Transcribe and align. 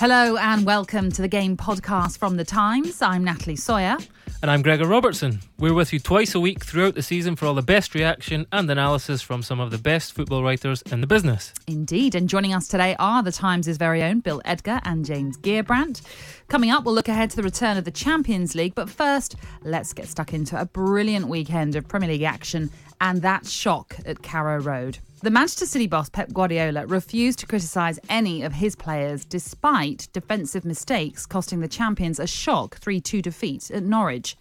Hello 0.00 0.38
and 0.38 0.64
welcome 0.64 1.12
to 1.12 1.20
the 1.20 1.28
Game 1.28 1.58
Podcast 1.58 2.16
from 2.16 2.38
The 2.38 2.44
Times. 2.46 3.02
I'm 3.02 3.22
Natalie 3.22 3.54
Sawyer. 3.54 3.98
And 4.40 4.50
I'm 4.50 4.62
Gregor 4.62 4.86
Robertson. 4.86 5.40
We're 5.58 5.74
with 5.74 5.92
you 5.92 5.98
twice 5.98 6.34
a 6.34 6.40
week 6.40 6.64
throughout 6.64 6.94
the 6.94 7.02
season 7.02 7.36
for 7.36 7.44
all 7.44 7.52
the 7.52 7.60
best 7.60 7.94
reaction 7.94 8.46
and 8.50 8.70
analysis 8.70 9.20
from 9.20 9.42
some 9.42 9.60
of 9.60 9.70
the 9.70 9.76
best 9.76 10.14
football 10.14 10.42
writers 10.42 10.80
in 10.90 11.02
the 11.02 11.06
business. 11.06 11.52
Indeed. 11.66 12.14
And 12.14 12.30
joining 12.30 12.54
us 12.54 12.66
today 12.66 12.96
are 12.98 13.22
The 13.22 13.30
Times' 13.30 13.68
very 13.76 14.02
own 14.02 14.20
Bill 14.20 14.40
Edgar 14.46 14.80
and 14.84 15.04
James 15.04 15.36
Gheerbrant. 15.36 16.00
Coming 16.48 16.70
up, 16.70 16.84
we'll 16.84 16.94
look 16.94 17.08
ahead 17.08 17.28
to 17.28 17.36
the 17.36 17.42
return 17.42 17.76
of 17.76 17.84
the 17.84 17.90
Champions 17.90 18.54
League. 18.54 18.74
But 18.74 18.88
first, 18.88 19.36
let's 19.64 19.92
get 19.92 20.08
stuck 20.08 20.32
into 20.32 20.58
a 20.58 20.64
brilliant 20.64 21.28
weekend 21.28 21.76
of 21.76 21.86
Premier 21.86 22.08
League 22.08 22.22
action 22.22 22.70
and 23.02 23.20
that 23.20 23.44
shock 23.44 23.96
at 24.06 24.22
Carrow 24.22 24.62
Road. 24.62 24.96
The 25.22 25.30
Manchester 25.30 25.66
City 25.66 25.86
boss 25.86 26.08
Pep 26.08 26.32
Guardiola 26.32 26.86
refused 26.86 27.40
to 27.40 27.46
criticise 27.46 27.98
any 28.08 28.40
of 28.40 28.54
his 28.54 28.74
players 28.74 29.26
despite 29.26 30.08
defensive 30.14 30.64
mistakes 30.64 31.26
costing 31.26 31.60
the 31.60 31.68
champions 31.68 32.18
a 32.18 32.26
shock 32.26 32.78
3 32.78 33.02
2 33.02 33.20
defeat 33.20 33.70
at 33.70 33.82
Norwich. 33.82 34.34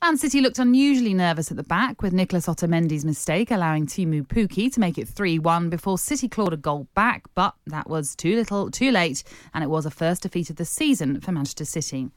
Man 0.00 0.16
City 0.16 0.40
looked 0.40 0.60
unusually 0.60 1.12
nervous 1.12 1.50
at 1.50 1.56
the 1.56 1.64
back 1.64 2.02
with 2.02 2.12
Nicolas 2.12 2.46
Otamendi's 2.46 3.04
mistake 3.04 3.50
allowing 3.50 3.84
Teemu 3.84 4.24
Pukki 4.24 4.72
to 4.72 4.78
make 4.78 4.96
it 4.96 5.08
3 5.08 5.40
1 5.40 5.68
before 5.70 5.98
City 5.98 6.28
clawed 6.28 6.52
a 6.52 6.56
goal 6.56 6.86
back, 6.94 7.24
but 7.34 7.56
that 7.66 7.90
was 7.90 8.14
too 8.14 8.36
little, 8.36 8.70
too 8.70 8.92
late, 8.92 9.24
and 9.54 9.64
it 9.64 9.70
was 9.70 9.86
a 9.86 9.90
first 9.90 10.22
defeat 10.22 10.50
of 10.50 10.56
the 10.56 10.64
season 10.64 11.20
for 11.20 11.32
Manchester 11.32 11.64
City. 11.64 12.10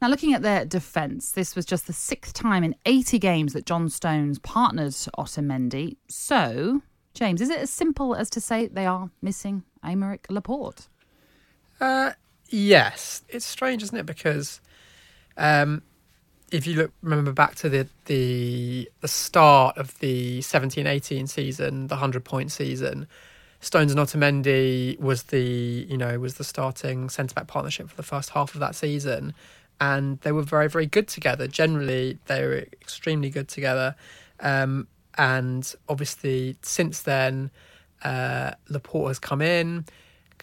Now, 0.00 0.08
looking 0.08 0.32
at 0.32 0.40
their 0.40 0.64
defence, 0.64 1.32
this 1.32 1.54
was 1.54 1.66
just 1.66 1.86
the 1.86 1.92
sixth 1.92 2.32
time 2.32 2.64
in 2.64 2.74
80 2.86 3.18
games 3.18 3.52
that 3.52 3.66
John 3.66 3.90
Stones 3.90 4.38
partnered 4.38 4.92
Otamendi. 4.92 5.98
So, 6.08 6.80
James, 7.14 7.40
is 7.40 7.48
it 7.48 7.60
as 7.60 7.70
simple 7.70 8.14
as 8.14 8.28
to 8.30 8.40
say 8.40 8.66
they 8.66 8.86
are 8.86 9.10
missing 9.22 9.62
Aymeric 9.84 10.26
Laporte? 10.28 10.88
Uh, 11.80 12.12
yes, 12.48 13.22
it's 13.28 13.46
strange, 13.46 13.82
isn't 13.84 13.96
it? 13.96 14.06
Because 14.06 14.60
um, 15.36 15.82
if 16.50 16.66
you 16.66 16.74
look, 16.74 16.92
remember 17.02 17.32
back 17.32 17.54
to 17.56 17.68
the 17.68 17.88
the 18.06 18.90
the 19.00 19.08
start 19.08 19.78
of 19.78 19.98
the 20.00 20.40
17-18 20.40 21.28
season, 21.28 21.86
the 21.86 21.96
hundred 21.96 22.24
point 22.24 22.50
season, 22.50 23.06
Stones 23.60 23.92
and 23.92 24.00
Otamendi 24.00 24.98
was 24.98 25.24
the 25.24 25.86
you 25.88 25.96
know 25.96 26.18
was 26.18 26.34
the 26.34 26.44
starting 26.44 27.08
centre 27.08 27.34
back 27.34 27.46
partnership 27.46 27.88
for 27.88 27.96
the 27.96 28.02
first 28.02 28.30
half 28.30 28.54
of 28.54 28.60
that 28.60 28.74
season, 28.74 29.34
and 29.80 30.20
they 30.20 30.32
were 30.32 30.42
very 30.42 30.68
very 30.68 30.86
good 30.86 31.08
together. 31.08 31.46
Generally, 31.46 32.18
they 32.26 32.44
were 32.44 32.66
extremely 32.80 33.30
good 33.30 33.48
together. 33.48 33.94
Um, 34.40 34.88
and 35.16 35.74
obviously, 35.88 36.56
since 36.62 37.02
then, 37.02 37.50
uh, 38.02 38.52
Laporte 38.68 39.08
has 39.08 39.18
come 39.18 39.42
in. 39.42 39.84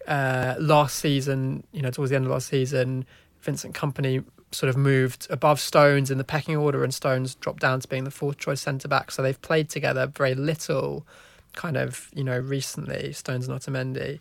Uh, 0.08 0.56
last 0.60 0.96
season, 0.98 1.64
you 1.72 1.82
know, 1.82 1.92
towards 1.92 2.10
the 2.10 2.16
end 2.16 2.26
of 2.26 2.32
last 2.32 2.48
season, 2.48 3.06
Vincent 3.42 3.76
Kompany 3.76 4.24
sort 4.52 4.70
of 4.70 4.78
moved 4.78 5.28
above 5.30 5.60
Stones 5.60 6.12
in 6.12 6.18
the 6.18 6.24
pecking 6.24 6.58
order, 6.58 6.84
and 6.84 6.94
Stones 6.94 7.36
dropped 7.36 7.60
down 7.62 7.80
to 7.80 7.88
being 7.88 8.04
the 8.04 8.12
fourth 8.12 8.38
choice 8.38 8.62
centre 8.62 8.88
back. 8.88 9.12
So 9.12 9.22
they've 9.22 9.42
played 9.42 9.70
together 9.70 10.08
very 10.08 10.36
little, 10.36 11.06
kind 11.54 11.78
of, 11.78 12.10
you 12.14 12.24
know, 12.24 12.40
recently. 12.40 13.14
Stones 13.14 13.48
and 13.48 13.60
Otamendi. 13.60 14.20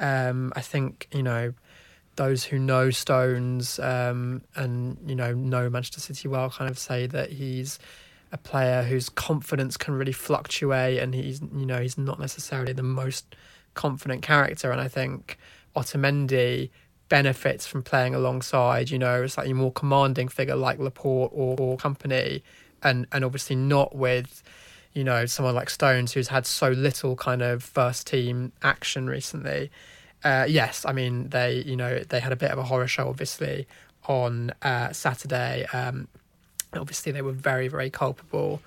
Um, 0.00 0.52
I 0.56 0.62
think 0.62 1.08
you 1.12 1.22
know 1.22 1.52
those 2.16 2.44
who 2.44 2.58
know 2.58 2.90
Stones 2.90 3.78
um, 3.78 4.42
and 4.56 4.96
you 5.06 5.14
know 5.14 5.34
know 5.34 5.68
Manchester 5.68 6.00
City 6.00 6.26
well 6.26 6.50
kind 6.50 6.70
of 6.70 6.78
say 6.78 7.06
that 7.06 7.30
he's 7.30 7.78
a 8.32 8.38
player 8.38 8.82
whose 8.82 9.08
confidence 9.08 9.76
can 9.76 9.94
really 9.94 10.12
fluctuate, 10.12 10.98
and 10.98 11.14
he's 11.14 11.40
you 11.40 11.66
know 11.66 11.80
he's 11.80 11.98
not 11.98 12.20
necessarily 12.20 12.72
the 12.72 12.82
most 12.82 13.34
confident 13.74 14.22
character. 14.22 14.70
And 14.70 14.80
I 14.80 14.88
think 14.88 15.38
Otamendi 15.76 16.70
benefits 17.08 17.66
from 17.66 17.82
playing 17.82 18.14
alongside 18.14 18.88
you 18.88 18.98
know 18.98 19.24
a 19.24 19.28
slightly 19.28 19.52
more 19.52 19.72
commanding 19.72 20.28
figure 20.28 20.54
like 20.54 20.78
Laporte 20.78 21.32
or, 21.34 21.56
or 21.58 21.76
Kompany, 21.76 22.42
and 22.82 23.06
and 23.12 23.24
obviously 23.24 23.56
not 23.56 23.94
with 23.94 24.42
you 24.92 25.04
know 25.04 25.26
someone 25.26 25.54
like 25.54 25.70
Stones 25.70 26.12
who's 26.12 26.28
had 26.28 26.46
so 26.46 26.70
little 26.70 27.16
kind 27.16 27.42
of 27.42 27.62
first 27.62 28.06
team 28.06 28.52
action 28.62 29.08
recently. 29.08 29.70
Uh, 30.22 30.44
yes, 30.48 30.84
I 30.86 30.92
mean 30.92 31.28
they 31.30 31.62
you 31.66 31.76
know 31.76 32.00
they 32.00 32.20
had 32.20 32.32
a 32.32 32.36
bit 32.36 32.50
of 32.50 32.58
a 32.58 32.62
horror 32.62 32.86
show 32.86 33.08
obviously 33.08 33.66
on 34.06 34.52
uh, 34.62 34.92
Saturday. 34.92 35.66
Um, 35.72 36.08
Obviously, 36.74 37.12
they 37.12 37.22
were 37.22 37.32
very, 37.32 37.68
very 37.68 37.90
culpable 37.90 38.60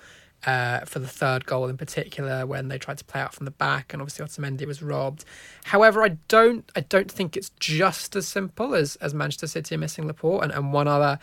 uh, 0.46 0.81
for 0.81 1.00
the 1.00 1.08
third 1.08 1.46
goal 1.46 1.68
in 1.68 1.78
particular 1.78 2.46
when 2.46 2.68
they 2.68 2.78
tried 2.78 2.97
to 2.97 3.06
play 3.06 3.22
out 3.22 3.34
from 3.34 3.46
the 3.46 3.52
back, 3.52 3.94
and 3.94 4.02
obviously 4.02 4.25
Otamendi 4.25 4.66
was 4.66 4.81
robbed. 4.81 5.25
However, 5.66 6.03
I 6.03 6.18
don't, 6.28 6.69
I 6.75 6.81
don't 6.81 7.12
think 7.12 7.38
it's 7.38 7.52
just 7.59 8.16
as 8.16 8.28
simple 8.28 8.75
as 8.75 8.96
as 8.97 9.13
Manchester 9.13 9.47
City 9.47 9.78
missing 9.78 10.06
Laporte 10.08 10.44
and, 10.44 10.52
and 10.52 10.74
one 10.74 10.88
other 10.88 11.19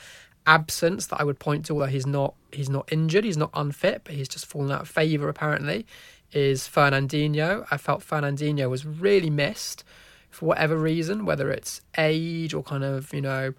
absence 0.46 1.06
that 1.06 1.20
I 1.20 1.24
would 1.24 1.38
point 1.38 1.66
to, 1.66 1.74
although 1.74 1.86
he's 1.86 2.06
not 2.06 2.34
he's 2.52 2.70
not 2.70 2.90
injured, 2.90 3.24
he's 3.24 3.36
not 3.36 3.50
unfit, 3.54 4.02
but 4.04 4.14
he's 4.14 4.28
just 4.28 4.46
fallen 4.46 4.72
out 4.72 4.82
of 4.82 4.88
favour 4.88 5.28
apparently. 5.28 5.86
Is 6.32 6.69
Fernandinho? 6.69 7.66
I 7.70 7.76
felt 7.76 8.02
Fernandinho 8.02 8.70
was 8.70 8.86
really 8.86 9.30
missed 9.30 9.84
for 10.30 10.46
whatever 10.46 10.76
reason, 10.76 11.26
whether 11.26 11.50
it's 11.50 11.80
age 11.98 12.54
or 12.54 12.62
kind 12.62 12.84
of 12.84 13.12
you 13.12 13.20
know 13.20 13.52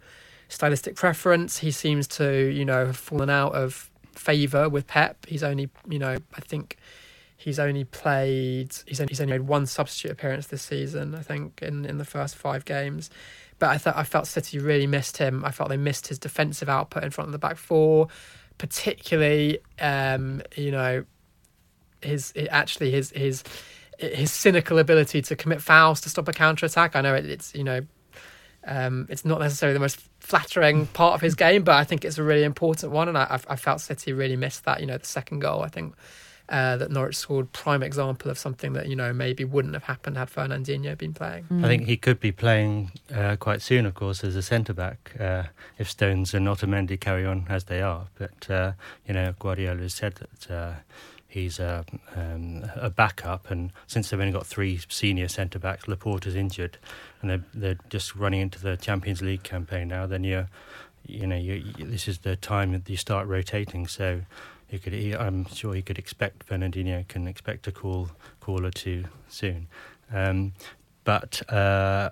stylistic 0.52 0.96
preference. 0.96 1.58
He 1.58 1.72
seems 1.72 2.08
to, 2.10 2.50
you 2.52 2.66
know, 2.66 2.88
have 2.88 2.98
fallen 2.98 3.30
out 3.30 3.54
of 3.54 3.90
favour 4.14 4.70
with 4.70 4.86
Pep. 4.88 5.26
He's 5.26 5.44
only, 5.44 5.70
you 5.88 5.98
know, 5.98 6.18
I 6.36 6.42
think 6.42 6.78
he's 7.38 7.58
only 7.58 7.86
played 7.86 8.76
he's 8.86 9.00
only, 9.00 9.12
he's 9.12 9.22
only 9.22 9.34
made 9.34 9.48
one 9.48 9.66
substitute 9.66 10.12
appearance 10.12 10.48
this 10.48 10.62
season. 10.62 11.16
I 11.16 11.22
think 11.22 11.62
in 11.62 11.86
in 11.86 11.98
the 11.98 12.06
first 12.06 12.36
five 12.36 12.66
games. 12.66 13.10
But 13.60 13.70
I 13.70 13.78
thought 13.78 13.96
I 13.96 14.04
felt 14.04 14.28
City 14.28 14.60
really 14.60 14.88
missed 14.88 15.18
him. 15.18 15.46
I 15.46 15.52
felt 15.52 15.70
they 15.70 15.78
missed 15.78 16.08
his 16.08 16.20
defensive 16.20 16.68
output 16.68 17.04
in 17.04 17.12
front 17.12 17.28
of 17.28 17.32
the 17.32 17.40
back 17.40 17.58
four, 17.58 18.08
particularly, 18.58 19.60
um, 19.80 20.42
you 20.56 20.72
know, 20.72 21.06
his 22.02 22.34
actually 22.50 22.92
his 22.92 23.12
his 23.12 23.44
his 24.00 24.32
cynical 24.32 24.80
ability 24.80 25.22
to 25.22 25.36
commit 25.36 25.62
fouls 25.62 26.02
to 26.02 26.10
stop 26.10 26.28
a 26.28 26.34
counter 26.34 26.66
attack. 26.66 26.96
I 26.96 27.02
know 27.02 27.14
it, 27.14 27.26
it's 27.26 27.54
you 27.54 27.64
know 27.64 27.82
um, 28.66 29.08
it's 29.10 29.26
not 29.26 29.40
necessarily 29.40 29.74
the 29.74 29.80
most 29.80 30.00
flattering 30.20 30.88
part 30.88 31.16
of 31.16 31.22
his 31.22 31.36
game, 31.36 31.64
but 31.64 31.76
I 31.76 31.84
think 31.84 32.06
it's 32.06 32.18
a 32.18 32.24
really 32.24 32.44
important 32.44 32.92
one. 32.92 33.08
And 33.08 33.18
I, 33.18 33.40
I 33.48 33.56
felt 33.56 33.82
City 33.82 34.14
really 34.14 34.36
missed 34.36 34.66
that. 34.66 34.80
You 34.80 34.86
know, 34.86 34.98
the 34.98 35.06
second 35.06 35.40
goal, 35.40 35.64
I 35.64 35.68
think 35.68 35.96
uh, 36.52 36.78
that 36.78 36.92
Norwich 36.92 37.16
scored, 37.16 37.52
prime 37.54 37.82
example 37.82 38.30
of 38.30 38.38
something 38.38 38.74
that 38.74 38.88
you 38.88 38.96
know 38.96 39.14
maybe 39.14 39.46
wouldn't 39.46 39.74
have 39.74 39.86
happened 39.86 40.18
had 40.18 40.30
Fernandinho 40.30 40.98
been 40.98 41.14
playing. 41.14 41.46
I 41.64 41.68
think 41.68 41.86
he 41.86 41.98
could 41.98 42.20
be 42.20 42.32
playing 42.32 42.92
uh, 43.14 43.38
quite 43.38 43.62
soon, 43.62 43.86
of 43.86 43.94
course, 43.94 44.24
as 44.24 44.36
a 44.36 44.42
centre 44.42 44.74
back 44.74 45.16
uh, 45.20 45.44
if 45.78 45.90
Stones 45.90 46.34
and 46.34 46.48
Otamendi 46.48 47.00
carry 47.00 47.26
on 47.26 47.46
as 47.50 47.64
they 47.66 47.82
are. 47.82 48.08
But 48.20 48.50
uh, 48.50 48.74
you 49.08 49.14
know, 49.14 49.34
Guardiola 49.40 49.82
has 49.82 49.94
said 49.94 50.16
that 50.16 50.52
uh, 50.54 50.74
he's 51.32 51.60
a, 51.60 51.86
um, 52.16 52.70
a 52.76 52.90
backup. 52.90 53.50
And 53.50 53.72
since 53.88 54.10
they've 54.10 54.20
only 54.20 54.34
got 54.34 54.46
three 54.46 54.80
senior 54.90 55.30
centre 55.30 55.60
backs, 55.60 55.88
Laporte 55.88 56.28
is 56.28 56.36
injured, 56.36 56.78
and 57.22 57.30
they're 57.30 57.46
they're 57.54 57.80
just 57.90 58.16
running 58.16 58.42
into 58.42 58.60
the 58.60 58.76
Champions 58.78 59.22
League 59.22 59.44
campaign 59.44 59.88
now. 59.88 60.06
Then 60.06 60.24
you're, 60.24 60.50
you 61.08 61.26
know, 61.26 61.38
you, 61.38 61.54
you, 61.78 61.86
this 61.86 62.08
is 62.08 62.20
the 62.20 62.36
time 62.36 62.74
that 62.74 62.90
you 62.90 62.98
start 62.98 63.28
rotating. 63.28 63.88
So 63.88 64.22
you 64.70 64.80
could, 64.80 64.94
I'm 64.94 65.46
sure 65.46 65.76
you 65.76 65.84
could 65.84 65.98
expect 65.98 66.46
Fernandinho 66.48 67.08
can 67.08 67.28
expect 67.28 67.68
a 67.68 67.72
call 67.72 68.10
call 68.42 68.66
or 68.66 68.72
two 68.72 69.06
soon. 69.30 69.68
Um, 70.14 70.54
but 71.04 71.42
uh, 71.52 72.10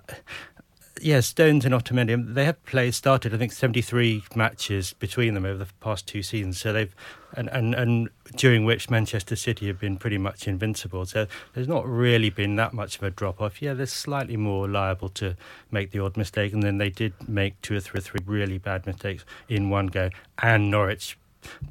yeah, 1.00 1.20
Stones 1.20 1.64
and 1.64 1.74
Otamendi, 1.74 2.34
they 2.34 2.44
have 2.44 2.62
played 2.64 2.94
started 2.94 3.34
I 3.34 3.38
think 3.38 3.52
seventy 3.52 3.82
three 3.82 4.22
matches 4.34 4.92
between 4.94 5.34
them 5.34 5.44
over 5.44 5.58
the 5.58 5.70
past 5.80 6.06
two 6.06 6.22
seasons. 6.22 6.60
So 6.60 6.72
they've 6.72 6.94
and, 7.34 7.48
and 7.48 7.74
and 7.74 8.10
during 8.36 8.64
which 8.64 8.90
Manchester 8.90 9.36
City 9.36 9.66
have 9.66 9.78
been 9.78 9.96
pretty 9.96 10.18
much 10.18 10.48
invincible. 10.48 11.06
So 11.06 11.26
there's 11.54 11.68
not 11.68 11.86
really 11.86 12.30
been 12.30 12.56
that 12.56 12.72
much 12.72 12.96
of 12.96 13.02
a 13.02 13.10
drop 13.10 13.40
off. 13.40 13.62
Yeah, 13.62 13.74
they're 13.74 13.86
slightly 13.86 14.36
more 14.36 14.68
liable 14.68 15.08
to 15.10 15.36
make 15.70 15.90
the 15.90 16.00
odd 16.00 16.16
mistake, 16.16 16.52
and 16.52 16.62
then 16.62 16.78
they 16.78 16.90
did 16.90 17.12
make 17.28 17.60
two 17.62 17.76
or 17.76 17.80
three, 17.80 17.98
or 17.98 18.02
three 18.02 18.20
really 18.26 18.58
bad 18.58 18.86
mistakes 18.86 19.24
in 19.48 19.70
one 19.70 19.86
go. 19.86 20.10
And 20.42 20.70
Norwich 20.70 21.16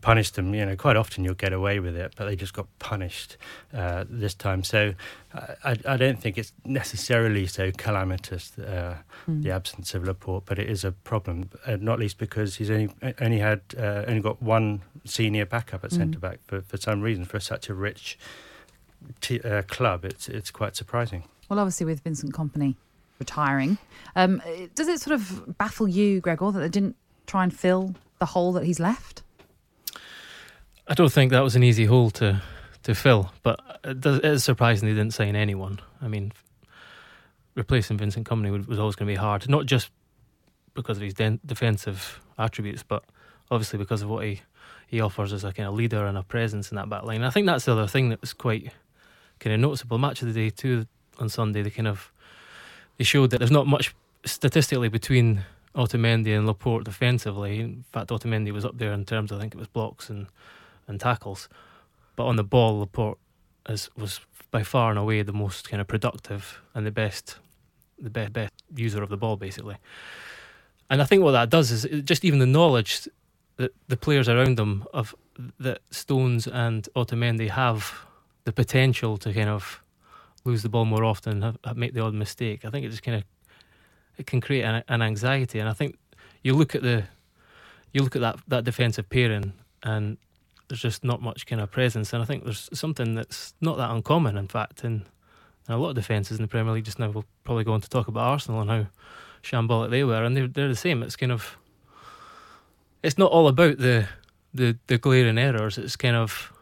punished 0.01 0.35
them. 0.35 0.53
You 0.53 0.65
know, 0.65 0.75
quite 0.75 0.95
often 0.95 1.23
you'll 1.23 1.33
get 1.33 1.53
away 1.53 1.79
with 1.79 1.95
it, 1.95 2.13
but 2.15 2.25
they 2.25 2.35
just 2.35 2.53
got 2.53 2.67
punished 2.79 3.37
uh, 3.73 4.05
this 4.09 4.33
time. 4.33 4.63
So 4.63 4.93
uh, 5.33 5.55
I, 5.63 5.75
I, 5.85 5.97
don't 5.97 6.19
think 6.19 6.37
it's 6.37 6.53
necessarily 6.65 7.45
so 7.47 7.71
calamitous 7.71 8.57
uh, 8.57 8.97
mm. 9.27 9.43
the 9.43 9.51
absence 9.51 9.93
of 9.93 10.03
Laporte, 10.03 10.45
but 10.45 10.59
it 10.59 10.69
is 10.69 10.83
a 10.83 10.91
problem, 10.91 11.49
uh, 11.65 11.77
not 11.79 11.99
least 11.99 12.17
because 12.17 12.55
he's 12.55 12.71
only 12.71 12.89
only 13.19 13.39
had 13.39 13.61
uh, 13.77 14.05
only 14.07 14.21
got 14.21 14.41
one 14.41 14.81
senior 15.05 15.45
backup 15.45 15.83
at 15.83 15.91
mm. 15.91 15.97
centre 15.97 16.19
back 16.19 16.39
for, 16.47 16.61
for 16.61 16.77
some 16.77 17.01
reason 17.01 17.25
for 17.25 17.39
such 17.39 17.69
a 17.69 17.73
rich 17.73 18.17
t- 19.21 19.41
uh, 19.41 19.61
club. 19.63 20.05
It's 20.05 20.27
it's 20.29 20.51
quite 20.51 20.75
surprising. 20.75 21.23
Well, 21.49 21.59
obviously 21.59 21.85
with 21.85 22.01
Vincent 22.01 22.33
Kompany 22.33 22.75
retiring, 23.17 23.77
um, 24.15 24.41
does 24.75 24.87
it 24.87 25.01
sort 25.01 25.15
of 25.15 25.57
baffle 25.57 25.87
you, 25.87 26.21
Gregor, 26.21 26.51
that 26.51 26.59
they 26.59 26.69
didn't 26.69 26.95
try 27.25 27.43
and 27.43 27.53
fill 27.53 27.95
the 28.19 28.27
hole 28.27 28.51
that 28.53 28.65
he's 28.65 28.79
left? 28.79 29.23
I 30.89 30.95
don't 30.95 31.11
think 31.11 31.31
that 31.31 31.41
was 31.43 31.55
an 31.55 31.63
easy 31.63 31.85
hole 31.85 32.09
to 32.11 32.41
to 32.83 32.95
fill, 32.95 33.31
but 33.43 33.59
it, 33.83 34.05
is 34.25 34.43
surprising 34.43 34.89
they 34.89 34.95
didn't 34.95 35.13
sign 35.13 35.35
anyone. 35.35 35.79
I 36.01 36.07
mean, 36.07 36.31
replacing 37.53 37.97
Vincent 37.97 38.27
Kompany 38.27 38.65
was 38.67 38.79
always 38.79 38.95
going 38.95 39.07
to 39.07 39.13
be 39.13 39.17
hard, 39.17 39.47
not 39.47 39.65
just 39.65 39.91
because 40.73 40.97
of 40.97 41.03
his 41.03 41.13
de- 41.13 41.39
defensive 41.45 42.19
attributes, 42.37 42.83
but 42.83 43.03
obviously 43.51 43.77
because 43.77 44.01
of 44.01 44.09
what 44.09 44.25
he, 44.25 44.41
he 44.87 45.01
offers 45.01 45.33
as 45.33 45.43
a 45.43 45.51
kind 45.51 45.67
of 45.67 45.75
leader 45.75 46.05
and 46.05 46.17
a 46.17 46.23
presence 46.23 46.71
in 46.71 46.77
that 46.77 46.89
back 46.89 47.03
line. 47.03 47.21
I 47.21 47.29
think 47.29 47.45
that's 47.45 47.65
the 47.65 47.73
other 47.73 47.87
thing 47.87 48.09
that 48.09 48.21
was 48.21 48.33
quite 48.33 48.71
kind 49.39 49.53
of 49.53 49.59
noticeable. 49.59 49.97
Match 49.97 50.21
of 50.21 50.33
the 50.33 50.33
Day 50.33 50.49
2 50.49 50.85
on 51.19 51.27
Sunday, 51.27 51.61
they 51.61 51.69
kind 51.69 51.87
of 51.87 52.11
they 52.97 53.03
showed 53.03 53.31
that 53.31 53.39
there's 53.39 53.51
not 53.51 53.67
much 53.67 53.93
statistically 54.25 54.87
between 54.87 55.43
Otamendi 55.75 56.35
and 56.35 56.47
Laporte 56.47 56.85
defensively. 56.85 57.59
In 57.59 57.83
fact, 57.91 58.09
Otamendi 58.09 58.51
was 58.51 58.63
up 58.65 58.77
there 58.77 58.93
in 58.93 59.05
terms, 59.05 59.31
I 59.31 59.39
think 59.39 59.53
it 59.53 59.59
was 59.59 59.67
blocks 59.67 60.09
and, 60.09 60.27
and 60.89 60.99
tackles. 60.99 61.47
But 62.15 62.25
on 62.25 62.35
the 62.35 62.43
ball, 62.43 62.79
Laporte 62.79 63.17
is, 63.69 63.89
was 63.95 64.19
by 64.51 64.63
far 64.63 64.89
and 64.89 64.99
away 64.99 65.21
the 65.21 65.31
most 65.31 65.69
kind 65.69 65.79
of 65.79 65.87
productive 65.87 66.59
and 66.73 66.85
the 66.85 66.91
best, 66.91 67.37
the 67.97 68.09
best, 68.09 68.33
best 68.33 68.53
user 68.75 69.01
of 69.01 69.09
the 69.09 69.17
ball, 69.17 69.37
basically. 69.37 69.77
And 70.89 71.01
I 71.01 71.05
think 71.05 71.23
what 71.23 71.31
that 71.31 71.49
does 71.49 71.71
is 71.71 72.03
just 72.03 72.25
even 72.25 72.39
the 72.39 72.45
knowledge 72.45 73.07
that 73.57 73.73
the 73.87 73.97
players 73.97 74.27
around 74.27 74.57
them 74.57 74.85
of 74.93 75.15
that 75.59 75.79
Stones 75.91 76.47
and 76.47 76.87
Otamendi 76.95 77.49
have 77.49 78.05
the 78.45 78.51
potential 78.51 79.17
to 79.17 79.33
kind 79.33 79.49
of 79.49 79.81
lose 80.45 80.63
the 80.63 80.69
ball 80.69 80.85
more 80.85 81.03
often, 81.03 81.41
have, 81.41 81.57
have 81.63 81.77
make 81.77 81.93
the 81.93 82.01
odd 82.01 82.13
mistake. 82.13 82.65
I 82.65 82.69
think 82.69 82.85
it 82.85 82.89
just 82.89 83.03
kind 83.03 83.17
of 83.17 83.23
it 84.17 84.25
can 84.25 84.41
create 84.41 84.63
an, 84.63 84.83
an, 84.87 85.01
anxiety. 85.01 85.59
And 85.59 85.69
I 85.69 85.73
think 85.73 85.97
you 86.43 86.53
look 86.53 86.75
at 86.75 86.81
the 86.81 87.03
you 87.93 88.01
look 88.01 88.15
at 88.15 88.21
that 88.21 88.39
that 88.47 88.63
defensive 88.63 89.09
pairing, 89.09 89.53
and 89.83 90.17
there's 90.69 90.81
just 90.81 91.03
not 91.03 91.21
much 91.21 91.45
kind 91.45 91.61
of 91.61 91.71
presence. 91.71 92.13
And 92.13 92.21
I 92.21 92.25
think 92.25 92.45
there's 92.45 92.69
something 92.73 93.15
that's 93.15 93.53
not 93.59 93.77
that 93.77 93.91
uncommon, 93.91 94.37
in 94.37 94.47
fact, 94.47 94.83
in, 94.83 95.05
in 95.67 95.73
a 95.73 95.77
lot 95.77 95.89
of 95.89 95.95
defences 95.95 96.37
in 96.37 96.43
the 96.43 96.47
Premier 96.47 96.73
League 96.73 96.85
just 96.85 96.99
now. 96.99 97.09
We'll 97.09 97.25
probably 97.43 97.63
go 97.63 97.73
on 97.73 97.81
to 97.81 97.89
talk 97.89 98.07
about 98.07 98.29
Arsenal 98.29 98.61
and 98.61 98.69
how 98.69 98.87
shambolic 99.43 99.89
they 99.89 100.03
were, 100.03 100.23
and 100.23 100.37
they're 100.37 100.47
they're 100.47 100.67
the 100.67 100.75
same. 100.75 101.03
It's 101.03 101.15
kind 101.15 101.31
of 101.31 101.57
it's 103.03 103.17
not 103.17 103.31
all 103.31 103.47
about 103.47 103.79
the 103.79 104.07
the 104.53 104.77
the 104.87 104.97
glaring 104.97 105.37
errors. 105.37 105.77
It's 105.77 105.95
kind 105.95 106.15
of 106.15 106.53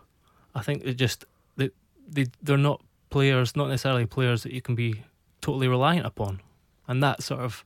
I 0.55 0.61
think 0.61 0.83
it 0.85 0.95
just 0.95 1.25
they 1.57 1.69
they 2.07 2.27
they're 2.41 2.57
not 2.57 2.81
players, 3.09 3.55
not 3.55 3.69
necessarily 3.69 4.05
players 4.05 4.43
that 4.43 4.53
you 4.53 4.61
can 4.61 4.75
be 4.75 5.03
totally 5.41 5.67
reliant 5.67 6.05
upon 6.05 6.41
and 6.87 7.03
that 7.03 7.21
sort 7.21 7.41
of 7.41 7.63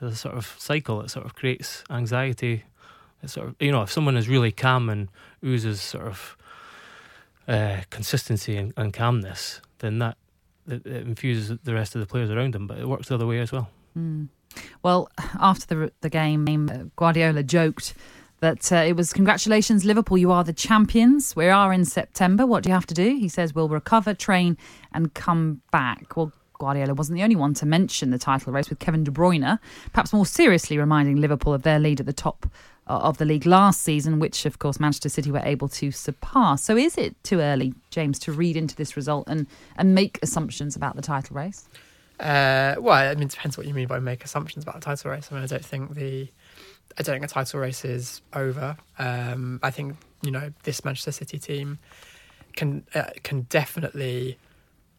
a 0.00 0.12
sort 0.12 0.36
of 0.36 0.54
cycle. 0.58 1.02
It 1.02 1.10
sort 1.10 1.26
of 1.26 1.34
creates 1.34 1.84
anxiety. 1.90 2.64
Sort 3.26 3.48
of 3.48 3.56
you 3.60 3.70
know 3.70 3.82
if 3.82 3.92
someone 3.92 4.16
is 4.16 4.28
really 4.28 4.52
calm 4.52 4.88
and 4.88 5.08
oozes 5.44 5.80
sort 5.80 6.06
of 6.06 6.36
uh, 7.46 7.80
consistency 7.90 8.56
and, 8.56 8.72
and, 8.76 8.92
calmness, 8.92 9.60
then 9.78 9.98
that 9.98 10.16
it, 10.66 10.86
it, 10.86 11.06
infuses 11.06 11.58
the 11.64 11.74
rest 11.74 11.94
of 11.94 12.00
the 12.00 12.06
players 12.06 12.30
around 12.30 12.54
them. 12.54 12.66
But 12.66 12.78
it 12.78 12.88
works 12.88 13.08
the 13.08 13.16
other 13.16 13.26
way 13.26 13.40
as 13.40 13.52
well. 13.52 13.68
Mm. 13.98 14.28
Well, 14.82 15.10
after 15.38 15.66
the 15.66 15.92
the 16.00 16.10
game, 16.10 16.90
Guardiola 16.96 17.42
joked 17.42 17.94
that 18.40 18.72
uh, 18.72 18.76
it 18.76 18.96
was 18.96 19.12
congratulations 19.12 19.84
Liverpool 19.84 20.16
you 20.16 20.32
are 20.32 20.42
the 20.42 20.52
champions 20.52 21.36
we 21.36 21.48
are 21.48 21.74
in 21.74 21.84
September 21.84 22.46
what 22.46 22.62
do 22.62 22.70
you 22.70 22.74
have 22.74 22.86
to 22.86 22.94
do 22.94 23.16
he 23.18 23.28
says 23.28 23.54
we'll 23.54 23.68
recover 23.68 24.14
train 24.14 24.56
and 24.92 25.12
come 25.12 25.60
back 25.70 26.16
well 26.16 26.32
Guardiola 26.60 26.94
wasn't 26.94 27.16
the 27.16 27.24
only 27.24 27.36
one 27.36 27.54
to 27.54 27.66
mention 27.66 28.10
the 28.10 28.18
title 28.18 28.52
race 28.52 28.68
with 28.68 28.78
Kevin 28.78 29.02
De 29.02 29.10
Bruyne, 29.10 29.58
perhaps 29.92 30.12
more 30.12 30.26
seriously 30.26 30.78
reminding 30.78 31.16
Liverpool 31.16 31.52
of 31.54 31.62
their 31.62 31.80
lead 31.80 31.98
at 31.98 32.06
the 32.06 32.12
top 32.12 32.46
uh, 32.79 32.79
of 32.92 33.18
the 33.18 33.24
league 33.24 33.46
last 33.46 33.82
season, 33.82 34.18
which 34.18 34.46
of 34.46 34.58
course 34.58 34.80
Manchester 34.80 35.08
City 35.08 35.30
were 35.30 35.42
able 35.44 35.68
to 35.68 35.90
surpass. 35.90 36.62
So 36.62 36.76
is 36.76 36.96
it 36.98 37.22
too 37.24 37.40
early, 37.40 37.74
James, 37.90 38.18
to 38.20 38.32
read 38.32 38.56
into 38.56 38.76
this 38.76 38.96
result 38.96 39.28
and, 39.28 39.46
and 39.76 39.94
make 39.94 40.18
assumptions 40.22 40.76
about 40.76 40.96
the 40.96 41.02
title 41.02 41.36
race? 41.36 41.68
Uh, 42.20 42.74
well, 42.78 42.92
I 42.92 43.14
mean, 43.14 43.24
it 43.24 43.30
depends 43.30 43.56
what 43.56 43.66
you 43.66 43.72
mean 43.72 43.88
by 43.88 43.98
make 43.98 44.24
assumptions 44.24 44.62
about 44.62 44.74
the 44.74 44.80
title 44.82 45.10
race. 45.10 45.28
I 45.30 45.34
mean, 45.34 45.44
I 45.44 45.46
don't 45.46 45.64
think 45.64 45.94
the 45.94 46.28
I 46.98 47.02
don't 47.02 47.14
think 47.14 47.22
the 47.22 47.34
title 47.34 47.60
race 47.60 47.84
is 47.84 48.20
over. 48.34 48.76
Um, 48.98 49.58
I 49.62 49.70
think 49.70 49.96
you 50.22 50.30
know 50.30 50.52
this 50.64 50.84
Manchester 50.84 51.12
City 51.12 51.38
team 51.38 51.78
can 52.56 52.84
uh, 52.94 53.10
can 53.22 53.42
definitely 53.42 54.36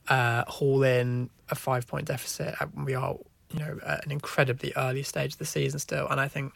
uh, 0.07 0.45
haul 0.47 0.81
in 0.81 1.29
a 1.49 1.55
five 1.55 1.85
point 1.85 2.05
deficit. 2.05 2.55
Uh, 2.59 2.67
we 2.75 2.95
are, 2.95 3.17
you 3.53 3.59
know, 3.59 3.77
at 3.85 4.03
an 4.03 4.11
incredibly 4.11 4.73
early 4.75 5.03
stage 5.03 5.33
of 5.33 5.39
the 5.39 5.45
season 5.45 5.79
still, 5.79 6.07
and 6.07 6.19
I 6.19 6.27
think. 6.27 6.53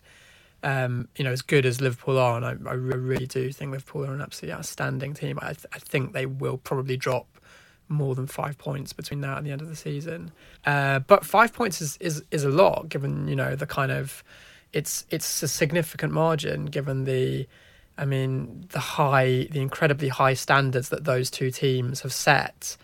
Um, 0.65 1.07
you 1.15 1.23
know, 1.23 1.31
as 1.31 1.41
good 1.41 1.65
as 1.65 1.79
Liverpool 1.79 2.17
are, 2.17 2.35
and 2.37 2.45
I, 2.45 2.69
I 2.69 2.73
really 2.73 3.27
do 3.27 3.51
think 3.51 3.71
Liverpool 3.71 4.05
are 4.05 4.13
an 4.13 4.21
absolutely 4.21 4.57
outstanding 4.57 5.13
team. 5.13 5.37
I, 5.41 5.53
th- 5.53 5.67
I 5.71 5.79
think 5.79 6.13
they 6.13 6.25
will 6.25 6.57
probably 6.57 6.97
drop 6.97 7.27
more 7.87 8.15
than 8.15 8.25
five 8.25 8.57
points 8.57 8.91
between 8.91 9.21
now 9.21 9.37
and 9.37 9.45
the 9.45 9.51
end 9.51 9.61
of 9.61 9.69
the 9.69 9.75
season. 9.75 10.31
Uh, 10.65 10.99
but 10.99 11.23
five 11.23 11.53
points 11.53 11.81
is, 11.81 11.97
is 12.01 12.23
is 12.31 12.43
a 12.43 12.49
lot, 12.49 12.89
given 12.89 13.27
you 13.27 13.35
know 13.35 13.55
the 13.55 13.67
kind 13.67 13.91
of 13.91 14.23
it's 14.73 15.05
it's 15.11 15.43
a 15.43 15.47
significant 15.47 16.11
margin 16.11 16.65
given 16.65 17.05
the 17.05 17.47
I 17.97 18.05
mean 18.05 18.65
the 18.69 18.79
high 18.79 19.47
the 19.51 19.61
incredibly 19.61 20.09
high 20.09 20.33
standards 20.33 20.89
that 20.89 21.03
those 21.03 21.29
two 21.29 21.51
teams 21.51 22.01
have 22.01 22.11
set 22.11 22.75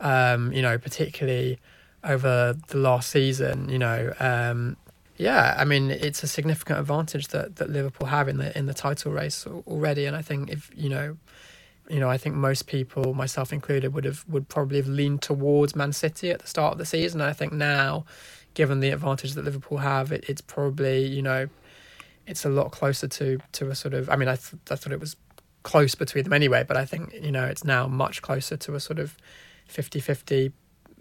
um, 0.00 0.52
you 0.52 0.62
know, 0.62 0.78
particularly 0.78 1.58
over 2.02 2.56
the 2.68 2.78
last 2.78 3.10
season, 3.10 3.68
you 3.68 3.78
know, 3.78 4.12
um, 4.18 4.76
yeah, 5.20 5.54
I 5.58 5.66
mean, 5.66 5.90
it's 5.90 6.22
a 6.22 6.26
significant 6.26 6.78
advantage 6.78 7.28
that, 7.28 7.56
that 7.56 7.68
Liverpool 7.68 8.06
have 8.06 8.26
in 8.26 8.38
the 8.38 8.56
in 8.56 8.64
the 8.64 8.72
title 8.72 9.12
race 9.12 9.46
already, 9.46 10.06
and 10.06 10.16
I 10.16 10.22
think 10.22 10.48
if 10.48 10.70
you 10.74 10.88
know, 10.88 11.18
you 11.90 12.00
know, 12.00 12.08
I 12.08 12.16
think 12.16 12.36
most 12.36 12.66
people, 12.66 13.12
myself 13.12 13.52
included, 13.52 13.92
would 13.92 14.06
have 14.06 14.24
would 14.28 14.48
probably 14.48 14.78
have 14.78 14.88
leaned 14.88 15.20
towards 15.20 15.76
Man 15.76 15.92
City 15.92 16.30
at 16.30 16.40
the 16.40 16.46
start 16.46 16.72
of 16.72 16.78
the 16.78 16.86
season. 16.86 17.20
I 17.20 17.34
think 17.34 17.52
now, 17.52 18.06
given 18.54 18.80
the 18.80 18.88
advantage 18.88 19.34
that 19.34 19.44
Liverpool 19.44 19.76
have, 19.76 20.10
it, 20.10 20.24
it's 20.26 20.40
probably 20.40 21.04
you 21.04 21.20
know, 21.20 21.50
it's 22.26 22.46
a 22.46 22.48
lot 22.48 22.70
closer 22.70 23.06
to 23.06 23.40
to 23.52 23.68
a 23.68 23.74
sort 23.74 23.92
of. 23.92 24.08
I 24.08 24.16
mean, 24.16 24.28
I 24.28 24.36
th- 24.36 24.54
I 24.70 24.74
thought 24.74 24.94
it 24.94 25.00
was 25.00 25.16
close 25.64 25.94
between 25.94 26.24
them 26.24 26.32
anyway, 26.32 26.64
but 26.66 26.78
I 26.78 26.86
think 26.86 27.12
you 27.12 27.30
know 27.30 27.44
it's 27.44 27.62
now 27.62 27.86
much 27.86 28.22
closer 28.22 28.56
to 28.56 28.74
a 28.74 28.80
sort 28.80 28.98
of 28.98 29.18
50-50 29.68 30.52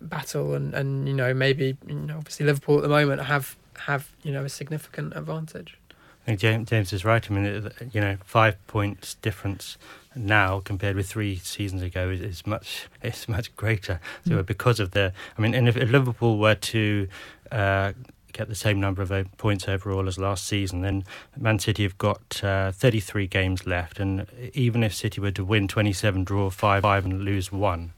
battle 0.02 0.54
and, 0.54 0.74
and 0.74 1.08
you 1.08 1.14
know 1.14 1.34
maybe 1.34 1.78
you 1.88 1.96
know 1.96 2.18
obviously 2.18 2.46
Liverpool 2.46 2.78
at 2.78 2.82
the 2.82 2.90
moment 2.90 3.22
have 3.22 3.58
have 3.86 4.12
you 4.24 4.32
know 4.32 4.46
a 4.46 4.50
significant 4.50 5.16
advantage. 5.16 5.78
I 6.24 6.26
think 6.26 6.40
James, 6.42 6.70
James 6.70 6.94
is 6.94 7.06
right. 7.06 7.26
I 7.30 7.34
mean, 7.34 7.72
you 7.92 8.02
know, 8.02 8.18
five 8.26 8.56
points 8.68 9.16
difference 9.16 9.78
now 10.16 10.60
compared 10.60 10.96
with 10.96 11.08
three 11.08 11.38
seasons 11.38 11.82
ago 11.82 12.10
is, 12.10 12.22
is 12.22 12.48
much 12.48 12.88
it's 13.02 13.28
much 13.28 13.56
greater. 13.56 14.00
So 14.28 14.32
mm. 14.32 14.46
because 14.46 14.80
of 14.80 14.92
the, 14.92 15.14
I 15.38 15.42
mean, 15.42 15.54
and 15.54 15.68
if, 15.68 15.76
Liverpool 15.76 16.38
were 16.38 16.56
to 16.56 17.08
uh, 17.52 17.94
get 18.34 18.48
the 18.48 18.56
same 18.56 18.80
number 18.80 19.02
of 19.02 19.38
points 19.38 19.68
overall 19.68 20.08
as 20.08 20.18
last 20.18 20.46
season, 20.46 20.82
then 20.82 21.04
Man 21.38 21.60
City 21.60 21.84
have 21.84 21.98
got 21.98 22.44
uh, 22.44 22.72
33 22.72 23.28
games 23.28 23.66
left, 23.66 24.00
and 24.00 24.26
even 24.54 24.84
if 24.84 24.94
City 24.94 25.22
were 25.22 25.32
to 25.32 25.44
win 25.44 25.68
27, 25.68 26.24
draw 26.24 26.50
five, 26.50 26.84
five, 26.84 27.06
and 27.06 27.24
lose 27.24 27.52
one, 27.52 27.94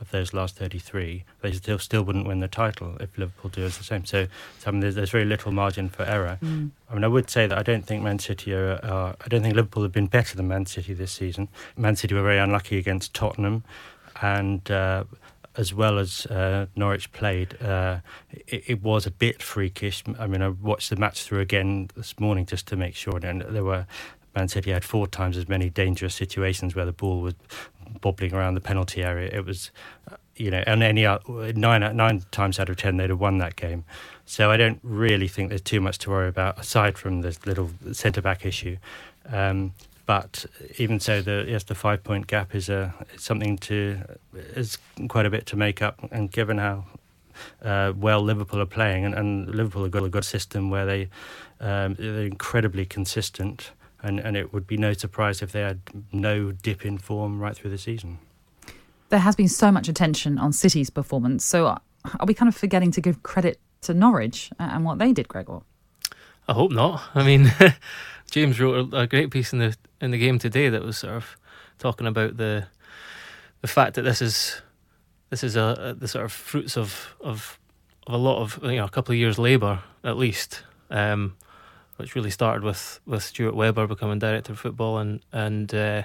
of 0.00 0.10
those 0.10 0.32
last 0.32 0.56
33, 0.56 1.24
they 1.40 1.52
still 1.52 1.78
still 1.78 2.02
wouldn't 2.02 2.26
win 2.26 2.40
the 2.40 2.48
title 2.48 2.96
if 3.00 3.16
Liverpool 3.18 3.50
do 3.50 3.64
as 3.64 3.78
the 3.78 3.84
same. 3.84 4.04
So, 4.04 4.26
so 4.58 4.68
I 4.68 4.70
mean, 4.70 4.80
there's, 4.80 4.94
there's, 4.94 5.10
very 5.10 5.24
little 5.24 5.52
margin 5.52 5.88
for 5.88 6.04
error. 6.04 6.38
Mm. 6.42 6.70
I 6.90 6.94
mean, 6.94 7.04
I 7.04 7.08
would 7.08 7.28
say 7.30 7.46
that 7.46 7.58
I 7.58 7.62
don't 7.62 7.84
think 7.84 8.02
Man 8.02 8.18
City 8.18 8.54
are, 8.54 8.80
are, 8.84 9.16
I 9.20 9.28
don't 9.28 9.42
think 9.42 9.54
Liverpool 9.54 9.82
have 9.82 9.92
been 9.92 10.06
better 10.06 10.36
than 10.36 10.48
Man 10.48 10.66
City 10.66 10.94
this 10.94 11.12
season. 11.12 11.48
Man 11.76 11.96
City 11.96 12.14
were 12.14 12.22
very 12.22 12.38
unlucky 12.38 12.78
against 12.78 13.14
Tottenham, 13.14 13.64
and 14.22 14.70
uh, 14.70 15.04
as 15.56 15.74
well 15.74 15.98
as 15.98 16.24
uh, 16.26 16.66
Norwich 16.76 17.10
played, 17.12 17.60
uh, 17.60 17.98
it, 18.46 18.64
it, 18.66 18.82
was 18.82 19.06
a 19.06 19.10
bit 19.10 19.42
freakish. 19.42 20.04
I 20.18 20.28
mean, 20.28 20.40
I 20.40 20.50
watched 20.50 20.90
the 20.90 20.96
match 20.96 21.24
through 21.24 21.40
again 21.40 21.90
this 21.96 22.18
morning 22.20 22.46
just 22.46 22.68
to 22.68 22.76
make 22.76 22.94
sure, 22.94 23.18
and 23.22 23.42
there 23.42 23.64
were 23.64 23.86
Man 24.36 24.46
City 24.46 24.70
had 24.70 24.84
four 24.84 25.08
times 25.08 25.36
as 25.36 25.48
many 25.48 25.68
dangerous 25.68 26.14
situations 26.14 26.76
where 26.76 26.84
the 26.84 26.92
ball 26.92 27.20
was 27.20 27.34
bobbling 28.00 28.34
around 28.34 28.54
the 28.54 28.60
penalty 28.60 29.02
area. 29.02 29.30
It 29.32 29.44
was, 29.44 29.70
uh, 30.10 30.16
you 30.36 30.50
know, 30.50 30.62
and 30.66 30.82
any 30.82 31.02
nine 31.54 31.96
nine 31.96 32.24
times 32.30 32.58
out 32.58 32.68
of 32.68 32.76
ten 32.76 32.96
they'd 32.96 33.10
have 33.10 33.20
won 33.20 33.38
that 33.38 33.56
game. 33.56 33.84
So 34.24 34.50
I 34.50 34.56
don't 34.56 34.78
really 34.82 35.28
think 35.28 35.48
there's 35.48 35.62
too 35.62 35.80
much 35.80 35.98
to 35.98 36.10
worry 36.10 36.28
about 36.28 36.58
aside 36.58 36.98
from 36.98 37.22
this 37.22 37.46
little 37.46 37.70
centre 37.92 38.22
back 38.22 38.44
issue. 38.44 38.76
Um, 39.26 39.72
but 40.06 40.46
even 40.78 41.00
so, 41.00 41.20
the 41.20 41.44
yes, 41.46 41.64
the 41.64 41.74
five 41.74 42.02
point 42.02 42.26
gap 42.26 42.54
is 42.54 42.70
a 42.70 42.94
something 43.16 43.58
to 43.58 43.98
is 44.56 44.78
quite 45.08 45.26
a 45.26 45.30
bit 45.30 45.44
to 45.46 45.56
make 45.56 45.82
up, 45.82 45.98
and 46.10 46.30
given 46.32 46.56
how 46.58 46.84
uh, 47.62 47.92
well 47.94 48.22
Liverpool 48.22 48.60
are 48.60 48.66
playing, 48.66 49.04
and, 49.04 49.14
and 49.14 49.54
Liverpool 49.54 49.82
have 49.82 49.92
got 49.92 50.04
a 50.04 50.08
good 50.08 50.24
system 50.24 50.70
where 50.70 50.86
they 50.86 51.08
um, 51.60 51.94
they're 51.94 52.22
incredibly 52.22 52.86
consistent, 52.86 53.72
and, 54.02 54.18
and 54.20 54.36
it 54.36 54.52
would 54.52 54.66
be 54.66 54.76
no 54.76 54.92
surprise 54.92 55.42
if 55.42 55.52
they 55.52 55.60
had 55.60 55.80
no 56.12 56.52
dip 56.52 56.84
in 56.84 56.98
form 56.98 57.40
right 57.40 57.56
through 57.56 57.70
the 57.70 57.78
season. 57.78 58.18
There 59.08 59.20
has 59.20 59.36
been 59.36 59.48
so 59.48 59.72
much 59.72 59.88
attention 59.88 60.38
on 60.38 60.52
City's 60.52 60.90
performance, 60.90 61.44
so 61.44 61.66
are 61.66 61.80
we 62.26 62.34
kind 62.34 62.48
of 62.48 62.56
forgetting 62.56 62.90
to 62.92 63.00
give 63.00 63.22
credit 63.22 63.58
to 63.82 63.94
Norwich 63.94 64.50
and 64.58 64.84
what 64.84 64.98
they 64.98 65.12
did, 65.12 65.28
Gregor? 65.28 65.60
I 66.46 66.52
hope 66.52 66.72
not. 66.72 67.02
I 67.14 67.24
mean, 67.24 67.52
James 68.30 68.60
wrote 68.60 68.92
a, 68.92 69.00
a 69.00 69.06
great 69.06 69.30
piece 69.30 69.52
in 69.52 69.58
the 69.58 69.76
in 70.00 70.10
the 70.10 70.18
game 70.18 70.38
today 70.38 70.68
that 70.68 70.82
was 70.82 70.98
sort 70.98 71.14
of 71.14 71.36
talking 71.78 72.06
about 72.06 72.36
the 72.36 72.66
the 73.60 73.68
fact 73.68 73.94
that 73.94 74.02
this 74.02 74.22
is 74.22 74.60
this 75.30 75.42
is 75.42 75.56
a, 75.56 75.76
a, 75.78 75.94
the 75.94 76.08
sort 76.08 76.24
of 76.24 76.32
fruits 76.32 76.76
of, 76.76 77.16
of 77.20 77.58
of 78.06 78.14
a 78.14 78.18
lot 78.18 78.40
of 78.40 78.58
you 78.62 78.76
know 78.76 78.84
a 78.84 78.90
couple 78.90 79.12
of 79.12 79.18
years 79.18 79.38
labour 79.38 79.80
at 80.04 80.16
least, 80.16 80.62
um, 80.90 81.36
which 81.98 82.14
really 82.14 82.30
started 82.30 82.64
with, 82.64 83.00
with 83.06 83.22
Stuart 83.22 83.54
Webber 83.54 83.86
becoming 83.86 84.18
director 84.18 84.52
of 84.52 84.58
football 84.58 84.98
and 84.98 85.20
and 85.32 85.72
uh, 85.74 86.02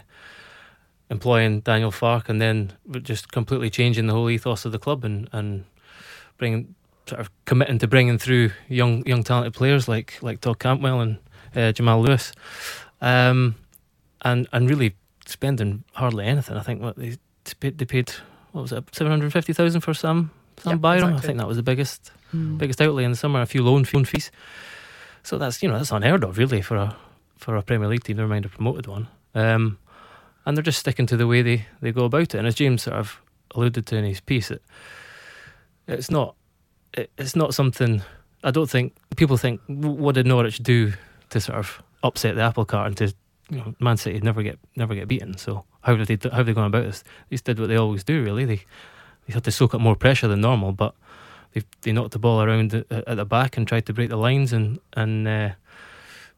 employing 1.10 1.62
Daniel 1.62 1.92
Farke, 1.92 2.30
and 2.30 2.42
then 2.42 2.74
just 3.02 3.32
completely 3.32 3.70
changing 3.70 4.08
the 4.08 4.14
whole 4.14 4.30
ethos 4.30 4.66
of 4.66 4.72
the 4.72 4.80
club 4.80 5.04
and 5.06 5.30
and 5.32 5.64
bringing 6.38 6.76
sort 7.08 7.20
of 7.22 7.30
committing 7.46 7.80
to 7.80 7.88
bringing 7.88 8.18
through 8.18 8.52
young 8.70 9.06
young 9.06 9.24
talented 9.24 9.54
players 9.54 9.88
like 9.88 10.18
like 10.22 10.42
Todd 10.42 10.60
Cantwell 10.60 11.02
and 11.02 11.18
uh, 11.56 11.72
Jamal 11.72 12.02
Lewis, 12.02 12.32
um, 13.02 13.56
and 14.24 14.48
and 14.52 14.70
really 14.70 14.96
spending 15.26 15.84
hardly 15.94 16.26
anything. 16.26 16.58
I 16.58 16.62
think 16.64 16.82
what 16.82 16.96
they 16.98 17.18
paid, 17.60 17.78
they 17.78 17.86
paid 17.86 18.12
what 18.52 18.62
was 18.64 18.72
it 18.72 18.84
seven 18.94 19.12
hundred 19.12 19.32
fifty 19.34 19.54
thousand 19.54 19.82
for 19.82 19.94
Sam 19.94 20.32
Sam 20.58 20.74
Yep, 20.74 20.82
Byram. 20.82 20.98
exactly. 21.10 21.18
I 21.18 21.28
think 21.28 21.38
that 21.40 21.48
was 21.48 21.58
the 21.58 21.64
biggest 21.64 22.12
Mm. 22.34 22.58
biggest 22.58 22.82
outlay 22.82 23.04
in 23.04 23.12
the 23.12 23.18
summer. 23.18 23.42
A 23.42 23.46
few 23.46 23.62
loan 23.62 23.86
loan 23.94 24.06
fees. 24.06 24.32
So 25.24 25.38
that's 25.38 25.64
you 25.64 25.70
know 25.70 25.78
that's 25.78 25.92
unheard 25.92 26.24
of 26.24 26.38
really 26.38 26.62
for 26.62 26.76
a 26.78 26.96
for 27.38 27.56
a 27.56 27.64
Premier 27.64 27.88
League 27.88 28.04
team. 28.04 28.18
Never 28.18 28.30
mind 28.30 28.46
a 28.46 28.50
promoted 28.50 28.88
one. 28.88 29.08
Um, 29.36 29.80
and 30.46 30.58
they're 30.58 30.64
just 30.64 30.80
sticking 30.80 31.06
to 31.08 31.18
the 31.18 31.28
way 31.28 31.42
they, 31.42 31.66
they 31.82 31.92
go 31.92 32.06
about 32.06 32.22
it. 32.22 32.36
And 32.36 32.48
as 32.48 32.56
James 32.56 32.84
sort 32.84 32.98
of 32.98 33.22
alluded 33.56 33.86
to 33.88 33.96
in 33.96 34.04
his 34.04 34.20
piece, 34.20 34.52
it, 34.52 34.62
it's 35.88 36.12
not 36.12 36.36
it, 36.94 37.12
it's 37.18 37.36
not 37.36 37.54
something 37.54 38.02
I 38.44 38.52
don't 38.52 38.70
think 38.70 38.96
people 39.16 39.38
think 39.38 39.62
what 39.68 40.16
did 40.16 40.28
Norwich 40.28 40.60
do 40.60 40.94
to 41.30 41.40
sort 41.40 41.58
of 41.58 41.82
upset 42.04 42.36
the 42.36 42.42
apple 42.42 42.66
cart 42.66 42.88
and 42.88 42.98
to 42.98 43.16
you 43.50 43.58
know 43.58 43.76
Man 43.80 43.98
City 43.98 44.20
never 44.20 44.44
get 44.44 44.60
never 44.76 44.96
get 44.96 45.08
beaten. 45.08 45.38
So 45.38 45.66
how 45.82 45.96
did 45.96 46.08
they 46.08 46.30
how 46.30 46.38
have 46.38 46.46
they 46.46 46.54
gone 46.54 46.68
about 46.68 46.84
this? 46.84 47.04
They 47.30 47.36
just 47.36 47.46
did 47.46 47.60
what 47.60 47.70
they 47.70 47.78
always 47.78 48.04
do. 48.04 48.24
Really, 48.24 48.46
they 48.46 48.62
they 49.28 49.34
had 49.34 49.44
to 49.46 49.52
soak 49.52 49.74
up 49.74 49.82
more 49.82 49.96
pressure 49.96 50.28
than 50.28 50.42
normal, 50.42 50.74
but 50.74 50.96
they 51.54 51.64
they 51.82 51.92
knocked 51.92 52.12
the 52.12 52.20
ball 52.20 52.42
around 52.42 52.74
at, 52.74 53.16
the 53.16 53.26
back 53.26 53.58
and 53.58 53.68
tried 53.68 53.86
to 53.86 53.94
break 53.94 54.10
the 54.10 54.18
lines 54.18 54.54
and 54.54 54.80
and. 54.94 55.28
Uh, 55.28 55.50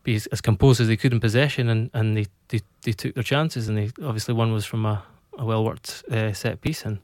be 0.05 0.15
as, 0.15 0.27
as 0.27 0.39
composed 0.39 0.79
as 0.79 0.88
they 0.88 0.95
could 0.95 1.12
in 1.12 1.19
possession, 1.19 1.67
and, 1.67 1.89
and 1.93 2.15
they, 2.15 2.27
they, 2.48 2.62
they 2.84 2.93
took 2.93 3.15
their 3.15 3.24
chances, 3.24 3.67
and 3.67 3.77
they 3.77 3.91
obviously 4.03 4.34
one 4.34 4.53
was 4.53 4.63
from 4.63 4.86
a, 4.86 5.03
a 5.38 5.43
well 5.43 5.65
worked 5.65 6.03
uh, 6.10 6.31
set 6.31 6.62
piece, 6.62 6.86
and 6.86 7.00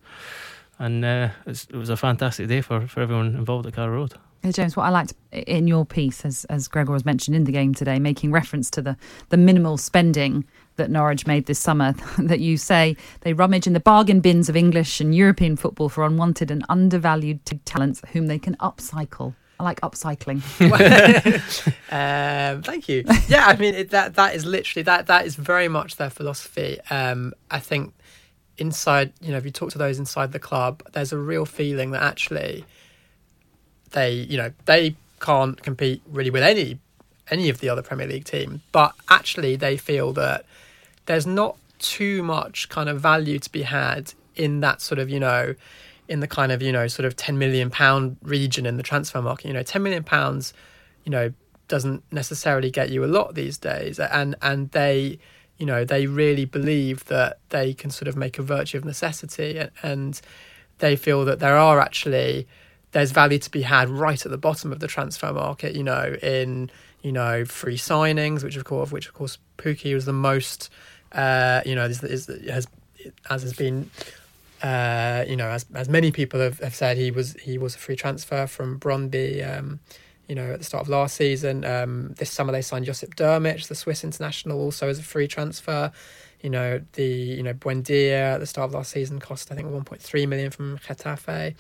and 0.80 1.04
uh, 1.04 1.30
it 1.46 1.74
was 1.74 1.90
a 1.90 1.98
fantastic 1.98 2.48
day 2.48 2.62
for, 2.62 2.88
for 2.88 3.02
everyone 3.02 3.36
involved 3.36 3.66
at 3.68 3.74
Carrow 3.74 3.94
Road. 3.94 4.14
James, 4.50 4.76
what 4.76 4.84
I 4.84 4.90
liked 4.90 5.14
in 5.32 5.68
your 5.68 5.86
piece, 5.86 6.26
as 6.26 6.46
as 6.46 6.68
Gregor 6.68 6.92
was 6.92 7.06
mentioned 7.06 7.36
in 7.36 7.44
the 7.44 7.52
game 7.52 7.74
today, 7.74 8.00
making 8.00 8.32
reference 8.32 8.70
to 8.72 8.82
the 8.82 8.98
the 9.30 9.38
minimal 9.38 9.78
spending 9.78 10.46
that 10.78 10.90
Norwich 10.90 11.28
made 11.28 11.46
this 11.46 11.60
summer, 11.60 11.94
that 12.18 12.40
you 12.40 12.58
say 12.58 12.96
they 13.22 13.34
rummage 13.34 13.68
in 13.68 13.74
the 13.74 13.80
bargain 13.80 14.20
bins 14.20 14.50
of 14.50 14.56
English 14.56 15.00
and 15.00 15.14
European 15.14 15.56
football 15.56 15.90
for 15.90 16.04
unwanted 16.06 16.50
and 16.50 16.66
undervalued 16.70 17.40
talents 17.66 18.02
whom 18.14 18.28
they 18.28 18.40
can 18.40 18.56
upcycle. 18.56 19.36
I 19.60 19.64
like 19.64 19.82
upcycling. 19.82 20.42
um, 21.92 22.64
thank 22.64 22.90
you. 22.90 23.04
Yeah, 23.28 23.46
I 23.46 23.56
mean 23.58 23.76
it, 23.76 23.92
that 23.92 24.16
that 24.16 24.34
is 24.34 24.44
literally 24.44 24.84
that 24.84 25.06
that 25.06 25.28
is 25.28 25.36
very 25.36 25.68
much 25.68 25.98
their 25.98 26.10
philosophy. 26.10 26.80
Um, 26.90 27.34
I 27.52 27.60
think 27.60 27.94
inside, 28.58 29.14
you 29.22 29.32
know, 29.32 29.38
if 29.38 29.46
you 29.46 29.52
talk 29.52 29.70
to 29.72 29.78
those 29.78 30.00
inside 30.00 30.32
the 30.32 30.40
club, 30.40 30.82
there's 30.94 31.14
a 31.14 31.18
real 31.18 31.46
feeling 31.46 31.92
that 31.92 32.02
actually 32.02 32.66
they, 33.92 34.14
you 34.14 34.38
know, 34.38 34.52
they 34.66 34.96
can't 35.20 35.62
compete 35.62 36.02
really 36.08 36.30
with 36.30 36.44
any 36.44 36.80
any 37.30 37.48
of 37.48 37.60
the 37.60 37.70
other 37.70 37.82
Premier 37.82 38.08
League 38.08 38.26
team, 38.26 38.62
but 38.72 38.94
actually 39.10 39.56
they 39.56 39.78
feel 39.78 40.12
that 40.14 40.46
there's 41.06 41.26
not 41.26 41.56
too 41.80 42.22
much 42.22 42.68
kind 42.70 42.90
of 42.90 43.00
value 43.00 43.40
to 43.40 43.50
be 43.52 43.62
had 43.62 44.14
in 44.36 44.60
that 44.60 44.82
sort 44.82 45.00
of, 45.00 45.10
you 45.10 45.20
know, 45.20 45.56
in 46.08 46.20
the 46.20 46.28
kind 46.28 46.52
of, 46.52 46.62
you 46.62 46.72
know, 46.72 46.88
sort 46.88 47.06
of 47.06 47.16
10 47.16 47.38
million 47.38 47.70
pound 47.70 48.18
region 48.22 48.66
in 48.66 48.76
the 48.76 48.84
transfer 48.84 49.22
market. 49.22 49.48
You 49.48 49.54
know, 49.54 49.64
10 49.64 49.82
million 49.82 50.04
pounds, 50.04 50.54
you 51.06 51.12
know, 51.12 51.32
doesn't 51.70 52.04
necessarily 52.12 52.70
get 52.70 52.90
you 52.90 53.06
a 53.06 53.08
lot 53.08 53.34
these 53.34 53.58
days. 53.58 53.98
And 53.98 54.36
and 54.42 54.70
they, 54.72 55.20
you 55.58 55.66
know, 55.66 55.86
they 55.86 56.08
really 56.08 56.46
believe 56.46 57.06
that 57.06 57.40
they 57.50 57.74
can 57.74 57.92
sort 57.92 58.10
of 58.10 58.18
make 58.18 58.38
a 58.38 58.42
virtue 58.42 58.78
of 58.78 58.84
necessity 58.84 59.58
and, 59.58 59.72
and 59.82 60.22
they 60.80 60.96
feel 60.96 61.24
that 61.26 61.40
there 61.40 61.58
are 61.58 61.80
actually 61.80 62.48
there's 62.92 63.12
value 63.12 63.40
to 63.40 63.50
be 63.50 63.62
had 63.62 63.90
right 63.90 64.26
at 64.26 64.32
the 64.32 64.38
bottom 64.38 64.72
of 64.72 64.80
the 64.80 64.88
transfer 64.88 65.32
market, 65.32 65.76
you 65.76 65.84
know, 65.84 66.16
in 66.22 66.70
you 67.02 67.12
know 67.12 67.46
free 67.46 67.78
signings, 67.78 68.44
which 68.44 68.56
of 68.56 68.66
course, 68.66 68.92
which 68.92 69.08
of 69.08 69.14
course 69.14 69.38
Pukki 69.58 69.94
was 69.94 70.06
the 70.06 70.14
most, 70.14 70.70
uh, 71.14 71.62
you 71.66 71.76
know, 71.76 71.86
is, 71.86 72.04
is 72.04 72.28
has 72.50 72.68
as 73.30 73.44
has 73.44 73.54
been, 73.54 73.90
uh, 74.62 75.24
you 75.28 75.36
know, 75.36 75.48
as 75.48 75.66
as 75.74 75.90
many 75.90 76.12
people 76.12 76.40
have, 76.40 76.60
have 76.60 76.76
said, 76.76 76.98
he 76.98 77.12
was 77.12 77.34
he 77.34 77.58
was 77.58 77.76
a 77.76 77.80
free 77.80 77.96
transfer 77.96 78.46
from 78.48 78.80
Brøndby, 78.80 79.58
um, 79.58 79.80
you 80.28 80.36
know, 80.36 80.54
at 80.54 80.60
the 80.60 80.66
start 80.66 80.84
of 80.84 80.90
last 80.90 81.16
season. 81.16 81.64
Um, 81.64 82.14
this 82.18 82.32
summer 82.32 82.52
they 82.52 82.62
signed 82.62 82.86
Josip 82.86 83.16
Drmić, 83.16 83.68
the 83.68 83.76
Swiss 83.76 84.04
international, 84.04 84.60
also 84.60 84.90
as 84.90 85.00
a 85.00 85.04
free 85.04 85.28
transfer. 85.28 85.92
You 86.42 86.50
know, 86.50 86.82
the 86.94 87.06
you 87.06 87.44
know 87.44 87.54
Buendia 87.54 88.34
at 88.34 88.40
the 88.40 88.48
start 88.48 88.70
of 88.70 88.74
last 88.74 88.92
season 88.92 89.20
cost 89.20 89.52
I 89.52 89.56
think 89.56 89.70
1.3 89.70 90.28
million 90.28 90.52
from 90.52 90.78
Getafe. 90.80 91.56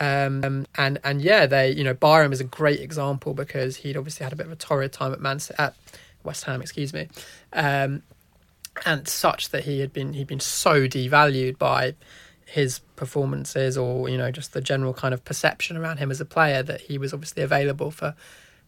Um, 0.00 0.42
um, 0.42 0.66
and 0.76 0.98
and 1.04 1.20
yeah, 1.20 1.46
they 1.46 1.70
you 1.70 1.84
know 1.84 1.94
Byram 1.94 2.32
is 2.32 2.40
a 2.40 2.44
great 2.44 2.80
example 2.80 3.34
because 3.34 3.76
he'd 3.76 3.96
obviously 3.96 4.24
had 4.24 4.32
a 4.32 4.36
bit 4.36 4.46
of 4.46 4.52
a 4.52 4.56
torrid 4.56 4.92
time 4.92 5.12
at 5.12 5.20
Man 5.20 5.38
at 5.58 5.74
West 6.24 6.44
Ham, 6.44 6.62
excuse 6.62 6.92
me, 6.92 7.08
um, 7.52 8.02
and 8.86 9.06
such 9.06 9.50
that 9.50 9.64
he 9.64 9.80
had 9.80 9.92
been 9.92 10.14
he'd 10.14 10.26
been 10.26 10.40
so 10.40 10.86
devalued 10.88 11.58
by 11.58 11.94
his 12.46 12.80
performances 12.96 13.78
or 13.78 14.08
you 14.08 14.18
know 14.18 14.30
just 14.30 14.52
the 14.52 14.60
general 14.60 14.92
kind 14.92 15.14
of 15.14 15.24
perception 15.24 15.76
around 15.76 15.96
him 15.96 16.10
as 16.10 16.20
a 16.20 16.24
player 16.24 16.62
that 16.62 16.82
he 16.82 16.98
was 16.98 17.14
obviously 17.14 17.42
available 17.42 17.90
for 17.90 18.14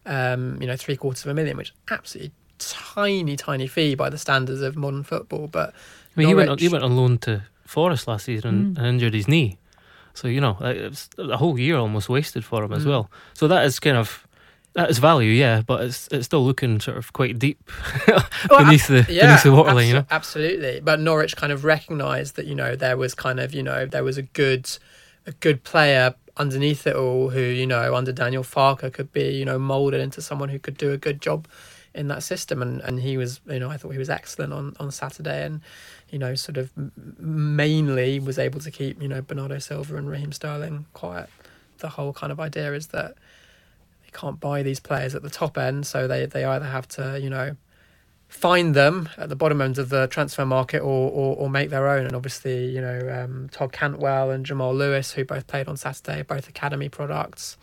um, 0.05 0.61
you 0.61 0.67
know 0.67 0.75
three 0.75 0.95
quarters 0.95 1.23
of 1.25 1.31
a 1.31 1.33
million, 1.33 1.57
which 1.57 1.69
is 1.69 1.75
absolutely 1.89 2.31
tiny 2.57 3.35
tiny 3.35 3.67
fee 3.67 3.95
by 3.95 4.09
the 4.09 4.17
standards 4.17 4.61
of 4.61 4.75
modern 4.75 5.03
football. 5.03 5.47
But 5.47 5.69
I 5.69 6.19
mean, 6.19 6.27
he 6.27 6.35
went 6.35 6.49
on, 6.49 6.57
he 6.57 6.69
went 6.69 6.83
on 6.83 6.95
loan 6.95 7.17
to 7.19 7.43
Forest 7.65 8.07
last 8.07 8.25
season 8.25 8.49
and, 8.49 8.77
and 8.77 8.87
injured 8.87 9.13
his 9.13 9.27
knee, 9.27 9.57
so 10.15 10.27
you 10.27 10.41
know 10.41 10.57
it 10.61 10.89
was 10.89 11.09
a 11.19 11.37
whole 11.37 11.59
year 11.59 11.77
almost 11.77 12.09
wasted 12.09 12.43
for 12.43 12.63
him 12.63 12.73
as 12.73 12.83
Mm. 12.85 12.89
well. 12.89 13.11
So 13.33 13.47
that 13.47 13.63
is 13.65 13.79
kind 13.79 13.97
of 13.97 14.27
that 14.73 14.89
is 14.89 14.97
value, 14.97 15.29
yeah, 15.31 15.61
but 15.65 15.81
it's 15.85 16.07
it's 16.11 16.25
still 16.25 16.43
looking 16.43 16.79
sort 16.81 16.97
of 16.97 17.13
quite 17.13 17.37
deep 17.39 17.59
beneath 18.49 18.87
the 18.87 19.03
beneath 19.07 19.43
the 19.43 19.51
waterline, 19.51 19.87
you 19.87 19.93
know. 19.93 20.05
Absolutely. 20.11 20.81
But 20.81 20.99
Norwich 20.99 21.35
kind 21.37 21.53
of 21.53 21.63
recognised 21.63 22.35
that, 22.35 22.45
you 22.45 22.55
know, 22.55 22.75
there 22.75 22.97
was 22.97 23.13
kind 23.15 23.39
of, 23.39 23.53
you 23.53 23.63
know, 23.63 23.85
there 23.85 24.03
was 24.03 24.17
a 24.17 24.23
good 24.23 24.69
a 25.25 25.31
good 25.33 25.63
player 25.63 26.13
underneath 26.37 26.85
it 26.85 26.95
all 26.95 27.29
who, 27.29 27.39
you 27.39 27.65
know, 27.65 27.95
under 27.95 28.11
Daniel 28.11 28.43
Farke 28.43 28.91
could 28.91 29.11
be, 29.13 29.29
you 29.29 29.45
know, 29.45 29.57
moulded 29.57 30.01
into 30.01 30.21
someone 30.21 30.49
who 30.49 30.59
could 30.59 30.77
do 30.77 30.91
a 30.91 30.97
good 30.97 31.21
job 31.21 31.47
in 31.93 32.09
that 32.09 32.21
system 32.23 32.61
and, 32.61 32.81
and 32.81 32.99
he 32.99 33.15
was 33.15 33.39
you 33.47 33.57
know 33.57 33.69
I 33.69 33.77
thought 33.77 33.91
he 33.91 33.97
was 33.97 34.09
excellent 34.09 34.51
on, 34.51 34.75
on 34.81 34.91
Saturday 34.91 35.45
and 35.45 35.61
you 36.09 36.19
know 36.19 36.35
sort 36.35 36.57
of 36.57 36.71
mainly 37.19 38.19
was 38.19 38.37
able 38.37 38.59
to 38.59 38.71
keep 38.71 39.01
you 39.01 39.07
know 39.07 39.21
Bernardo 39.21 39.59
Silva 39.59 39.97
and 39.97 40.09
Raheem 40.09 40.31
Sterling 40.31 40.85
quiet 40.93 41.29
the 41.79 41.89
whole 41.89 42.13
kind 42.13 42.31
of 42.31 42.39
idea 42.39 42.73
is 42.73 42.87
that 42.87 43.15
they 44.03 44.09
can't 44.11 44.39
buy 44.39 44.63
these 44.63 44.79
players 44.79 45.15
at 45.15 45.21
the 45.21 45.29
top 45.29 45.57
end 45.57 45.85
so 45.85 46.07
they, 46.07 46.25
they 46.25 46.45
either 46.45 46.65
have 46.65 46.87
to 46.89 47.19
you 47.19 47.29
know 47.29 47.55
find 48.27 48.75
them 48.75 49.09
at 49.17 49.29
the 49.29 49.35
bottom 49.35 49.61
end 49.61 49.77
of 49.77 49.89
the 49.89 50.07
transfer 50.07 50.45
market 50.45 50.79
or, 50.79 51.11
or, 51.11 51.35
or 51.37 51.49
make 51.49 51.69
their 51.69 51.87
own. 51.87 52.05
And 52.05 52.15
obviously, 52.15 52.65
you 52.65 52.81
know, 52.81 53.23
um, 53.23 53.49
Todd 53.49 53.71
Cantwell 53.71 54.31
and 54.31 54.45
Jamal 54.45 54.73
Lewis, 54.73 55.13
who 55.13 55.23
both 55.23 55.47
played 55.47 55.67
on 55.67 55.77
Saturday, 55.77 56.21
both 56.23 56.49
academy 56.49 56.89
products. 56.89 57.57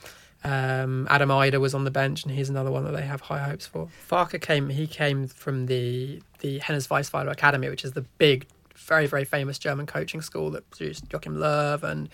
Um, 0.44 1.06
Adam 1.08 1.28
Idah 1.28 1.60
was 1.60 1.74
on 1.74 1.84
the 1.84 1.90
bench, 1.90 2.24
and 2.24 2.32
he's 2.32 2.48
another 2.48 2.70
one 2.70 2.84
that 2.84 2.92
they 2.92 3.02
have 3.02 3.20
high 3.22 3.38
hopes 3.38 3.66
for. 3.66 3.88
Farke 4.08 4.40
came; 4.40 4.70
he 4.70 4.86
came 4.86 5.28
from 5.28 5.66
the 5.66 6.20
the 6.40 6.58
Hennes 6.58 6.88
Weisweiler 6.88 7.30
Academy, 7.30 7.68
which 7.68 7.84
is 7.84 7.92
the 7.92 8.02
big, 8.18 8.46
very 8.76 9.06
very 9.06 9.24
famous 9.24 9.58
German 9.58 9.86
coaching 9.86 10.20
school 10.20 10.50
that 10.50 10.68
produced 10.70 11.04
Joachim 11.12 11.36
Löw 11.36 11.82
and 11.84 12.08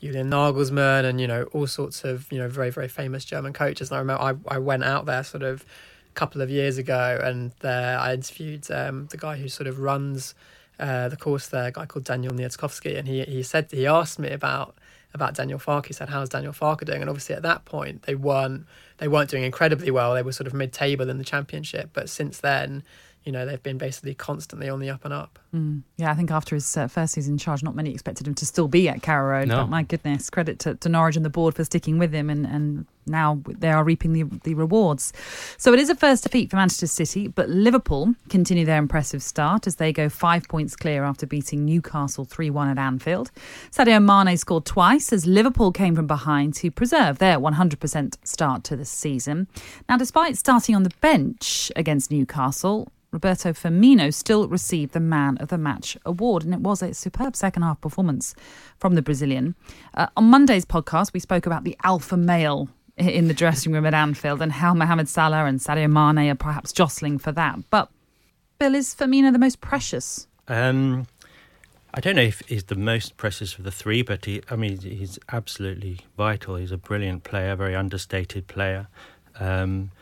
Julian 0.00 0.30
Nagelsmann, 0.30 1.04
and 1.04 1.20
you 1.20 1.26
know 1.26 1.44
all 1.52 1.66
sorts 1.66 2.04
of 2.04 2.30
you 2.32 2.38
know 2.38 2.48
very 2.48 2.70
very 2.70 2.88
famous 2.88 3.24
German 3.24 3.52
coaches. 3.52 3.90
And 3.90 3.96
I 3.96 4.00
remember 4.00 4.22
I 4.22 4.56
I 4.56 4.58
went 4.58 4.84
out 4.84 5.04
there 5.04 5.22
sort 5.22 5.42
of 5.42 5.62
a 5.62 6.14
couple 6.14 6.40
of 6.40 6.48
years 6.48 6.78
ago, 6.78 7.20
and 7.22 7.52
there 7.60 7.98
I 7.98 8.14
interviewed 8.14 8.70
um, 8.70 9.08
the 9.10 9.18
guy 9.18 9.36
who 9.36 9.48
sort 9.48 9.66
of 9.66 9.80
runs 9.80 10.34
uh, 10.80 11.08
the 11.08 11.16
course 11.16 11.48
there, 11.48 11.66
a 11.66 11.72
guy 11.72 11.86
called 11.86 12.04
Daniel 12.04 12.32
Niedzkowski, 12.32 12.96
and 12.96 13.08
he 13.08 13.24
he 13.24 13.42
said 13.42 13.68
he 13.70 13.86
asked 13.86 14.18
me 14.18 14.30
about 14.30 14.74
about 15.18 15.34
Daniel 15.34 15.58
Farke. 15.58 15.86
He 15.86 15.92
said, 15.92 16.08
"How's 16.08 16.28
Daniel 16.28 16.52
Farke 16.52 16.84
doing?" 16.84 17.00
And 17.00 17.10
obviously, 17.10 17.34
at 17.34 17.42
that 17.42 17.64
point, 17.64 18.02
they 18.02 18.14
weren't 18.14 18.66
they 18.98 19.08
weren't 19.08 19.30
doing 19.30 19.44
incredibly 19.44 19.90
well. 19.90 20.14
They 20.14 20.22
were 20.22 20.32
sort 20.32 20.46
of 20.46 20.54
mid 20.54 20.72
table 20.72 21.10
in 21.10 21.18
the 21.18 21.24
championship, 21.24 21.90
but 21.92 22.08
since 22.08 22.38
then, 22.40 22.82
you 23.24 23.32
know, 23.32 23.44
they've 23.44 23.62
been 23.62 23.78
basically 23.78 24.14
constantly 24.14 24.68
on 24.68 24.80
the 24.80 24.90
up 24.90 25.04
and 25.04 25.12
up. 25.12 25.38
Mm. 25.54 25.82
Yeah, 25.96 26.10
I 26.10 26.14
think 26.14 26.30
after 26.30 26.54
his 26.54 26.76
uh, 26.76 26.88
first 26.88 27.14
season 27.14 27.34
in 27.34 27.38
charge, 27.38 27.62
not 27.62 27.74
many 27.74 27.90
expected 27.90 28.26
him 28.26 28.34
to 28.36 28.46
still 28.46 28.68
be 28.68 28.88
at 28.88 29.02
Carrow 29.02 29.38
Road. 29.38 29.48
No. 29.48 29.56
But 29.58 29.68
my 29.68 29.82
goodness, 29.82 30.30
credit 30.30 30.58
to, 30.60 30.74
to 30.76 30.88
Norwich 30.88 31.16
and 31.16 31.24
the 31.24 31.30
board 31.30 31.54
for 31.54 31.64
sticking 31.64 31.98
with 31.98 32.12
him, 32.12 32.30
and, 32.30 32.46
and 32.46 32.86
now 33.06 33.40
they 33.46 33.70
are 33.70 33.84
reaping 33.84 34.12
the, 34.12 34.24
the 34.44 34.54
rewards. 34.54 35.12
So 35.56 35.72
it 35.72 35.78
is 35.78 35.90
a 35.90 35.94
first 35.94 36.22
defeat 36.22 36.50
for 36.50 36.56
Manchester 36.56 36.86
City, 36.86 37.28
but 37.28 37.48
Liverpool 37.48 38.14
continue 38.28 38.64
their 38.64 38.78
impressive 38.78 39.22
start 39.22 39.66
as 39.66 39.76
they 39.76 39.92
go 39.92 40.08
five 40.08 40.46
points 40.48 40.76
clear 40.76 41.04
after 41.04 41.26
beating 41.26 41.64
Newcastle 41.64 42.24
3 42.24 42.50
1 42.50 42.68
at 42.68 42.78
Anfield. 42.78 43.30
Sadio 43.70 44.02
Mane 44.02 44.36
scored 44.36 44.64
twice 44.64 45.12
as 45.12 45.26
Liverpool 45.26 45.72
came 45.72 45.96
from 45.96 46.06
behind 46.06 46.54
to 46.54 46.70
preserve 46.70 47.18
their 47.18 47.38
100% 47.38 48.16
start 48.24 48.64
to 48.64 48.76
the 48.76 48.84
season. 48.84 49.48
Now, 49.88 49.96
despite 49.96 50.36
starting 50.36 50.74
on 50.74 50.82
the 50.82 50.92
bench 51.00 51.72
against 51.76 52.10
Newcastle, 52.10 52.92
Roberto 53.10 53.52
Firmino 53.52 54.12
still 54.12 54.48
received 54.48 54.92
the 54.92 55.00
Man 55.00 55.38
of 55.38 55.48
the 55.48 55.58
Match 55.58 55.96
award, 56.04 56.44
and 56.44 56.52
it 56.52 56.60
was 56.60 56.82
a 56.82 56.92
superb 56.92 57.34
second 57.34 57.62
half 57.62 57.80
performance 57.80 58.34
from 58.78 58.94
the 58.94 59.02
Brazilian. 59.02 59.54
Uh, 59.94 60.08
on 60.16 60.24
Monday's 60.24 60.66
podcast, 60.66 61.12
we 61.12 61.20
spoke 61.20 61.46
about 61.46 61.64
the 61.64 61.76
alpha 61.84 62.16
male 62.16 62.68
in 62.98 63.28
the 63.28 63.34
dressing 63.34 63.72
room 63.72 63.86
at 63.86 63.94
Anfield 63.94 64.42
and 64.42 64.52
how 64.52 64.74
Mohamed 64.74 65.08
Salah 65.08 65.44
and 65.46 65.60
Sadio 65.60 65.88
Mane 65.90 66.30
are 66.30 66.34
perhaps 66.34 66.72
jostling 66.72 67.18
for 67.18 67.32
that. 67.32 67.58
But, 67.70 67.90
Bill, 68.58 68.74
is 68.74 68.94
Firmino 68.94 69.32
the 69.32 69.38
most 69.38 69.60
precious? 69.60 70.26
Um, 70.48 71.06
I 71.94 72.00
don't 72.00 72.16
know 72.16 72.22
if 72.22 72.42
he's 72.46 72.64
the 72.64 72.74
most 72.74 73.16
precious 73.16 73.56
of 73.56 73.64
the 73.64 73.70
three, 73.70 74.02
but 74.02 74.24
he, 74.24 74.42
I 74.50 74.56
mean, 74.56 74.78
he's 74.80 75.18
absolutely 75.32 76.00
vital. 76.16 76.56
He's 76.56 76.72
a 76.72 76.76
brilliant 76.76 77.24
player, 77.24 77.54
very 77.56 77.74
understated 77.74 78.48
player. 78.48 78.88
Um, 79.38 79.92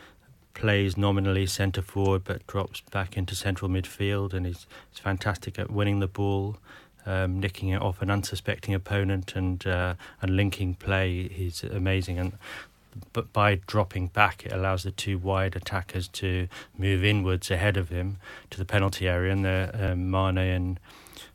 plays 0.57 0.97
nominally 0.97 1.47
centre 1.47 1.83
forward, 1.83 2.25
but 2.25 2.47
drops 2.47 2.81
back 2.91 3.17
into 3.17 3.35
central 3.35 3.71
midfield, 3.71 4.33
and 4.33 4.47
he's, 4.47 4.67
he's 4.91 4.99
fantastic 4.99 5.59
at 5.59 5.71
winning 5.71 6.01
the 6.01 6.09
ball, 6.09 6.57
um, 7.05 7.39
nicking 7.39 7.69
it 7.69 7.83
off 7.83 8.01
an 8.01 8.11
unsuspecting 8.11 8.75
opponent, 8.75 9.37
and 9.37 9.67
uh, 9.67 9.95
and 10.23 10.35
linking 10.35 10.75
play. 10.75 11.29
He's 11.29 11.63
amazing, 11.63 12.19
and 12.19 12.33
but 13.13 13.33
by 13.35 13.61
dropping 13.67 14.07
back, 14.09 14.47
it 14.47 14.53
allows 14.53 14.83
the 14.83 14.91
two 14.91 15.19
wide 15.19 15.55
attackers 15.55 16.09
to 16.09 16.49
move 16.79 17.05
inwards 17.05 17.51
ahead 17.51 17.77
of 17.77 17.91
him 17.91 18.17
to 18.49 18.59
the 18.59 18.65
penalty 18.65 19.07
area, 19.07 19.33
and 19.33 19.45
the 19.45 19.93
um, 19.93 20.11
Mane 20.11 20.39
and 20.39 20.81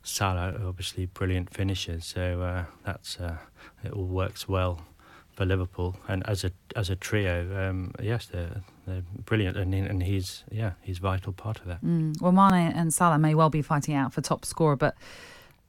Salah 0.02 0.52
are 0.52 0.66
obviously 0.66 1.06
brilliant 1.06 1.54
finishers. 1.54 2.04
So 2.04 2.42
uh, 2.42 2.64
that's 2.84 3.20
uh, 3.20 3.38
it 3.84 3.92
all 3.92 4.06
works 4.06 4.48
well 4.48 4.80
for 5.32 5.46
Liverpool, 5.46 5.96
and 6.08 6.26
as 6.28 6.44
a 6.44 6.52
as 6.76 6.90
a 6.90 6.96
trio, 6.96 7.68
um, 7.68 7.92
yes, 8.00 8.26
they're 8.26 8.62
they're 8.86 9.02
brilliant, 9.24 9.56
and 9.56 9.74
and 9.74 10.02
he's 10.02 10.44
yeah 10.50 10.72
he's 10.82 10.98
a 10.98 11.02
vital 11.02 11.32
part 11.32 11.60
of 11.60 11.66
that. 11.66 11.82
Mm. 11.82 12.20
Well, 12.20 12.32
Mane 12.32 12.72
and 12.72 12.92
Salah 12.92 13.18
may 13.18 13.34
well 13.34 13.50
be 13.50 13.62
fighting 13.62 13.94
out 13.94 14.12
for 14.12 14.20
top 14.20 14.44
scorer, 14.44 14.76
but 14.76 14.94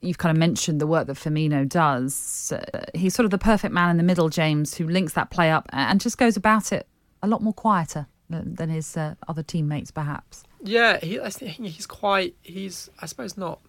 you've 0.02 0.18
kind 0.18 0.36
of 0.36 0.40
mentioned 0.40 0.82
the 0.82 0.88
work 0.88 1.08
that 1.08 1.16
Firmino 1.16 1.68
does. 1.68 2.52
Uh, 2.52 2.84
he's 2.94 3.14
sort 3.14 3.26
of 3.26 3.32
the 3.32 3.38
perfect 3.38 3.74
man 3.74 3.90
in 3.90 3.98
the 3.98 4.04
middle, 4.04 4.30
James, 4.30 4.76
who 4.76 4.88
links 4.88 5.14
that 5.14 5.30
play 5.30 5.50
up 5.50 5.70
and 5.72 6.02
just 6.02 6.18
goes 6.18 6.36
about 6.36 6.72
it 6.72 6.88
a 7.22 7.28
lot 7.28 7.42
more 7.42 7.54
quieter 7.54 8.08
than, 8.30 8.56
than 8.56 8.70
his 8.70 8.98
uh, 8.98 9.16
other 9.28 9.44
teammates, 9.44 9.92
perhaps. 9.92 10.44
Yeah, 10.62 11.00
he, 11.00 11.20
I 11.20 11.30
think 11.30 11.56
he's 11.56 11.86
quite. 11.86 12.36
He's, 12.42 12.90
I 13.00 13.06
suppose, 13.06 13.38
not. 13.38 13.62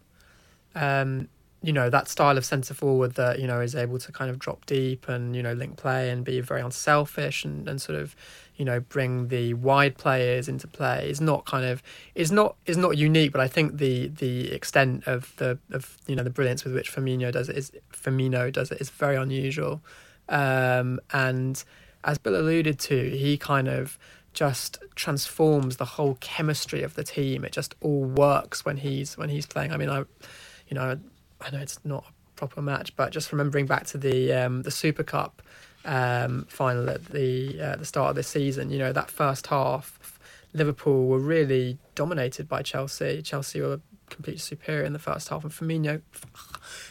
Um, 0.75 1.29
you 1.65 1.73
know 1.73 1.89
that 1.89 2.09
style 2.09 2.37
of 2.37 2.45
centre 2.45 2.75
forward 2.75 3.15
that 3.15 3.39
you 3.41 3.47
know 3.47 3.59
is 3.59 3.75
able 3.75 3.99
to 3.99 4.13
kind 4.13 4.31
of 4.31 4.39
drop 4.39 4.67
deep 4.67 5.09
and 5.09 5.35
you 5.35 5.43
know 5.43 5.55
link 5.55 5.79
play 5.79 6.11
and 6.11 6.23
be 6.23 6.39
very 6.41 6.61
unselfish 6.61 7.43
and, 7.43 7.67
and 7.67 7.81
sort 7.81 7.99
of 7.99 8.15
you 8.57 8.67
know 8.67 8.81
bring 8.81 9.29
the 9.29 9.55
wide 9.55 9.97
players 9.97 10.47
into 10.47 10.69
play 10.69 11.09
is 11.09 11.23
not 11.23 11.47
kind 11.47 11.65
of 11.65 11.83
is 12.15 12.31
not 12.31 12.57
is 12.67 12.77
not 12.77 12.99
unique 12.99 13.33
but 13.33 13.41
I 13.41 13.49
think 13.49 13.79
the 13.79 14.09
the 14.09 14.53
extent 14.53 15.05
of 15.07 15.35
the 15.37 15.59
of 15.71 15.97
you 16.07 16.15
know 16.15 16.23
the 16.23 16.29
brilliance 16.29 16.65
with 16.65 16.75
which 16.75 16.93
Firmino 16.93 17.33
does 17.33 17.49
it 17.49 17.57
is 17.57 17.73
Firmino 17.91 18.53
does 18.53 18.71
it 18.71 18.81
is 18.81 18.91
very 18.91 19.17
unusual. 19.17 19.81
Um, 20.29 21.01
and 21.13 21.65
as 22.05 22.19
Bill 22.19 22.37
alluded 22.37 22.79
to 22.81 23.09
he 23.09 23.39
kind 23.39 23.69
of 23.69 23.99
just 24.35 24.83
transforms 24.97 25.79
the 25.79 25.85
whole 25.85 26.19
chemistry 26.21 26.83
of 26.83 26.95
the 26.95 27.05
team. 27.05 27.43
It 27.45 27.53
just 27.53 27.75
all 27.81 28.05
works 28.05 28.67
when 28.67 28.77
he's 28.77 29.17
when 29.17 29.31
he's 29.31 29.47
playing. 29.47 29.73
I 29.73 29.79
mean 29.79 29.89
I 29.89 30.01
you 30.69 30.75
know 30.75 30.99
I 31.45 31.51
know 31.51 31.61
it's 31.61 31.79
not 31.85 32.05
a 32.09 32.13
proper 32.37 32.63
match, 32.63 32.97
but 32.97 33.13
just 33.13 33.31
remembering 33.33 33.67
back 33.67 33.87
to 33.89 33.99
the 33.99 34.33
um, 34.33 34.63
the 34.63 34.71
Super 34.71 35.03
Cup 35.03 35.43
um, 35.85 36.47
final 36.49 36.89
at 36.89 37.05
the 37.07 37.61
uh, 37.61 37.77
the 37.77 37.85
start 37.85 38.11
of 38.11 38.17
this 38.17 38.29
season, 38.29 38.71
you 38.71 38.79
know 38.79 38.93
that 38.93 39.11
first 39.11 39.47
half, 39.49 40.19
Liverpool 40.53 41.07
were 41.07 41.19
really 41.19 41.79
dominated 41.95 42.49
by 42.49 42.63
Chelsea. 42.63 43.23
Chelsea 43.23 43.61
were 43.61 43.81
completely 44.11 44.39
superior 44.39 44.85
in 44.85 44.93
the 44.93 44.99
first 44.99 45.29
half, 45.29 45.45
and 45.45 45.53
Firmino 45.53 46.01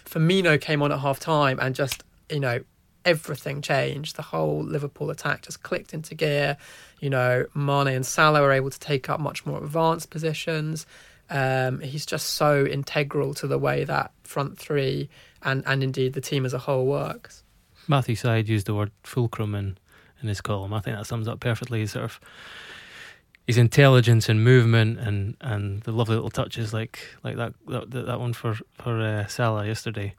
Firmino 0.06 0.60
came 0.60 0.82
on 0.82 0.92
at 0.92 1.00
half 1.00 1.20
time 1.20 1.60
and 1.60 1.74
just 1.74 2.04
you 2.30 2.40
know 2.40 2.64
everything 3.06 3.62
changed. 3.62 4.16
The 4.16 4.22
whole 4.22 4.64
Liverpool 4.64 5.10
attack 5.10 5.42
just 5.42 5.64
clicked 5.64 5.94
into 5.94 6.16
gear. 6.16 6.58
You 7.00 7.10
know, 7.10 7.46
Mane 7.54 7.88
and 7.88 8.06
Salah 8.06 8.42
were 8.42 8.52
able 8.52 8.70
to 8.70 8.80
take 8.80 9.10
up 9.10 9.20
much 9.20 9.46
more 9.46 9.58
advanced 9.58 10.10
positions. 10.10 10.86
Um, 11.30 11.80
he's 11.80 12.06
just 12.06 12.32
so 12.32 12.66
integral 12.66 13.34
to 13.36 13.48
the 13.48 13.58
way 13.58 13.86
that 13.86 14.12
front 14.24 14.58
three 14.58 15.10
and, 15.42 15.64
and 15.66 15.84
indeed 15.84 16.14
the 16.14 16.22
team 16.22 16.46
as 16.46 16.54
a 16.54 16.60
whole 16.60 16.86
works. 16.86 17.44
Matthew 17.88 18.16
Syed 18.16 18.48
used 18.48 18.68
the 18.68 18.76
word 18.76 18.92
fulcrum 19.04 19.56
in, 19.56 19.78
in 20.22 20.28
his 20.28 20.42
column. 20.42 20.74
I 20.74 20.80
think 20.80 20.98
that 20.98 21.06
sums 21.06 21.28
up 21.28 21.40
perfectly 21.40 21.82
his 21.82 21.92
sort 21.92 22.06
of 22.06 22.20
his 23.48 23.58
intelligence 23.58 24.30
and 24.30 24.44
movement 24.44 25.00
and, 25.00 25.36
and 25.42 25.82
the 25.82 25.92
lovely 25.92 26.16
little 26.16 26.30
touches 26.30 26.74
like 26.74 27.00
like 27.24 27.36
that 27.36 27.54
that, 27.68 27.92
that 27.92 28.20
one 28.20 28.34
for 28.34 28.56
for 28.74 29.02
uh, 29.02 29.28
Salah 29.28 29.66
yesterday. 29.66 30.14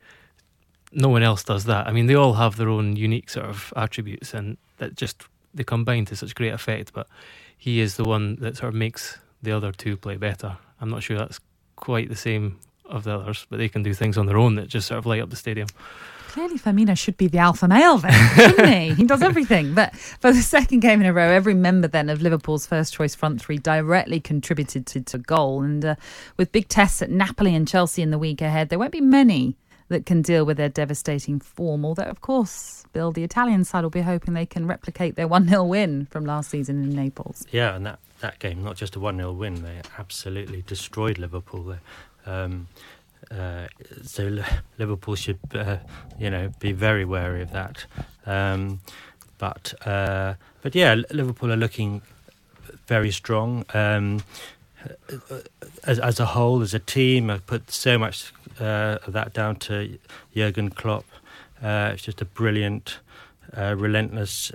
No 0.92 1.08
one 1.08 1.22
else 1.22 1.42
does 1.42 1.64
that. 1.64 1.88
I 1.88 1.92
mean, 1.92 2.06
they 2.06 2.14
all 2.14 2.34
have 2.34 2.56
their 2.56 2.68
own 2.68 2.96
unique 2.96 3.28
sort 3.30 3.46
of 3.46 3.72
attributes, 3.76 4.32
and 4.32 4.56
that 4.78 4.94
just 4.94 5.24
they 5.52 5.64
combine 5.64 6.04
to 6.06 6.16
such 6.16 6.34
great 6.34 6.52
effect. 6.52 6.92
But 6.92 7.08
he 7.56 7.80
is 7.80 7.96
the 7.96 8.04
one 8.04 8.36
that 8.36 8.58
sort 8.58 8.68
of 8.68 8.74
makes 8.74 9.18
the 9.42 9.52
other 9.52 9.72
two 9.72 9.96
play 9.96 10.16
better. 10.16 10.58
I'm 10.80 10.90
not 10.90 11.02
sure 11.02 11.18
that's 11.18 11.40
quite 11.76 12.08
the 12.08 12.16
same 12.16 12.58
of 12.84 13.04
the 13.04 13.18
others, 13.18 13.46
but 13.48 13.58
they 13.58 13.68
can 13.68 13.82
do 13.82 13.94
things 13.94 14.18
on 14.18 14.26
their 14.26 14.36
own 14.36 14.56
that 14.56 14.68
just 14.68 14.88
sort 14.88 14.98
of 14.98 15.06
light 15.06 15.22
up 15.22 15.30
the 15.30 15.36
stadium. 15.36 15.68
Clearly, 16.28 16.58
Firmino 16.58 16.98
should 16.98 17.16
be 17.16 17.28
the 17.28 17.38
alpha 17.38 17.68
male 17.68 17.98
then, 17.98 18.28
shouldn't 18.34 18.68
he? 18.68 18.94
He 18.94 19.04
does 19.04 19.22
everything. 19.22 19.72
But 19.72 19.94
for 19.94 20.32
the 20.32 20.42
second 20.42 20.80
game 20.80 21.00
in 21.00 21.06
a 21.06 21.12
row, 21.12 21.30
every 21.30 21.54
member 21.54 21.86
then 21.86 22.08
of 22.08 22.22
Liverpool's 22.22 22.66
first 22.66 22.92
choice 22.92 23.14
front 23.14 23.40
three 23.40 23.58
directly 23.58 24.18
contributed 24.18 24.84
to, 24.86 25.00
to 25.02 25.18
goal. 25.18 25.62
And 25.62 25.84
uh, 25.84 25.94
with 26.36 26.50
big 26.50 26.68
tests 26.68 27.02
at 27.02 27.10
Napoli 27.10 27.54
and 27.54 27.68
Chelsea 27.68 28.02
in 28.02 28.10
the 28.10 28.18
week 28.18 28.42
ahead, 28.42 28.68
there 28.68 28.80
won't 28.80 28.90
be 28.90 29.00
many 29.00 29.56
that 29.88 30.06
can 30.06 30.22
deal 30.22 30.44
with 30.44 30.56
their 30.56 30.68
devastating 30.68 31.38
form. 31.38 31.84
Although, 31.84 32.02
of 32.02 32.20
course, 32.20 32.84
Bill, 32.92 33.12
the 33.12 33.22
Italian 33.22 33.62
side 33.64 33.82
will 33.82 33.90
be 33.90 34.00
hoping 34.00 34.34
they 34.34 34.46
can 34.46 34.66
replicate 34.66 35.14
their 35.14 35.28
1 35.28 35.48
0 35.48 35.64
win 35.64 36.06
from 36.10 36.24
last 36.24 36.50
season 36.50 36.82
in 36.82 36.90
Naples. 36.90 37.46
Yeah, 37.52 37.76
and 37.76 37.86
that, 37.86 38.00
that 38.24 38.38
game, 38.38 38.64
not 38.64 38.76
just 38.76 38.96
a 38.96 39.00
1 39.00 39.16
0 39.16 39.32
win, 39.32 39.62
they 39.62 39.80
absolutely 39.98 40.62
destroyed 40.66 41.18
Liverpool. 41.18 41.62
They, 41.62 41.78
Um, 42.26 42.68
uh, 43.30 43.66
so 44.02 44.22
Liverpool 44.78 45.14
should, 45.14 45.38
uh, 45.54 45.78
you 46.18 46.30
know, 46.30 46.52
be 46.58 46.72
very 46.72 47.04
wary 47.04 47.42
of 47.42 47.50
that. 47.52 47.86
Um, 48.24 48.80
but 49.38 49.74
uh, 49.86 50.34
but 50.62 50.74
yeah, 50.74 50.94
Liverpool 51.10 51.52
are 51.52 51.62
looking 51.66 52.00
very 52.86 53.10
strong 53.10 53.64
um, 53.74 54.22
as 55.84 55.98
as 55.98 56.20
a 56.20 56.26
whole, 56.34 56.62
as 56.62 56.74
a 56.74 56.78
team. 56.78 57.30
I 57.30 57.38
put 57.38 57.70
so 57.70 57.98
much 57.98 58.32
uh, 58.60 59.06
of 59.06 59.12
that 59.12 59.34
down 59.34 59.56
to 59.66 59.98
Jurgen 60.34 60.70
Klopp. 60.70 61.04
Uh, 61.62 61.90
it's 61.92 62.02
just 62.02 62.22
a 62.22 62.24
brilliant, 62.24 63.00
uh, 63.56 63.74
relentless 63.76 64.52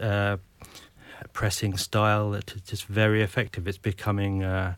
pressing 1.34 1.78
style 1.78 2.32
that 2.32 2.54
is 2.54 2.62
just 2.62 2.86
very 2.86 3.22
effective. 3.22 3.68
It's 3.68 3.78
becoming 3.78 4.44
uh, 4.44 4.76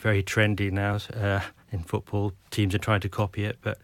very 0.00 0.22
trendy 0.22 0.70
now 0.70 0.98
uh, 1.14 1.40
in 1.70 1.82
football. 1.84 2.32
Teams 2.50 2.74
are 2.74 2.78
trying 2.78 3.00
to 3.00 3.08
copy 3.08 3.44
it, 3.44 3.58
but 3.62 3.78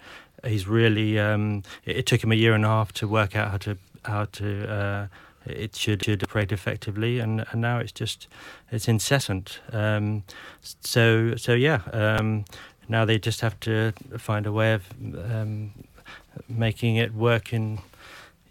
he's 0.44 0.66
really. 0.66 1.18
Um, 1.18 1.62
it, 1.84 1.98
it 1.98 2.06
took 2.06 2.22
him 2.22 2.32
a 2.32 2.36
year 2.36 2.54
and 2.54 2.64
a 2.64 2.68
half 2.68 2.92
to 2.94 3.08
work 3.08 3.36
out 3.36 3.50
how 3.50 3.56
to 3.58 3.78
how 4.04 4.24
to. 4.26 4.72
Uh, 4.72 5.06
it 5.44 5.74
should 5.74 6.04
should 6.04 6.22
operate 6.22 6.52
effectively, 6.52 7.18
and, 7.18 7.44
and 7.50 7.60
now 7.60 7.78
it's 7.78 7.92
just 7.92 8.28
it's 8.70 8.88
incessant. 8.88 9.60
Um, 9.72 10.24
so 10.60 11.36
so 11.36 11.54
yeah. 11.54 11.80
Um, 11.92 12.44
now 12.88 13.04
they 13.04 13.18
just 13.18 13.40
have 13.40 13.58
to 13.60 13.92
find 14.18 14.46
a 14.46 14.52
way 14.52 14.74
of 14.74 14.84
um, 15.30 15.72
making 16.48 16.96
it 16.96 17.14
work 17.14 17.52
in 17.52 17.78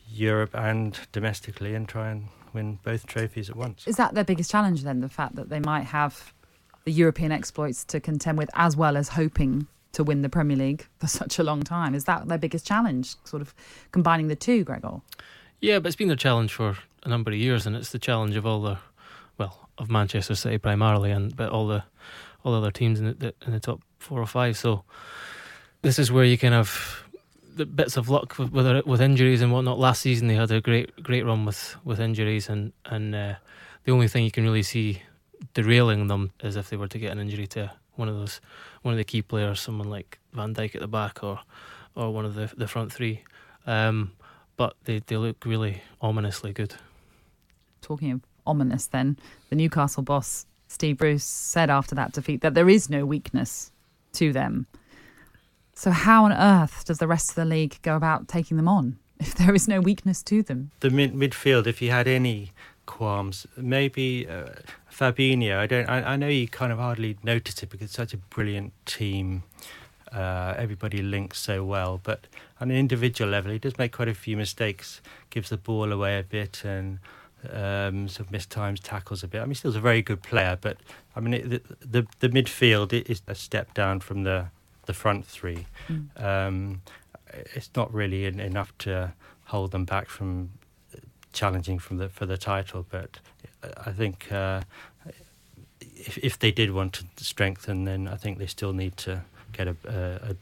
Europe 0.09 0.55
and 0.55 0.99
domestically, 1.11 1.75
and 1.75 1.87
try 1.87 2.09
and 2.09 2.27
win 2.53 2.79
both 2.83 3.05
trophies 3.05 3.49
at 3.49 3.55
once. 3.55 3.87
Is 3.87 3.95
that 3.97 4.13
their 4.13 4.23
biggest 4.23 4.51
challenge 4.51 4.83
then? 4.83 5.01
The 5.01 5.09
fact 5.09 5.35
that 5.35 5.49
they 5.49 5.59
might 5.59 5.83
have 5.83 6.33
the 6.83 6.91
European 6.91 7.31
exploits 7.31 7.83
to 7.85 7.99
contend 7.99 8.37
with, 8.37 8.49
as 8.55 8.75
well 8.75 8.97
as 8.97 9.09
hoping 9.09 9.67
to 9.93 10.03
win 10.03 10.21
the 10.21 10.29
Premier 10.29 10.57
League 10.57 10.87
for 10.99 11.07
such 11.19 11.39
a 11.39 11.43
long 11.43 11.63
time. 11.63 11.93
Is 11.95 12.05
that 12.05 12.27
their 12.27 12.37
biggest 12.37 12.65
challenge? 12.65 13.15
Sort 13.23 13.41
of 13.41 13.53
combining 13.91 14.27
the 14.27 14.35
two, 14.35 14.63
Gregor. 14.63 15.01
Yeah, 15.59 15.79
but 15.79 15.87
it's 15.87 15.95
been 15.95 16.07
their 16.07 16.17
challenge 16.17 16.53
for 16.53 16.77
a 17.03 17.09
number 17.09 17.31
of 17.31 17.37
years, 17.37 17.65
and 17.65 17.75
it's 17.75 17.91
the 17.91 17.99
challenge 17.99 18.35
of 18.35 18.45
all 18.45 18.61
the, 18.61 18.77
well, 19.37 19.69
of 19.77 19.89
Manchester 19.89 20.35
City 20.35 20.57
primarily, 20.57 21.11
and 21.11 21.35
but 21.35 21.49
all 21.49 21.67
the 21.67 21.83
all 22.43 22.53
the 22.53 22.57
other 22.57 22.71
teams 22.71 22.99
in 22.99 23.15
the 23.19 23.33
in 23.45 23.53
the 23.53 23.59
top 23.59 23.81
four 23.99 24.19
or 24.19 24.25
five. 24.25 24.57
So 24.57 24.83
this 25.81 25.99
is 25.99 26.11
where 26.11 26.23
you 26.25 26.37
kind 26.37 26.53
of 26.53 27.05
the 27.10 27.10
bits 27.65 27.97
of 27.97 28.09
luck 28.09 28.37
with 28.37 28.51
with, 28.51 28.85
with 28.85 29.01
injuries 29.01 29.41
and 29.41 29.51
whatnot. 29.51 29.79
Last 29.79 30.01
season 30.01 30.27
they 30.27 30.35
had 30.35 30.51
a 30.51 30.61
great 30.61 31.03
great 31.03 31.25
run 31.25 31.45
with 31.45 31.75
with 31.83 31.99
injuries, 31.99 32.49
and 32.49 32.73
and 32.85 33.15
uh, 33.15 33.35
the 33.83 33.91
only 33.91 34.07
thing 34.07 34.23
you 34.23 34.31
can 34.31 34.43
really 34.43 34.63
see 34.63 35.01
derailing 35.53 36.07
them 36.07 36.31
is 36.43 36.55
if 36.55 36.69
they 36.69 36.77
were 36.77 36.87
to 36.87 36.99
get 36.99 37.11
an 37.11 37.19
injury 37.19 37.47
to 37.47 37.71
one 37.95 38.07
of 38.07 38.15
those 38.15 38.41
one 38.81 38.93
of 38.93 38.97
the 38.97 39.03
key 39.03 39.21
players, 39.21 39.59
someone 39.59 39.89
like 39.89 40.19
Van 40.33 40.53
Dijk 40.53 40.75
at 40.75 40.81
the 40.81 40.87
back 40.87 41.23
or 41.23 41.39
or 41.95 42.11
one 42.11 42.25
of 42.25 42.35
the 42.35 42.51
the 42.57 42.67
front 42.67 42.91
three. 42.91 43.23
Um, 43.65 44.11
but 44.57 44.75
they, 44.83 44.99
they 44.99 45.17
look 45.17 45.45
really 45.45 45.81
ominously 46.01 46.53
good. 46.53 46.75
Talking 47.81 48.11
of 48.11 48.21
ominous, 48.45 48.87
then 48.87 49.17
the 49.49 49.55
Newcastle 49.55 50.03
boss 50.03 50.45
Steve 50.67 50.97
Bruce 50.97 51.23
said 51.23 51.69
after 51.69 51.95
that 51.95 52.13
defeat 52.13 52.41
that 52.41 52.53
there 52.53 52.69
is 52.69 52.89
no 52.89 53.05
weakness 53.05 53.71
to 54.13 54.31
them. 54.31 54.67
So 55.73 55.91
how 55.91 56.25
on 56.25 56.33
earth 56.33 56.85
does 56.85 56.99
the 56.99 57.07
rest 57.07 57.29
of 57.29 57.35
the 57.35 57.45
league 57.45 57.79
go 57.81 57.95
about 57.95 58.27
taking 58.27 58.57
them 58.57 58.67
on 58.67 58.97
if 59.19 59.35
there 59.35 59.53
is 59.53 59.67
no 59.67 59.79
weakness 59.81 60.21
to 60.23 60.43
them? 60.43 60.71
The 60.79 60.89
mid- 60.89 61.13
midfield, 61.13 61.67
if 61.67 61.81
you 61.81 61.91
had 61.91 62.07
any 62.07 62.51
qualms, 62.85 63.47
maybe 63.55 64.27
uh, 64.27 64.47
Fabinho. 64.91 65.57
I 65.57 65.67
don't. 65.67 65.89
I, 65.89 66.13
I 66.13 66.15
know 66.17 66.27
you 66.27 66.47
kind 66.47 66.71
of 66.71 66.79
hardly 66.79 67.17
notice 67.23 67.63
it 67.63 67.69
because 67.69 67.85
it's 67.85 67.95
such 67.95 68.13
a 68.13 68.17
brilliant 68.17 68.73
team. 68.85 69.43
Uh, 70.11 70.53
everybody 70.57 71.01
links 71.01 71.39
so 71.39 71.63
well, 71.63 72.01
but 72.03 72.27
on 72.59 72.69
an 72.69 72.75
individual 72.75 73.31
level, 73.31 73.49
he 73.49 73.57
does 73.57 73.77
make 73.77 73.93
quite 73.93 74.09
a 74.09 74.13
few 74.13 74.35
mistakes. 74.35 75.01
Gives 75.29 75.49
the 75.49 75.57
ball 75.57 75.91
away 75.91 76.19
a 76.19 76.23
bit 76.23 76.65
and 76.65 76.99
um, 77.49 78.09
sort 78.09 78.27
of 78.27 78.33
mistimes 78.33 78.79
tackles 78.83 79.23
a 79.23 79.27
bit. 79.27 79.41
I 79.41 79.45
mean, 79.45 79.55
still 79.55 79.75
a 79.75 79.79
very 79.79 80.01
good 80.01 80.21
player, 80.21 80.57
but 80.59 80.77
I 81.15 81.21
mean, 81.21 81.33
it, 81.33 81.49
the, 81.49 81.61
the, 81.79 82.07
the 82.19 82.29
midfield 82.29 82.91
is 83.09 83.21
a 83.25 83.35
step 83.35 83.73
down 83.73 84.01
from 84.01 84.23
the 84.23 84.47
the 84.85 84.93
front 84.93 85.25
three. 85.25 85.65
Mm. 85.87 86.21
Um, 86.21 86.81
it's 87.55 87.69
not 87.75 87.93
really 87.93 88.25
in, 88.25 88.39
enough 88.39 88.77
to 88.79 89.13
hold 89.45 89.71
them 89.71 89.85
back 89.85 90.09
from 90.09 90.51
challenging 91.33 91.79
from 91.79 91.97
the 91.97 92.09
for 92.09 92.25
the 92.25 92.37
title, 92.37 92.85
but 92.89 93.19
I 93.85 93.91
think 93.91 94.31
uh, 94.31 94.61
if, 95.79 96.17
if 96.17 96.39
they 96.39 96.51
did 96.51 96.71
want 96.71 96.93
to 97.15 97.23
strengthen, 97.23 97.85
then 97.85 98.07
I 98.07 98.15
think 98.15 98.37
they 98.37 98.47
still 98.47 98.73
need 98.73 98.97
to 98.97 99.21
get 99.53 99.67
a, 99.67 99.75
a, 99.85 100.35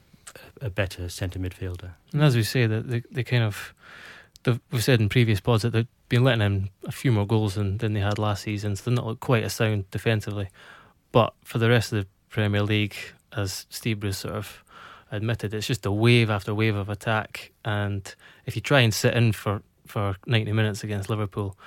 a 0.65 0.69
better 0.69 1.09
centre 1.09 1.39
midfielder. 1.39 1.91
And 2.13 2.21
as 2.21 2.35
we 2.35 2.43
say, 2.43 2.65
that 2.67 2.87
they, 2.89 3.03
they 3.11 3.23
kind 3.23 3.43
of 3.43 3.73
we've 4.71 4.83
said 4.83 5.01
in 5.01 5.09
previous 5.09 5.39
pods 5.39 5.63
that 5.63 5.71
they've 5.71 5.87
been 6.07 6.23
letting 6.23 6.41
in 6.41 6.69
a 6.85 6.91
few 6.91 7.11
more 7.11 7.27
goals 7.27 7.55
than, 7.55 7.77
than 7.77 7.93
they 7.93 7.99
had 7.99 8.17
last 8.17 8.43
season, 8.43 8.75
so 8.75 8.89
they're 8.89 9.03
not 9.03 9.19
quite 9.19 9.43
as 9.43 9.53
sound 9.53 9.89
defensively. 9.91 10.49
But 11.11 11.33
for 11.43 11.57
the 11.57 11.69
rest 11.69 11.91
of 11.91 11.99
the 11.99 12.07
Premier 12.29 12.63
League, 12.63 12.95
as 13.35 13.65
Steve 13.69 13.99
Bruce 13.99 14.19
sort 14.19 14.35
of 14.35 14.63
admitted, 15.11 15.53
it's 15.53 15.67
just 15.67 15.85
a 15.85 15.91
wave 15.91 16.29
after 16.29 16.53
wave 16.53 16.75
of 16.75 16.89
attack. 16.89 17.51
And 17.65 18.13
if 18.45 18.55
you 18.55 18.61
try 18.61 18.81
and 18.81 18.93
sit 18.93 19.13
in 19.13 19.31
for, 19.31 19.61
for 19.85 20.15
90 20.25 20.51
minutes 20.53 20.83
against 20.83 21.09
Liverpool, 21.09 21.57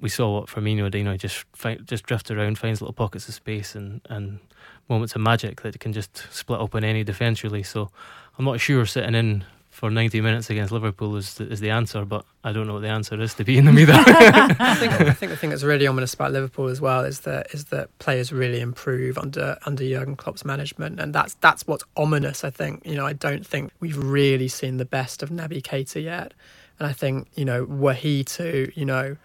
we 0.00 0.08
saw 0.08 0.40
what 0.40 0.48
Firmino 0.48 0.90
did. 0.90 0.98
You 0.98 1.04
know, 1.04 1.16
just 1.16 1.44
find, 1.54 1.86
just 1.86 2.04
drift 2.04 2.30
around, 2.30 2.58
finds 2.58 2.80
little 2.80 2.92
pockets 2.92 3.28
of 3.28 3.34
space, 3.34 3.74
and, 3.74 4.00
and 4.08 4.40
moments 4.88 5.14
of 5.14 5.20
magic 5.22 5.62
that 5.62 5.78
can 5.80 5.92
just 5.92 6.26
split 6.30 6.60
open 6.60 6.84
any 6.84 7.04
defence. 7.04 7.42
Really, 7.42 7.62
so 7.62 7.90
I'm 8.38 8.44
not 8.44 8.60
sure 8.60 8.84
sitting 8.86 9.14
in 9.14 9.44
for 9.80 9.90
90 9.90 10.20
minutes 10.20 10.50
against 10.50 10.72
Liverpool 10.72 11.16
is 11.16 11.36
the, 11.36 11.50
is 11.50 11.60
the 11.60 11.70
answer, 11.70 12.04
but 12.04 12.26
I 12.44 12.52
don't 12.52 12.66
know 12.66 12.74
what 12.74 12.82
the 12.82 12.90
answer 12.90 13.18
is 13.18 13.32
to 13.36 13.44
be 13.44 13.56
in 13.56 13.64
them 13.64 13.78
either. 13.78 13.94
I, 13.96 14.76
think, 14.78 14.92
I 14.92 15.14
think 15.14 15.32
the 15.32 15.36
thing 15.36 15.48
that's 15.48 15.62
really 15.62 15.86
ominous 15.86 16.12
about 16.12 16.32
Liverpool 16.32 16.68
as 16.68 16.82
well 16.82 17.02
is 17.02 17.20
that 17.20 17.54
is 17.54 17.64
that 17.66 17.98
players 17.98 18.30
really 18.30 18.60
improve 18.60 19.16
under 19.16 19.56
under 19.64 19.82
Jurgen 19.82 20.16
Klopp's 20.16 20.44
management, 20.44 21.00
and 21.00 21.14
that's 21.14 21.32
that's 21.36 21.66
what's 21.66 21.82
ominous. 21.96 22.44
I 22.44 22.50
think 22.50 22.84
you 22.84 22.94
know 22.94 23.06
I 23.06 23.14
don't 23.14 23.46
think 23.46 23.72
we've 23.80 23.96
really 23.96 24.48
seen 24.48 24.76
the 24.76 24.84
best 24.84 25.22
of 25.22 25.30
Naby 25.30 25.62
Keita 25.62 26.02
yet, 26.04 26.34
and 26.78 26.86
I 26.86 26.92
think 26.92 27.28
you 27.34 27.46
know 27.46 27.64
were 27.64 27.94
he 27.94 28.22
to 28.22 28.70
you 28.74 28.84
know 28.84 29.16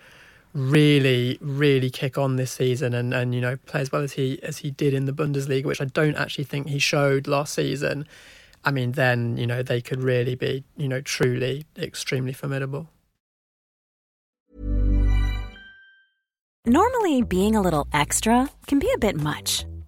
really, 0.54 1.38
really 1.42 1.90
kick 1.90 2.18
on 2.18 2.38
this 2.38 2.54
season 2.54 2.94
and, 2.94 3.14
and 3.14 3.36
you 3.36 3.42
know 3.42 3.58
play 3.66 3.82
as 3.82 3.92
well 3.92 4.04
as 4.04 4.14
he 4.14 4.42
as 4.42 4.60
he 4.60 4.72
did 4.72 4.94
in 4.94 5.04
the 5.04 5.12
Bundesliga, 5.12 5.66
which 5.66 5.82
I 5.82 5.86
don't 5.86 6.16
actually 6.16 6.46
think 6.46 6.70
he 6.70 6.80
showed 6.80 7.28
last 7.28 7.54
season. 7.54 8.08
I 8.66 8.72
mean, 8.72 8.94
then 8.94 9.38
you 9.38 9.46
know 9.46 9.62
they 9.62 9.80
could 9.80 10.02
really 10.02 10.36
be 10.36 10.64
you 10.76 10.88
know 10.88 11.00
truly 11.00 11.66
extremely 11.78 12.34
formidable. 12.34 12.90
Normally, 16.66 17.22
being 17.22 17.56
a 17.56 17.62
little 17.62 17.88
extra 17.94 18.50
can 18.66 18.80
be 18.80 18.92
a 18.92 18.98
bit 18.98 19.16
much, 19.16 19.66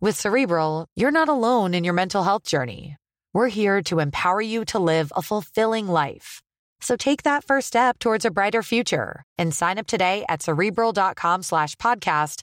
With 0.00 0.20
Cerebral, 0.20 0.86
you're 0.96 1.10
not 1.10 1.28
alone 1.28 1.72
in 1.72 1.84
your 1.84 1.94
mental 1.94 2.24
health 2.24 2.42
journey. 2.44 2.96
We're 3.32 3.48
here 3.48 3.82
to 3.84 4.00
empower 4.00 4.40
you 4.40 4.64
to 4.66 4.78
live 4.78 5.12
a 5.16 5.22
fulfilling 5.22 5.88
life. 5.88 6.42
So 6.80 6.96
take 6.96 7.22
that 7.22 7.44
first 7.44 7.68
step 7.68 7.98
towards 7.98 8.24
a 8.24 8.30
brighter 8.30 8.62
future 8.62 9.22
and 9.38 9.54
sign 9.54 9.78
up 9.78 9.86
today 9.86 10.24
at 10.28 10.42
cerebral.com 10.42 11.42
slash 11.42 11.76
podcast 11.76 12.42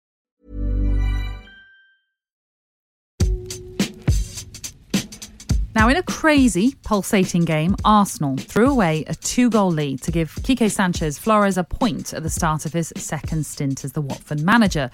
Now, 5.73 5.87
in 5.87 5.95
a 5.95 6.03
crazy, 6.03 6.75
pulsating 6.83 7.45
game, 7.45 7.77
Arsenal 7.85 8.35
threw 8.35 8.69
away 8.69 9.05
a 9.07 9.15
two 9.15 9.49
goal 9.49 9.71
lead 9.71 10.01
to 10.01 10.11
give 10.11 10.37
Quique 10.43 10.69
Sanchez 10.69 11.17
Flores 11.17 11.57
a 11.57 11.63
point 11.63 12.13
at 12.13 12.23
the 12.23 12.29
start 12.29 12.65
of 12.65 12.73
his 12.73 12.91
second 12.97 13.45
stint 13.45 13.85
as 13.85 13.93
the 13.93 14.01
Watford 14.01 14.41
manager. 14.41 14.91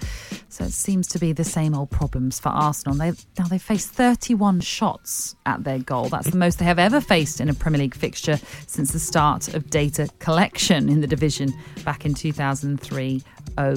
So 0.48 0.64
it 0.64 0.72
seems 0.72 1.08
to 1.08 1.18
be 1.18 1.32
the 1.32 1.42
same 1.42 1.74
old 1.74 1.90
problems 1.90 2.38
for 2.38 2.50
Arsenal. 2.50 2.96
They, 2.96 3.10
now, 3.38 3.46
they 3.50 3.58
faced 3.58 3.88
31 3.88 4.60
shots 4.60 5.34
at 5.46 5.64
their 5.64 5.80
goal. 5.80 6.08
That's 6.08 6.30
the 6.30 6.38
most 6.38 6.60
they 6.60 6.64
have 6.64 6.78
ever 6.78 7.00
faced 7.00 7.40
in 7.40 7.48
a 7.48 7.54
Premier 7.54 7.80
League 7.80 7.96
fixture 7.96 8.38
since 8.68 8.92
the 8.92 9.00
start 9.00 9.54
of 9.54 9.70
data 9.70 10.08
collection 10.20 10.88
in 10.88 11.00
the 11.00 11.08
division 11.08 11.52
back 11.84 12.06
in 12.06 12.14
2003 12.14 13.22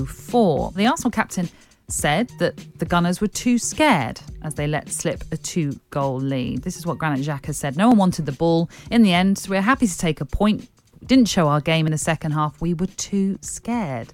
04. 0.05 0.71
The 0.75 0.85
Arsenal 0.85 1.11
captain 1.11 1.49
said 1.91 2.30
that 2.39 2.80
the 2.80 2.86
Gunners 2.86 3.21
were 3.21 3.27
too 3.27 3.58
scared 3.58 4.19
as 4.41 4.56
they 4.56 4.67
let 4.67 4.89
slip 4.89 5.23
a 5.32 5.38
two 5.38 5.80
goal 5.89 6.19
lead. 6.19 6.63
This 6.63 6.77
is 6.77 6.86
what 6.86 6.97
Granit 6.97 7.25
Xhaka 7.25 7.54
said. 7.54 7.77
No 7.77 7.89
one 7.89 7.97
wanted 7.97 8.25
the 8.25 8.32
ball. 8.32 8.69
In 8.89 9.04
the 9.04 9.13
end, 9.13 9.45
we're 9.49 9.62
happy 9.62 9.88
to 9.88 9.97
take 9.97 10.21
a 10.21 10.25
point. 10.25 10.69
Didn't 11.06 11.25
show 11.25 11.47
our 11.47 11.62
game 11.62 11.86
in 11.86 11.91
the 11.91 11.97
second 11.97 12.32
half. 12.32 12.62
We 12.62 12.73
were 12.73 12.88
too 12.88 13.38
scared. 13.41 14.13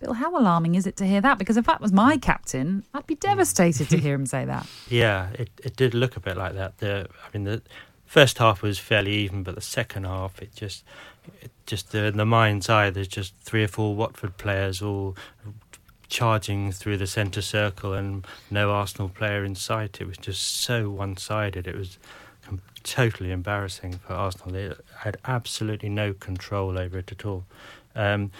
Bill, 0.00 0.12
how 0.12 0.36
alarming 0.36 0.74
is 0.74 0.86
it 0.86 0.96
to 0.96 1.06
hear 1.06 1.20
that? 1.22 1.38
Because 1.38 1.56
if 1.56 1.66
that 1.66 1.80
was 1.80 1.92
my 1.92 2.18
captain, 2.18 2.84
I'd 2.92 3.06
be 3.06 3.14
devastated 3.14 3.88
to 3.90 3.96
hear 3.96 4.14
him 4.14 4.26
say 4.26 4.44
that. 4.44 4.66
Yeah, 4.88 5.30
it, 5.32 5.50
it 5.64 5.76
did 5.76 5.94
look 5.94 6.16
a 6.16 6.20
bit 6.20 6.36
like 6.36 6.54
that. 6.54 6.78
The 6.78 7.08
I 7.24 7.36
mean, 7.36 7.44
the 7.44 7.62
first 8.04 8.38
half 8.38 8.62
was 8.62 8.78
fairly 8.78 9.12
even, 9.12 9.42
but 9.42 9.54
the 9.54 9.60
second 9.60 10.04
half, 10.04 10.40
it 10.40 10.54
just, 10.54 10.84
it 11.40 11.50
just 11.66 11.94
in 11.94 12.16
the 12.16 12.26
mind's 12.26 12.68
eye, 12.68 12.90
there's 12.90 13.08
just 13.08 13.34
three 13.38 13.64
or 13.64 13.68
four 13.68 13.94
Watford 13.96 14.36
players 14.36 14.82
all 14.82 15.16
charging 16.08 16.72
through 16.72 16.96
the 16.96 17.06
centre 17.06 17.42
circle 17.42 17.92
and 17.92 18.26
no 18.50 18.70
Arsenal 18.70 19.08
player 19.08 19.44
in 19.44 19.54
sight. 19.54 20.00
It 20.00 20.06
was 20.06 20.16
just 20.16 20.42
so 20.42 20.90
one 20.90 21.16
sided. 21.16 21.66
It 21.66 21.76
was 21.76 21.98
totally 22.86 23.32
embarrassing 23.32 23.94
for 23.94 24.14
Arsenal. 24.14 24.52
They 24.52 24.72
had 24.98 25.18
absolutely 25.24 25.88
no 25.88 26.14
control 26.14 26.78
over 26.78 26.98
it 26.98 27.10
at 27.10 27.26
all. 27.26 27.44
Um, 27.94 28.30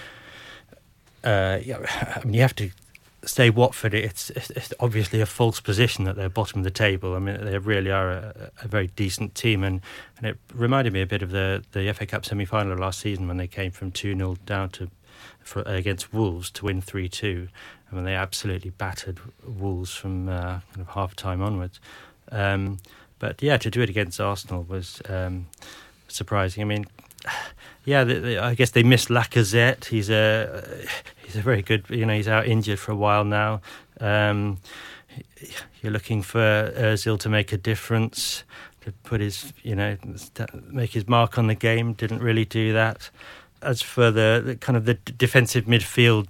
uh, 1.25 1.59
yeah, 1.65 1.79
I 2.17 2.25
mean, 2.25 2.35
you 2.35 2.43
have 2.43 2.55
to 2.57 2.71
say 3.25 3.51
Watford. 3.51 3.93
It's, 3.93 4.31
it's, 4.31 4.73
obviously 4.79 5.21
a 5.21 5.27
false 5.27 5.61
position 5.61 6.05
that 6.05 6.15
they're 6.15 6.29
bottom 6.29 6.61
of 6.61 6.65
the 6.65 6.71
table. 6.71 7.17
I 7.17 7.19
mean, 7.19 7.45
they 7.45 7.59
really 7.59 7.91
are 7.91 8.11
a, 8.11 8.51
a 8.63 8.69
very 8.69 8.87
decent 8.89 9.35
team, 9.35 9.65
and, 9.65 9.81
and 10.19 10.27
it 10.27 10.39
reminded 10.55 10.93
me 10.93 11.03
a 11.03 11.07
bit 11.07 11.23
of 11.23 11.31
the 11.31 11.65
the 11.73 11.93
FA 11.93 12.07
Cup 12.07 12.25
semi 12.25 12.45
final 12.45 12.77
last 12.77 13.01
season 13.01 13.27
when 13.27 13.39
they 13.39 13.49
came 13.49 13.73
from 13.73 13.91
two 13.91 14.15
0 14.15 14.37
down 14.47 14.71
to 14.71 14.89
for, 15.41 15.63
against 15.63 16.13
Wolves 16.13 16.51
to 16.53 16.65
win 16.65 16.81
3 16.81 17.09
2. 17.09 17.49
I 17.91 17.95
mean, 17.95 18.05
they 18.05 18.15
absolutely 18.15 18.71
battered 18.71 19.21
Wolves 19.45 19.95
from 19.95 20.29
uh, 20.29 20.61
kind 20.73 20.81
of 20.81 20.89
half 20.89 21.15
time 21.15 21.41
onwards. 21.41 21.81
Um, 22.33 22.79
but 23.19 23.43
yeah, 23.43 23.57
to 23.57 23.71
do 23.71 23.81
it 23.81 23.89
against 23.89 24.21
Arsenal 24.21 24.63
was 24.65 25.01
um, 25.09 25.47
surprising. 26.09 26.63
I 26.63 26.67
mean, 26.67 26.87
yeah, 27.85 28.05
the, 28.05 28.15
the, 28.21 28.39
I 28.39 28.55
guess 28.55 28.71
they 28.71 28.83
missed 28.83 29.09
Lacazette. 29.09 29.87
He's 29.87 30.11
a 30.11 30.65
he's 31.25 31.37
a 31.37 31.43
very 31.43 31.63
good. 31.63 31.85
You 31.89 32.07
know, 32.07 32.15
he's 32.15 32.29
out 32.29 32.47
injured 32.47 32.79
for 32.79 32.93
a 32.93 32.97
while 32.97 33.25
now. 33.25 33.61
Um, 34.01 34.59
you're 35.81 35.93
looking 35.93 36.23
for 36.23 36.73
Özil 36.77 37.19
to 37.21 37.29
make 37.29 37.53
a 37.53 37.57
difference, 37.57 38.45
to 38.83 38.93
put 38.93 39.23
his, 39.23 39.55
you 39.63 39.75
know, 39.75 39.97
make 40.69 40.93
his 40.93 41.09
mark 41.09 41.39
on 41.39 41.47
the 41.47 41.55
game. 41.55 41.95
Didn't 41.95 42.21
really 42.21 42.45
do 42.45 42.73
that 42.75 43.11
as 43.63 43.83
for 43.83 44.11
the, 44.11 44.43
the, 44.45 44.57
kind 44.57 44.77
of 44.77 44.85
the 44.85 44.95
defensive 44.95 45.65
midfield, 45.65 46.27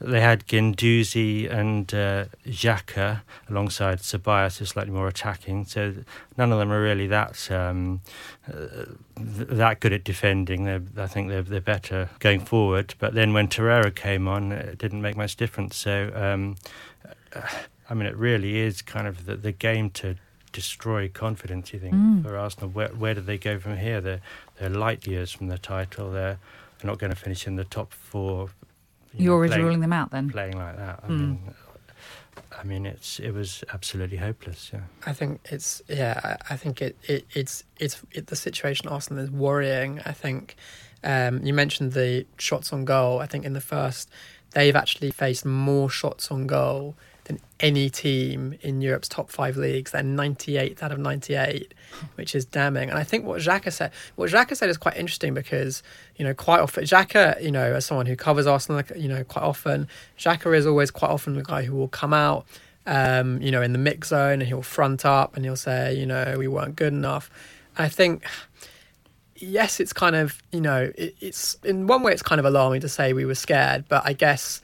they 0.00 0.20
had 0.20 0.46
Guendouzi 0.46 1.50
and 1.50 1.92
uh, 1.94 2.26
Xhaka 2.46 3.22
alongside 3.48 3.98
Ceballos, 3.98 4.58
who's 4.58 4.70
slightly 4.70 4.92
more 4.92 5.08
attacking. 5.08 5.64
So 5.64 5.94
none 6.36 6.52
of 6.52 6.58
them 6.58 6.72
are 6.72 6.82
really 6.82 7.06
that 7.06 7.50
um, 7.50 8.00
uh, 8.46 8.84
that 9.16 9.80
good 9.80 9.92
at 9.92 10.04
defending. 10.04 10.64
They're, 10.64 10.82
I 10.96 11.06
think 11.06 11.28
they're 11.28 11.42
they're 11.42 11.60
better 11.60 12.10
going 12.18 12.40
forward. 12.40 12.94
But 12.98 13.14
then 13.14 13.32
when 13.32 13.48
Torreira 13.48 13.94
came 13.94 14.28
on, 14.28 14.52
it 14.52 14.78
didn't 14.78 15.02
make 15.02 15.16
much 15.16 15.36
difference. 15.36 15.76
So 15.76 16.12
um, 16.14 16.56
I 17.90 17.94
mean, 17.94 18.06
it 18.06 18.16
really 18.16 18.58
is 18.58 18.82
kind 18.82 19.06
of 19.06 19.26
the, 19.26 19.36
the 19.36 19.52
game 19.52 19.90
to 19.90 20.16
destroy 20.52 21.08
confidence. 21.08 21.72
You 21.72 21.78
think 21.78 21.94
mm. 21.94 22.22
for 22.22 22.36
Arsenal, 22.36 22.70
where 22.70 22.88
where 22.88 23.14
do 23.14 23.20
they 23.20 23.38
go 23.38 23.58
from 23.58 23.76
here? 23.76 24.00
They're 24.00 24.20
they're 24.58 24.70
light 24.70 25.06
years 25.06 25.30
from 25.32 25.48
the 25.48 25.58
title. 25.58 26.10
They're 26.10 26.38
they're 26.78 26.90
not 26.90 26.98
going 26.98 27.10
to 27.10 27.16
finish 27.16 27.46
in 27.46 27.56
the 27.56 27.64
top 27.64 27.92
four. 27.92 28.50
You 29.14 29.26
You're 29.26 29.34
already 29.34 29.50
playing, 29.52 29.64
ruling 29.64 29.80
them 29.80 29.92
out 29.92 30.10
then. 30.10 30.30
Playing 30.30 30.58
like 30.58 30.76
that, 30.76 31.00
I 31.02 31.08
mm. 31.08 31.18
mean, 31.18 31.54
I 32.58 32.64
mean, 32.64 32.86
it's 32.86 33.18
it 33.20 33.32
was 33.32 33.64
absolutely 33.72 34.18
hopeless. 34.18 34.70
Yeah, 34.72 34.80
I 35.06 35.12
think 35.12 35.40
it's 35.50 35.82
yeah. 35.88 36.20
I, 36.22 36.54
I 36.54 36.56
think 36.56 36.82
it, 36.82 36.96
it 37.04 37.26
it's 37.34 37.64
it's 37.78 38.02
it, 38.12 38.28
the 38.28 38.36
situation 38.36 38.88
Arsenal 38.88 39.24
is 39.24 39.30
worrying. 39.30 40.00
I 40.04 40.12
think 40.12 40.56
um, 41.04 41.44
you 41.44 41.52
mentioned 41.52 41.92
the 41.92 42.26
shots 42.38 42.72
on 42.72 42.84
goal. 42.84 43.20
I 43.20 43.26
think 43.26 43.44
in 43.44 43.52
the 43.52 43.60
first, 43.60 44.10
they've 44.52 44.76
actually 44.76 45.10
faced 45.10 45.44
more 45.44 45.88
shots 45.90 46.30
on 46.30 46.46
goal 46.46 46.94
than 47.17 47.17
any 47.60 47.90
team 47.90 48.58
in 48.62 48.80
Europe's 48.80 49.08
top 49.08 49.30
five 49.30 49.56
leagues. 49.56 49.90
They're 49.90 50.02
98th 50.02 50.82
out 50.82 50.92
of 50.92 50.98
98, 50.98 51.74
which 52.14 52.34
is 52.34 52.44
damning. 52.44 52.88
And 52.90 52.98
I 52.98 53.04
think 53.04 53.24
what 53.24 53.40
Xhaka 53.40 53.72
said, 53.72 53.92
what 54.16 54.30
Xhaka 54.30 54.56
said 54.56 54.68
is 54.68 54.76
quite 54.76 54.96
interesting 54.96 55.34
because, 55.34 55.82
you 56.16 56.24
know, 56.24 56.34
quite 56.34 56.60
often, 56.60 56.84
Xhaka, 56.84 57.42
you 57.42 57.50
know, 57.50 57.74
as 57.74 57.86
someone 57.86 58.06
who 58.06 58.16
covers 58.16 58.46
Arsenal, 58.46 58.82
you 58.96 59.08
know, 59.08 59.24
quite 59.24 59.44
often, 59.44 59.88
Xhaka 60.18 60.56
is 60.56 60.66
always 60.66 60.90
quite 60.90 61.10
often 61.10 61.34
the 61.34 61.42
guy 61.42 61.62
who 61.62 61.74
will 61.74 61.88
come 61.88 62.12
out, 62.12 62.46
um, 62.86 63.40
you 63.42 63.50
know, 63.50 63.62
in 63.62 63.72
the 63.72 63.78
mix 63.78 64.08
zone 64.08 64.40
and 64.40 64.44
he'll 64.44 64.62
front 64.62 65.04
up 65.04 65.36
and 65.36 65.44
he'll 65.44 65.56
say, 65.56 65.94
you 65.94 66.06
know, 66.06 66.36
we 66.38 66.48
weren't 66.48 66.76
good 66.76 66.92
enough. 66.92 67.30
I 67.76 67.88
think 67.88 68.24
yes, 69.40 69.80
it's 69.80 69.92
kind 69.92 70.16
of 70.16 70.42
you 70.52 70.60
know 70.60 70.90
it, 70.96 71.14
it's 71.20 71.56
in 71.64 71.86
one 71.86 72.02
way 72.02 72.12
it's 72.12 72.22
kind 72.22 72.38
of 72.38 72.44
alarming 72.44 72.80
to 72.82 72.88
say 72.88 73.12
we 73.12 73.24
were 73.24 73.34
scared, 73.34 73.84
but 73.88 74.02
I 74.04 74.12
guess 74.12 74.60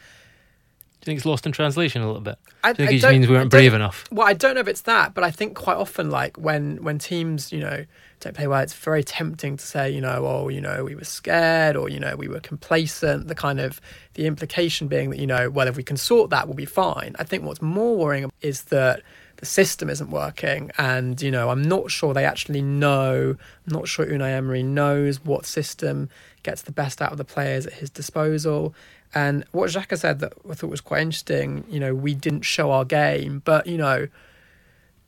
you 1.04 1.12
think 1.12 1.18
it's 1.18 1.26
lost 1.26 1.46
in 1.46 1.52
translation 1.52 2.02
a 2.02 2.06
little 2.06 2.22
bit? 2.22 2.38
I, 2.62 2.72
Do 2.72 2.82
you 2.82 2.88
think 2.88 2.98
it 2.98 3.00
just 3.02 3.12
means 3.12 3.28
we 3.28 3.34
weren't 3.34 3.50
brave 3.50 3.74
enough? 3.74 4.04
Well, 4.10 4.26
I 4.26 4.32
don't 4.32 4.54
know 4.54 4.60
if 4.60 4.68
it's 4.68 4.82
that, 4.82 5.14
but 5.14 5.22
I 5.22 5.30
think 5.30 5.56
quite 5.56 5.76
often, 5.76 6.10
like 6.10 6.36
when 6.36 6.82
when 6.82 6.98
teams, 6.98 7.52
you 7.52 7.60
know, 7.60 7.84
don't 8.20 8.34
play 8.34 8.46
well, 8.46 8.60
it's 8.60 8.72
very 8.72 9.04
tempting 9.04 9.56
to 9.56 9.66
say, 9.66 9.90
you 9.90 10.00
know, 10.00 10.26
oh, 10.26 10.48
you 10.48 10.60
know, 10.60 10.84
we 10.84 10.94
were 10.94 11.04
scared 11.04 11.76
or 11.76 11.88
you 11.88 12.00
know, 12.00 12.16
we 12.16 12.28
were 12.28 12.40
complacent. 12.40 13.28
The 13.28 13.34
kind 13.34 13.60
of 13.60 13.80
the 14.14 14.26
implication 14.26 14.88
being 14.88 15.10
that 15.10 15.18
you 15.18 15.26
know, 15.26 15.50
well, 15.50 15.68
if 15.68 15.76
we 15.76 15.82
can 15.82 15.96
sort 15.96 16.30
that, 16.30 16.48
we'll 16.48 16.56
be 16.56 16.64
fine. 16.64 17.14
I 17.18 17.24
think 17.24 17.44
what's 17.44 17.62
more 17.62 17.96
worrying 17.96 18.30
is 18.40 18.64
that 18.64 19.02
the 19.36 19.46
system 19.46 19.90
isn't 19.90 20.10
working, 20.10 20.70
and 20.78 21.20
you 21.20 21.30
know, 21.30 21.50
I'm 21.50 21.62
not 21.62 21.90
sure 21.90 22.14
they 22.14 22.24
actually 22.24 22.62
know. 22.62 23.36
I'm 23.66 23.72
not 23.72 23.88
sure 23.88 24.06
Unai 24.06 24.30
Emery 24.30 24.62
knows 24.62 25.22
what 25.24 25.44
system 25.44 26.08
gets 26.42 26.62
the 26.62 26.72
best 26.72 27.02
out 27.02 27.10
of 27.10 27.18
the 27.18 27.24
players 27.24 27.66
at 27.66 27.74
his 27.74 27.90
disposal. 27.90 28.74
And 29.14 29.44
what 29.52 29.70
Xhaka 29.70 29.96
said 29.96 30.18
that 30.20 30.32
I 30.48 30.54
thought 30.54 30.70
was 30.70 30.80
quite 30.80 31.02
interesting, 31.02 31.64
you 31.68 31.78
know, 31.78 31.94
we 31.94 32.14
didn't 32.14 32.42
show 32.42 32.72
our 32.72 32.84
game, 32.84 33.42
but 33.44 33.66
you 33.66 33.78
know, 33.78 34.08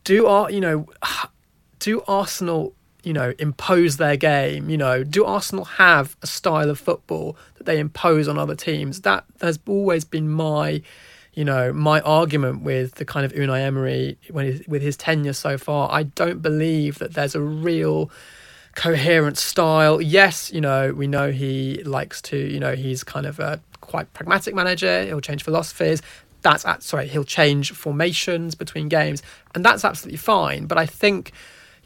do 0.04 0.26
our, 0.26 0.50
you 0.50 0.60
know, 0.60 0.86
do 1.80 2.02
Arsenal, 2.06 2.72
you 3.02 3.12
know, 3.12 3.34
impose 3.38 3.96
their 3.96 4.16
game? 4.16 4.70
You 4.70 4.78
know, 4.78 5.02
do 5.02 5.24
Arsenal 5.24 5.64
have 5.64 6.16
a 6.22 6.26
style 6.26 6.70
of 6.70 6.78
football 6.78 7.36
that 7.56 7.64
they 7.64 7.78
impose 7.80 8.28
on 8.28 8.38
other 8.38 8.54
teams? 8.54 9.00
That 9.02 9.24
has 9.40 9.58
always 9.66 10.04
been 10.04 10.28
my, 10.30 10.82
you 11.34 11.44
know, 11.44 11.72
my 11.72 12.00
argument 12.00 12.62
with 12.62 12.94
the 12.94 13.04
kind 13.04 13.26
of 13.26 13.32
Unai 13.32 13.60
Emery 13.60 14.18
when 14.30 14.62
with 14.68 14.82
his 14.82 14.96
tenure 14.96 15.32
so 15.32 15.58
far. 15.58 15.90
I 15.90 16.04
don't 16.04 16.40
believe 16.40 17.00
that 17.00 17.14
there's 17.14 17.34
a 17.34 17.40
real 17.40 18.10
coherent 18.76 19.36
style. 19.36 20.00
Yes, 20.00 20.52
you 20.52 20.60
know, 20.60 20.92
we 20.92 21.08
know 21.08 21.32
he 21.32 21.82
likes 21.82 22.22
to, 22.22 22.36
you 22.36 22.60
know, 22.60 22.76
he's 22.76 23.02
kind 23.02 23.26
of 23.26 23.40
a 23.40 23.60
quite 23.86 24.12
pragmatic 24.12 24.54
manager. 24.54 25.04
He'll 25.04 25.20
change 25.20 25.42
philosophies. 25.42 26.02
That's 26.42 26.64
at, 26.64 26.82
sorry, 26.82 27.08
he'll 27.08 27.24
change 27.24 27.72
formations 27.72 28.54
between 28.54 28.88
games, 28.88 29.22
and 29.54 29.64
that's 29.64 29.84
absolutely 29.84 30.18
fine. 30.18 30.66
But 30.66 30.78
I 30.78 30.86
think 30.86 31.32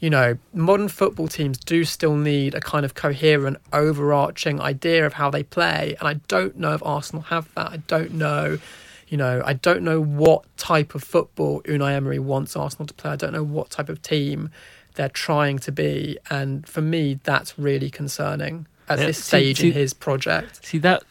you 0.01 0.09
know, 0.09 0.37
modern 0.51 0.87
football 0.87 1.27
teams 1.27 1.59
do 1.59 1.85
still 1.85 2.15
need 2.15 2.55
a 2.55 2.59
kind 2.59 2.83
of 2.83 2.95
coherent, 2.95 3.57
overarching 3.71 4.59
idea 4.59 5.05
of 5.05 5.13
how 5.13 5.29
they 5.29 5.43
play. 5.43 5.95
And 5.99 6.07
I 6.07 6.15
don't 6.27 6.57
know 6.57 6.73
if 6.73 6.83
Arsenal 6.83 7.21
have 7.21 7.53
that. 7.53 7.71
I 7.71 7.77
don't 7.77 8.15
know, 8.15 8.57
you 9.07 9.17
know, 9.17 9.43
I 9.45 9.53
don't 9.53 9.83
know 9.83 10.01
what 10.01 10.43
type 10.57 10.95
of 10.95 11.03
football 11.03 11.61
Unai 11.63 11.93
Emery 11.93 12.17
wants 12.17 12.55
Arsenal 12.55 12.87
to 12.87 12.93
play. 12.95 13.11
I 13.11 13.15
don't 13.15 13.31
know 13.31 13.43
what 13.43 13.69
type 13.69 13.89
of 13.89 14.01
team 14.01 14.49
they're 14.95 15.07
trying 15.07 15.59
to 15.59 15.71
be. 15.71 16.17
And 16.31 16.67
for 16.67 16.81
me, 16.81 17.19
that's 17.23 17.59
really 17.59 17.91
concerning 17.91 18.65
at 18.89 18.97
yeah, 18.97 19.05
this 19.05 19.23
stage 19.23 19.59
see, 19.59 19.67
in 19.67 19.73
his 19.73 19.93
project. 19.93 20.65
See, 20.65 20.79
that 20.79 21.03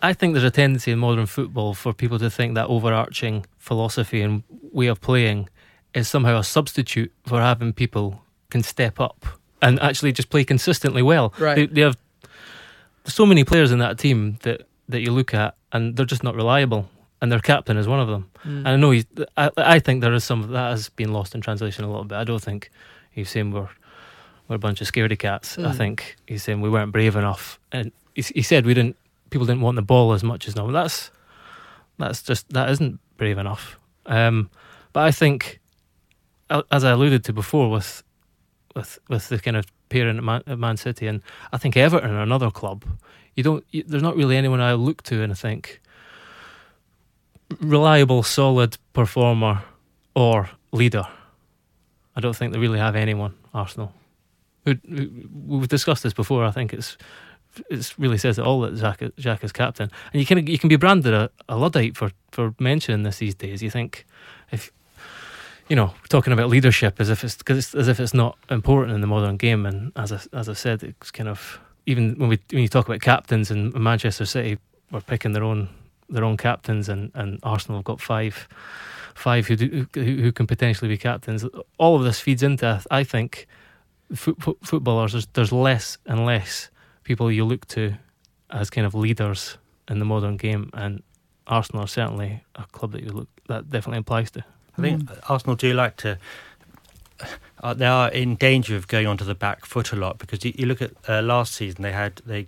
I 0.00 0.12
think 0.12 0.34
there's 0.34 0.44
a 0.44 0.50
tendency 0.50 0.92
in 0.92 0.98
modern 0.98 1.26
football 1.26 1.74
for 1.74 1.92
people 1.92 2.18
to 2.18 2.30
think 2.30 2.54
that 2.54 2.66
overarching 2.68 3.46
philosophy 3.58 4.20
and 4.22 4.42
way 4.72 4.86
of 4.86 5.00
playing 5.00 5.48
is 5.94 6.08
somehow 6.08 6.38
a 6.38 6.44
substitute 6.44 7.12
for 7.26 7.40
having 7.40 7.72
people 7.72 8.22
can 8.50 8.62
step 8.62 9.00
up 9.00 9.26
and 9.60 9.80
actually 9.80 10.12
just 10.12 10.30
play 10.30 10.44
consistently 10.44 11.02
well. 11.02 11.32
Right. 11.38 11.56
They, 11.56 11.66
they 11.66 11.80
have 11.80 11.96
so 13.04 13.26
many 13.26 13.42
players 13.44 13.72
in 13.72 13.78
that 13.80 13.98
team 13.98 14.38
that, 14.42 14.62
that 14.88 15.00
you 15.00 15.10
look 15.10 15.34
at 15.34 15.56
and 15.72 15.96
they're 15.96 16.06
just 16.06 16.22
not 16.22 16.34
reliable. 16.36 16.88
And 17.20 17.32
their 17.32 17.40
captain 17.40 17.76
is 17.76 17.88
one 17.88 17.98
of 17.98 18.06
them. 18.06 18.30
Mm. 18.44 18.58
And 18.58 18.68
I 18.68 18.76
know 18.76 18.92
he's, 18.92 19.04
I, 19.36 19.50
I 19.56 19.78
think 19.80 20.02
there 20.02 20.12
is 20.14 20.22
some 20.22 20.52
that 20.52 20.70
has 20.70 20.88
been 20.90 21.12
lost 21.12 21.34
in 21.34 21.40
translation 21.40 21.84
a 21.84 21.88
little 21.88 22.04
bit. 22.04 22.16
I 22.16 22.24
don't 22.24 22.42
think 22.42 22.70
He's 23.10 23.30
saying 23.30 23.50
we're 23.50 23.68
we're 24.46 24.54
a 24.54 24.58
bunch 24.60 24.80
of 24.80 24.86
scaredy 24.86 25.18
cats. 25.18 25.58
I 25.58 25.62
Mm. 25.62 25.76
think 25.76 26.16
he's 26.28 26.44
saying 26.44 26.60
we 26.60 26.70
weren't 26.70 26.92
brave 26.92 27.16
enough, 27.16 27.58
and 27.72 27.90
he, 28.14 28.22
he 28.22 28.42
said 28.42 28.64
we 28.64 28.74
didn't. 28.74 28.94
People 29.30 29.46
didn't 29.46 29.62
want 29.62 29.76
the 29.76 29.82
ball 29.82 30.12
as 30.12 30.22
much 30.22 30.48
as 30.48 30.56
now. 30.56 30.70
That's 30.70 31.10
that's 31.98 32.22
just 32.22 32.48
that 32.50 32.70
isn't 32.70 33.00
brave 33.16 33.38
enough. 33.38 33.78
Um, 34.06 34.50
but 34.92 35.04
I 35.04 35.10
think, 35.10 35.60
as 36.70 36.84
I 36.84 36.90
alluded 36.90 37.24
to 37.24 37.32
before, 37.32 37.70
with 37.70 38.02
with 38.74 38.98
with 39.08 39.28
the 39.28 39.38
kind 39.38 39.56
of 39.56 39.66
pairing 39.88 40.18
at 40.18 40.24
Man, 40.24 40.42
at 40.46 40.58
Man 40.58 40.76
City, 40.76 41.06
and 41.06 41.22
I 41.52 41.58
think 41.58 41.76
Everton 41.76 42.10
are 42.10 42.22
another 42.22 42.50
club. 42.50 42.84
You 43.34 43.42
don't. 43.42 43.64
You, 43.70 43.84
there's 43.86 44.02
not 44.02 44.16
really 44.16 44.36
anyone 44.36 44.60
I 44.60 44.74
look 44.74 45.02
to 45.04 45.22
and 45.22 45.32
I 45.32 45.34
think 45.34 45.80
reliable, 47.60 48.22
solid 48.22 48.76
performer 48.92 49.62
or 50.14 50.50
leader. 50.72 51.06
I 52.16 52.20
don't 52.20 52.34
think 52.34 52.52
they 52.52 52.58
really 52.58 52.78
have 52.78 52.96
anyone. 52.96 53.34
Arsenal. 53.54 53.92
We've 54.66 55.68
discussed 55.68 56.02
this 56.02 56.12
before. 56.12 56.44
I 56.44 56.50
think 56.50 56.72
it's 56.74 56.98
it 57.70 57.94
really 57.98 58.18
says 58.18 58.38
it 58.38 58.44
all 58.44 58.60
that 58.60 58.74
Xhaka, 58.74 59.44
is 59.44 59.52
captain, 59.52 59.90
and 60.12 60.20
you 60.20 60.26
can 60.26 60.46
you 60.46 60.58
can 60.58 60.68
be 60.68 60.76
branded 60.76 61.14
a, 61.14 61.30
a 61.48 61.56
luddite 61.56 61.96
for 61.96 62.10
for 62.30 62.54
mentioning 62.58 63.02
this 63.02 63.18
these 63.18 63.34
days. 63.34 63.62
You 63.62 63.70
think 63.70 64.06
if 64.50 64.72
you 65.68 65.76
know 65.76 65.94
talking 66.08 66.32
about 66.32 66.48
leadership 66.48 67.00
as 67.00 67.10
if 67.10 67.24
it's 67.24 67.40
cause 67.42 67.58
it's, 67.58 67.74
as 67.74 67.88
if 67.88 68.00
it's 68.00 68.14
not 68.14 68.36
important 68.50 68.94
in 68.94 69.00
the 69.00 69.06
modern 69.06 69.36
game, 69.36 69.66
and 69.66 69.92
as 69.96 70.12
I, 70.12 70.20
as 70.32 70.48
I 70.48 70.54
said, 70.54 70.82
it's 70.82 71.10
kind 71.10 71.28
of 71.28 71.60
even 71.86 72.14
when 72.18 72.28
we 72.28 72.38
when 72.50 72.62
you 72.62 72.68
talk 72.68 72.86
about 72.86 73.00
captains 73.00 73.50
and 73.50 73.74
Manchester 73.74 74.26
City 74.26 74.58
were 74.90 75.00
picking 75.00 75.32
their 75.32 75.44
own 75.44 75.68
their 76.08 76.24
own 76.24 76.36
captains, 76.36 76.88
and, 76.88 77.10
and 77.14 77.38
Arsenal 77.42 77.78
have 77.78 77.84
got 77.84 78.00
five 78.00 78.48
five 79.14 79.46
who, 79.46 79.56
do, 79.56 79.86
who 79.94 80.02
who 80.02 80.32
can 80.32 80.46
potentially 80.46 80.88
be 80.88 80.96
captains. 80.96 81.44
All 81.78 81.96
of 81.96 82.04
this 82.04 82.20
feeds 82.20 82.42
into 82.42 82.82
I 82.90 83.04
think 83.04 83.46
foot, 84.14 84.40
foot, 84.40 84.58
footballers. 84.62 85.12
There's, 85.12 85.26
there's 85.28 85.52
less 85.52 85.98
and 86.06 86.24
less 86.24 86.70
people 87.08 87.32
you 87.32 87.44
look 87.44 87.66
to 87.66 87.94
as 88.50 88.68
kind 88.68 88.86
of 88.86 88.94
leaders 88.94 89.56
in 89.88 89.98
the 89.98 90.04
modern 90.04 90.36
game, 90.36 90.70
and 90.74 91.02
Arsenal 91.46 91.84
are 91.84 91.88
certainly 91.88 92.44
a 92.54 92.64
club 92.66 92.92
that 92.92 93.02
you 93.02 93.10
look 93.10 93.28
that 93.48 93.70
definitely 93.70 93.98
applies 93.98 94.30
to. 94.32 94.44
I 94.76 94.82
think 94.82 95.10
Arsenal 95.28 95.56
do 95.56 95.72
like 95.72 95.96
to. 95.96 96.18
Uh, 97.60 97.74
they 97.74 97.86
are 97.86 98.10
in 98.10 98.36
danger 98.36 98.76
of 98.76 98.86
going 98.86 99.08
onto 99.08 99.24
the 99.24 99.34
back 99.34 99.64
foot 99.64 99.90
a 99.92 99.96
lot 99.96 100.18
because 100.18 100.44
you, 100.44 100.52
you 100.54 100.66
look 100.66 100.80
at 100.80 100.92
uh, 101.08 101.22
last 101.22 101.54
season. 101.54 101.82
They 101.82 101.92
had 101.92 102.20
they 102.26 102.46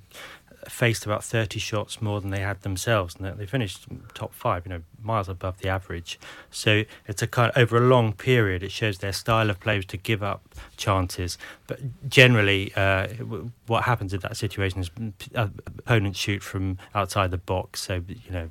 faced 0.69 1.07
about 1.07 1.25
thirty 1.25 1.59
shots 1.59 2.01
more 2.03 2.21
than 2.21 2.31
they 2.31 2.41
had 2.41 2.61
themselves, 2.61 3.17
and 3.17 3.25
they, 3.25 3.31
they 3.31 3.47
finished 3.47 3.87
top 4.15 4.35
five. 4.35 4.67
You 4.67 4.71
know, 4.75 4.83
miles 5.03 5.29
above 5.29 5.59
the 5.59 5.69
average. 5.69 6.19
So 6.51 6.85
it's 7.07 7.23
a 7.23 7.27
kind 7.27 7.51
of, 7.51 7.57
over 7.57 7.77
a 7.77 7.81
long 7.81 8.13
period. 8.13 8.63
It 8.63 8.73
shows 8.73 8.99
their 8.99 9.13
style 9.13 9.51
of 9.51 9.61
play 9.61 9.77
was 9.77 9.87
to 9.87 9.97
give 9.97 10.23
up 10.23 10.43
chances. 10.77 11.39
But 11.67 12.09
generally, 12.09 12.73
uh, 12.75 13.09
what 13.67 13.85
happens 13.85 14.13
in 14.13 14.21
that 14.21 14.37
situation 14.37 14.81
is 14.81 14.91
uh, 15.35 15.49
opponents 15.79 16.19
shoot 16.19 16.43
from 16.43 16.79
outside 16.95 17.31
the 17.31 17.39
box. 17.39 17.83
So 17.83 18.03
you 18.07 18.31
know, 18.31 18.49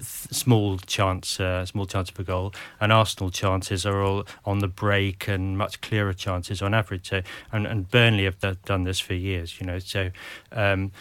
small 0.00 0.78
chance, 0.78 1.38
uh, 1.38 1.66
small 1.66 1.86
chance 1.86 2.10
of 2.10 2.18
a 2.18 2.24
goal, 2.24 2.54
and 2.80 2.92
Arsenal 2.92 3.30
chances 3.30 3.84
are 3.84 4.02
all 4.02 4.24
on 4.44 4.60
the 4.60 4.68
break 4.68 5.28
and 5.28 5.58
much 5.58 5.80
clearer 5.80 6.12
chances 6.12 6.62
on 6.62 6.74
average. 6.74 7.08
So 7.10 7.22
and, 7.52 7.66
and 7.66 7.90
Burnley 7.90 8.24
have 8.24 8.38
done 8.64 8.84
this 8.84 9.00
for 9.00 9.14
years. 9.14 9.60
You 9.60 9.66
know, 9.66 9.78
so. 9.78 10.10
Um, 10.50 10.92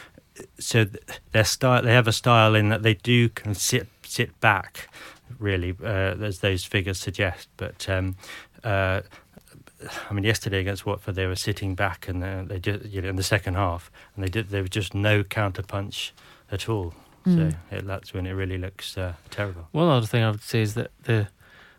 so 0.58 0.86
th- 0.86 1.04
their 1.34 1.43
style, 1.43 1.82
they 1.82 1.93
have 1.93 2.08
a 2.08 2.13
style 2.13 2.56
in 2.56 2.69
that 2.69 2.84
they 2.84 2.93
do 2.93 3.30
can 3.30 3.54
sit 3.54 3.88
sit 4.12 4.38
back, 4.41 4.89
really, 5.39 5.76
uh, 5.82 6.15
as 6.21 6.39
those 6.39 6.65
figures 6.65 7.00
suggest. 7.00 7.47
But 7.58 7.88
um, 7.89 8.15
uh, 8.63 9.02
I 10.10 10.13
mean, 10.13 10.24
yesterday 10.24 10.60
against 10.60 10.86
Watford, 10.86 11.15
they 11.15 11.26
were 11.26 11.36
sitting 11.36 11.76
back, 11.76 12.08
and 12.08 12.24
uh, 12.24 12.43
they 12.43 12.60
just 12.60 12.86
you 12.86 13.02
know 13.02 13.10
in 13.10 13.15
the 13.15 13.24
second 13.24 13.56
half, 13.56 13.91
and 14.15 14.24
they 14.24 14.30
did 14.30 14.50
there 14.50 14.62
was 14.62 14.69
just 14.69 14.93
no 14.93 15.24
counter 15.24 15.63
punch 15.63 16.13
at 16.52 16.67
all. 16.69 16.93
Mm. 17.26 17.36
So 17.52 17.58
it, 17.76 17.86
that's 17.86 18.13
when 18.13 18.26
it 18.26 18.32
really 18.32 18.58
looks 18.58 18.97
uh, 18.97 19.13
terrible. 19.30 19.67
One 19.71 19.88
other 19.88 20.08
thing 20.08 20.24
I 20.24 20.32
would 20.32 20.41
say 20.41 20.62
is 20.62 20.74
that 20.74 20.91
the 21.04 21.28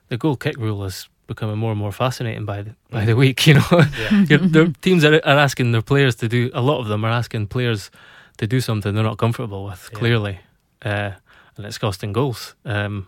the 0.09 0.17
goal 0.17 0.37
kick 0.37 0.57
rule 0.57 0.85
is 0.85 1.09
becoming 1.27 1.59
more 1.59 1.71
and 1.71 1.79
more 1.79 1.93
fascinating 1.93 2.45
by 2.45 2.63
the 2.63 2.75
by 2.91 3.05
the 3.05 3.15
week. 3.17 3.47
You 3.47 3.55
know, 3.55 3.85
Yeah. 3.99 4.39
Their 4.55 4.69
teams 4.81 5.05
are, 5.05 5.15
are 5.15 5.39
asking 5.39 5.73
their 5.73 5.83
players 5.83 6.15
to 6.17 6.29
do. 6.29 6.51
A 6.55 6.61
lot 6.63 6.81
of 6.81 6.89
them 6.89 7.05
are 7.05 7.11
asking 7.11 7.49
players 7.49 7.91
to 8.39 8.47
do 8.47 8.61
something 8.61 8.95
they're 8.95 9.05
not 9.05 9.19
comfortable 9.19 9.65
with. 9.65 9.89
Yeah. 9.93 9.99
Clearly, 9.99 10.41
uh, 10.85 11.11
and 11.57 11.67
it's 11.67 11.79
costing 11.79 12.13
goals. 12.13 12.55
Um, 12.65 13.07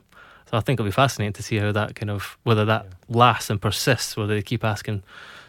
so 0.50 0.58
I 0.58 0.60
think 0.60 0.78
it'll 0.78 0.88
be 0.88 0.92
fascinating 0.92 1.32
to 1.34 1.42
see 1.42 1.56
how 1.56 1.72
that 1.72 1.94
kind 1.94 2.10
of 2.10 2.38
whether 2.42 2.64
that 2.64 2.86
lasts 3.08 3.50
and 3.50 3.60
persists. 3.60 4.16
Whether 4.16 4.34
they 4.34 4.42
keep 4.42 4.64
asking 4.64 5.02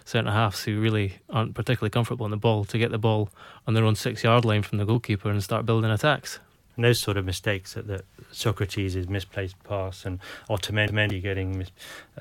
centre 0.05 0.31
halves 0.31 0.63
who 0.63 0.79
really 0.79 1.15
aren't 1.29 1.55
particularly 1.55 1.89
comfortable 1.89 2.25
on 2.25 2.31
the 2.31 2.37
ball 2.37 2.63
to 2.65 2.77
get 2.77 2.91
the 2.91 2.97
ball 2.97 3.29
on 3.67 3.73
their 3.73 3.83
own 3.83 3.95
six 3.95 4.23
yard 4.23 4.45
line 4.45 4.61
from 4.61 4.77
the 4.77 4.85
goalkeeper 4.85 5.29
and 5.29 5.43
start 5.43 5.65
building 5.65 5.91
attacks. 5.91 6.39
And 6.75 6.83
those 6.83 6.99
sort 6.99 7.17
of 7.17 7.25
mistakes 7.25 7.73
that, 7.73 7.87
that 7.87 8.03
Sokratis' 8.33 9.07
misplaced 9.07 9.61
pass 9.63 10.05
and 10.05 10.19
Otamendi 10.49 11.21
getting 11.21 11.57
mis- 11.57 11.71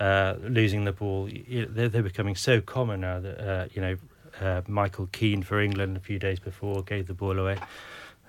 uh, 0.01 0.35
losing 0.41 0.85
the 0.85 0.93
ball, 0.93 1.29
they're, 1.49 1.89
they're 1.89 2.03
becoming 2.03 2.37
so 2.37 2.61
common 2.61 3.01
now 3.01 3.21
that 3.21 3.41
uh, 3.41 3.67
you 3.73 3.83
know 3.83 3.97
uh, 4.41 4.63
Michael 4.69 5.09
Keane 5.13 5.43
for 5.43 5.61
England 5.61 5.97
a 5.97 6.01
few 6.01 6.19
days 6.19 6.39
before 6.39 6.83
gave 6.83 7.07
the 7.07 7.15
ball 7.15 7.39
away. 7.39 7.59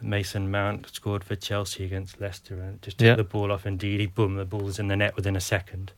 Mason 0.01 0.51
Mount 0.51 0.87
scored 0.93 1.23
for 1.23 1.35
Chelsea 1.35 1.83
against 1.85 2.19
Leicester 2.21 2.55
and 2.61 2.81
just 2.81 2.97
took 2.99 3.05
Yeah. 3.05 3.15
the 3.15 3.23
ball 3.23 3.51
off. 3.51 3.65
Indeed, 3.65 4.13
boom, 4.15 4.35
the 4.35 4.45
ball 4.45 4.61
was 4.61 4.79
in 4.79 4.87
the 4.87 4.95
net 4.95 5.15
within 5.15 5.35
a 5.35 5.41
second. 5.41 5.91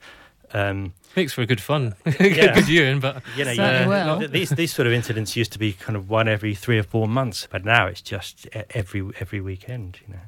Um, 0.54 0.94
Makes 1.16 1.34
for 1.34 1.42
a 1.42 1.46
good 1.46 1.60
fun, 1.60 1.96
Yeah. 2.06 2.54
good 2.56 2.64
viewing, 2.66 3.00
but 3.02 3.22
you 3.36 3.44
know, 3.44 3.54
Certainly 3.54 3.84
you- 3.84 3.90
will. 4.06 4.20
th- 4.20 4.32
these 4.32 4.50
these 4.52 4.74
sort 4.74 4.88
of 4.88 4.94
incidents 4.94 5.36
used 5.36 5.52
to 5.52 5.60
be 5.60 5.74
kind 5.74 5.98
of 5.98 6.10
one 6.10 6.30
every 6.30 6.56
three 6.56 6.80
or 6.80 6.84
four 6.84 7.06
months, 7.08 7.48
but 7.52 7.66
now 7.66 7.88
it's 7.88 8.02
just 8.02 8.46
e- 8.56 8.62
every 8.70 9.02
every 9.20 9.42
weekend. 9.42 10.00
You 10.08 10.14
know. 10.14 10.20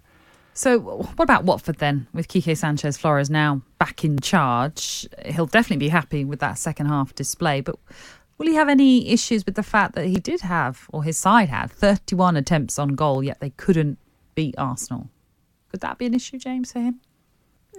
So, 0.54 0.78
what 0.78 1.24
about 1.24 1.46
Watford 1.46 1.78
then? 1.78 2.08
With 2.14 2.28
Quique 2.28 2.58
Sanchez 2.58 2.98
Flores 2.98 3.30
now 3.30 3.62
back 3.78 4.04
in 4.04 4.20
charge, 4.20 5.08
he'll 5.26 5.46
definitely 5.46 5.78
be 5.78 5.88
happy 5.88 6.26
with 6.26 6.42
that 6.42 6.58
second 6.58 6.88
half 6.88 7.16
display. 7.16 7.62
But 7.62 7.78
will 8.40 8.48
he 8.48 8.56
have 8.56 8.70
any 8.70 9.10
issues 9.10 9.46
with 9.46 9.54
the 9.54 9.64
fact 9.64 9.94
that 9.94 10.08
he 10.08 10.16
did 10.16 10.42
have, 10.42 10.88
or 10.92 11.04
his 11.04 11.18
side 11.18 11.50
had, 11.50 11.70
31 11.70 12.38
attempts 12.38 12.80
on 12.80 12.96
goal, 12.96 13.24
yet 13.24 13.40
they 13.40 13.52
couldn't 13.52 14.00
beat 14.34 14.56
Arsenal? 14.58 15.10
Could 15.70 15.82
that 15.82 16.00
be 16.00 16.08
an 16.08 16.16
issue, 16.16 16.40
James, 16.40 16.72
for 16.72 16.80
him? 16.80 17.02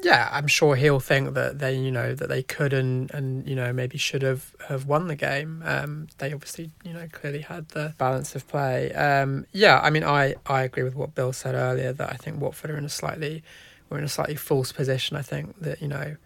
Yeah, 0.03 0.29
I'm 0.31 0.47
sure 0.47 0.77
he'll 0.77 1.01
think 1.01 1.35
that 1.35 1.59
they, 1.59 1.77
you 1.77 1.91
know, 1.91 2.15
that 2.15 2.29
they 2.29 2.43
could 2.43 2.73
and 2.73 3.11
and 3.11 3.47
you 3.47 3.55
know 3.55 3.73
maybe 3.73 3.99
should 3.99 4.23
have 4.23 4.55
have 4.69 4.87
won 4.87 5.09
the 5.09 5.17
game. 5.17 5.63
Um, 5.67 6.07
they 6.19 6.33
obviously, 6.33 6.71
you 6.85 6.93
know, 6.93 7.07
clearly 7.11 7.41
had 7.41 7.69
the 7.71 7.95
balance 7.99 8.35
of 8.35 8.47
play. 8.47 8.93
Um, 8.93 9.47
yeah, 9.53 9.81
I 9.81 9.91
mean, 9.91 10.05
I 10.05 10.37
I 10.47 10.63
agree 10.63 10.85
with 10.85 10.95
what 10.95 11.15
Bill 11.15 11.33
said 11.33 11.55
earlier 11.55 11.93
that 11.93 12.11
I 12.11 12.17
think 12.17 12.41
Watford 12.41 12.71
are 12.71 12.79
in 12.79 12.85
a 12.85 12.89
slightly 12.89 13.43
we're 13.91 13.99
in 13.99 14.05
a 14.05 14.09
slightly 14.09 14.37
false 14.37 14.73
position. 14.73 15.17
I 15.17 15.23
think 15.23 15.61
that 15.61 15.83
you 15.83 15.89
know 15.89 16.17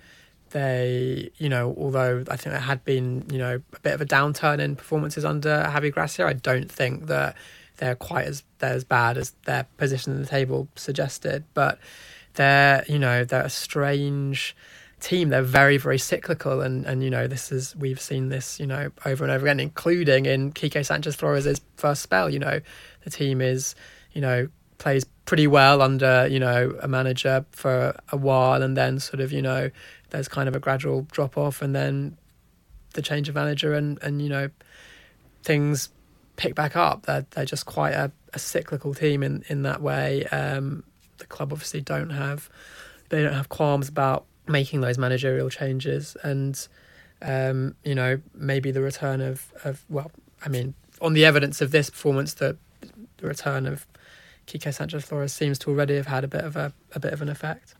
they, 0.55 1.31
you 1.37 1.49
know, 1.49 1.75
although 1.77 2.25
I 2.31 2.37
think 2.37 2.53
there 2.53 2.61
had 2.61 2.85
been, 2.85 3.27
you 3.29 3.38
know, 3.38 3.61
a 3.75 3.81
bit 3.81 3.93
of 3.93 4.01
a 4.01 4.07
downturn 4.07 4.61
in 4.61 4.77
performances 4.77 5.25
under 5.25 5.64
Javi 5.69 5.93
Gracia, 5.93 6.27
I 6.27 6.33
don't 6.33 6.71
think 6.71 7.09
that 7.09 7.35
they're 7.79 7.97
quite 7.97 8.27
as 8.27 8.45
they're 8.61 8.73
as 8.73 8.85
bad 8.85 9.19
as 9.19 9.33
their 9.47 9.67
position 9.79 10.12
in 10.12 10.23
the 10.23 10.29
table 10.29 10.69
suggested. 10.77 11.43
But 11.55 11.81
they're, 12.35 12.85
you 12.88 13.01
know, 13.01 13.25
they're 13.25 13.43
a 13.43 13.51
strange 13.51 14.55
team. 15.01 15.31
They're 15.31 15.43
very, 15.43 15.77
very 15.77 15.99
cyclical, 15.99 16.61
and 16.61 16.87
and 16.87 17.03
you 17.03 17.11
know, 17.11 17.27
this 17.27 17.51
is 17.51 17.75
we've 17.75 18.01
seen 18.01 18.29
this, 18.29 18.61
you 18.61 18.67
know, 18.69 18.93
over 19.05 19.25
and 19.25 19.33
over 19.33 19.47
again, 19.47 19.59
including 19.59 20.25
in 20.25 20.53
Quique 20.53 20.85
Sanchez 20.85 21.17
Flores' 21.17 21.61
first 21.77 22.01
spell. 22.01 22.31
You 22.31 22.38
know, 22.38 22.61
the 23.03 23.11
team 23.11 23.40
is, 23.40 23.75
you 24.12 24.21
know, 24.21 24.47
plays 24.79 25.05
pretty 25.25 25.49
well 25.49 25.83
under, 25.83 26.29
you 26.29 26.38
know, 26.38 26.79
a 26.81 26.87
manager 26.87 27.45
for 27.51 28.01
a 28.12 28.17
while, 28.17 28.62
and 28.62 28.77
then 28.77 29.01
sort 29.01 29.19
of, 29.19 29.33
you 29.33 29.43
know, 29.43 29.71
there's 30.14 30.29
kind 30.29 30.48
of 30.48 30.55
a 30.55 30.61
gradual 30.61 31.07
drop 31.11 31.37
off, 31.37 31.61
and 31.61 31.74
then 31.74 32.16
the 32.94 33.03
change 33.03 33.29
of 33.29 33.35
manager, 33.35 33.74
and 33.74 33.98
and 34.00 34.22
you 34.22 34.29
know, 34.29 34.48
things 35.42 35.88
pick 36.37 36.55
back 36.55 36.77
up. 36.77 37.07
They're 37.07 37.27
they're 37.33 37.44
just 37.44 37.66
quite 37.66 37.94
a, 37.94 38.12
a 38.33 38.38
cyclical 38.38 38.94
team 38.94 39.24
in 39.24 39.44
in 39.48 39.62
that 39.64 39.83
way. 39.83 40.24
Um, 40.27 40.85
the 41.18 41.27
club 41.27 41.53
obviously 41.53 41.81
don't 41.81 42.11
have 42.11 42.48
they 43.09 43.22
don't 43.22 43.35
have 43.35 43.48
qualms 43.48 43.88
about 43.88 44.24
making 44.46 44.83
those 44.83 44.98
managerial 44.98 45.50
changes, 45.50 46.16
and 46.22 46.66
um, 47.20 47.74
you 47.83 47.96
know 47.96 48.20
maybe 48.35 48.70
the 48.70 48.83
return 48.83 49.20
of 49.20 49.53
of 49.64 49.85
well, 49.88 50.12
I 50.44 50.48
mean, 50.48 50.74
on 51.00 51.14
the 51.14 51.24
evidence 51.24 51.61
of 51.61 51.72
this 51.72 51.90
performance, 51.90 52.35
the 52.35 52.57
the 53.17 53.27
return 53.27 53.67
of 53.67 53.85
Quique 54.46 54.73
Sanchez 54.73 55.04
Flores 55.04 55.33
seems 55.33 55.58
to 55.60 55.71
already 55.71 55.96
have 55.96 56.06
had 56.06 56.23
a 56.23 56.29
bit 56.29 56.44
of 56.44 56.54
a, 56.54 56.73
a 56.92 57.00
bit 57.00 57.12
of 57.12 57.21
an 57.21 57.29
effect. 57.29 57.75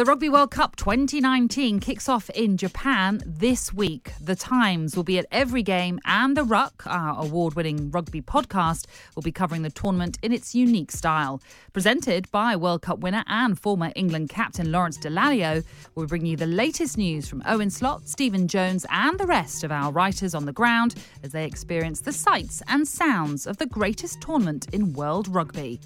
The 0.00 0.06
Rugby 0.06 0.30
World 0.30 0.50
Cup 0.50 0.76
2019 0.76 1.78
kicks 1.78 2.08
off 2.08 2.30
in 2.30 2.56
Japan 2.56 3.20
this 3.26 3.74
week. 3.74 4.12
The 4.18 4.34
Times 4.34 4.96
will 4.96 5.04
be 5.04 5.18
at 5.18 5.26
every 5.30 5.62
game, 5.62 6.00
and 6.06 6.34
The 6.34 6.42
Ruck, 6.42 6.84
our 6.86 7.22
award 7.22 7.52
winning 7.52 7.90
rugby 7.90 8.22
podcast, 8.22 8.86
will 9.14 9.22
be 9.22 9.30
covering 9.30 9.60
the 9.60 9.68
tournament 9.68 10.16
in 10.22 10.32
its 10.32 10.54
unique 10.54 10.90
style. 10.90 11.42
Presented 11.74 12.30
by 12.30 12.56
World 12.56 12.80
Cup 12.80 13.00
winner 13.00 13.24
and 13.26 13.60
former 13.60 13.92
England 13.94 14.30
captain 14.30 14.72
Lawrence 14.72 14.96
Dallaglio, 14.96 15.62
we'll 15.94 16.06
bring 16.06 16.24
you 16.24 16.34
the 16.34 16.46
latest 16.46 16.96
news 16.96 17.28
from 17.28 17.42
Owen 17.44 17.68
Slot, 17.68 18.08
Stephen 18.08 18.48
Jones, 18.48 18.86
and 18.88 19.20
the 19.20 19.26
rest 19.26 19.64
of 19.64 19.70
our 19.70 19.92
writers 19.92 20.34
on 20.34 20.46
the 20.46 20.50
ground 20.54 20.94
as 21.22 21.32
they 21.32 21.44
experience 21.44 22.00
the 22.00 22.10
sights 22.14 22.62
and 22.68 22.88
sounds 22.88 23.46
of 23.46 23.58
the 23.58 23.66
greatest 23.66 24.22
tournament 24.22 24.66
in 24.72 24.94
world 24.94 25.28
rugby. 25.28 25.78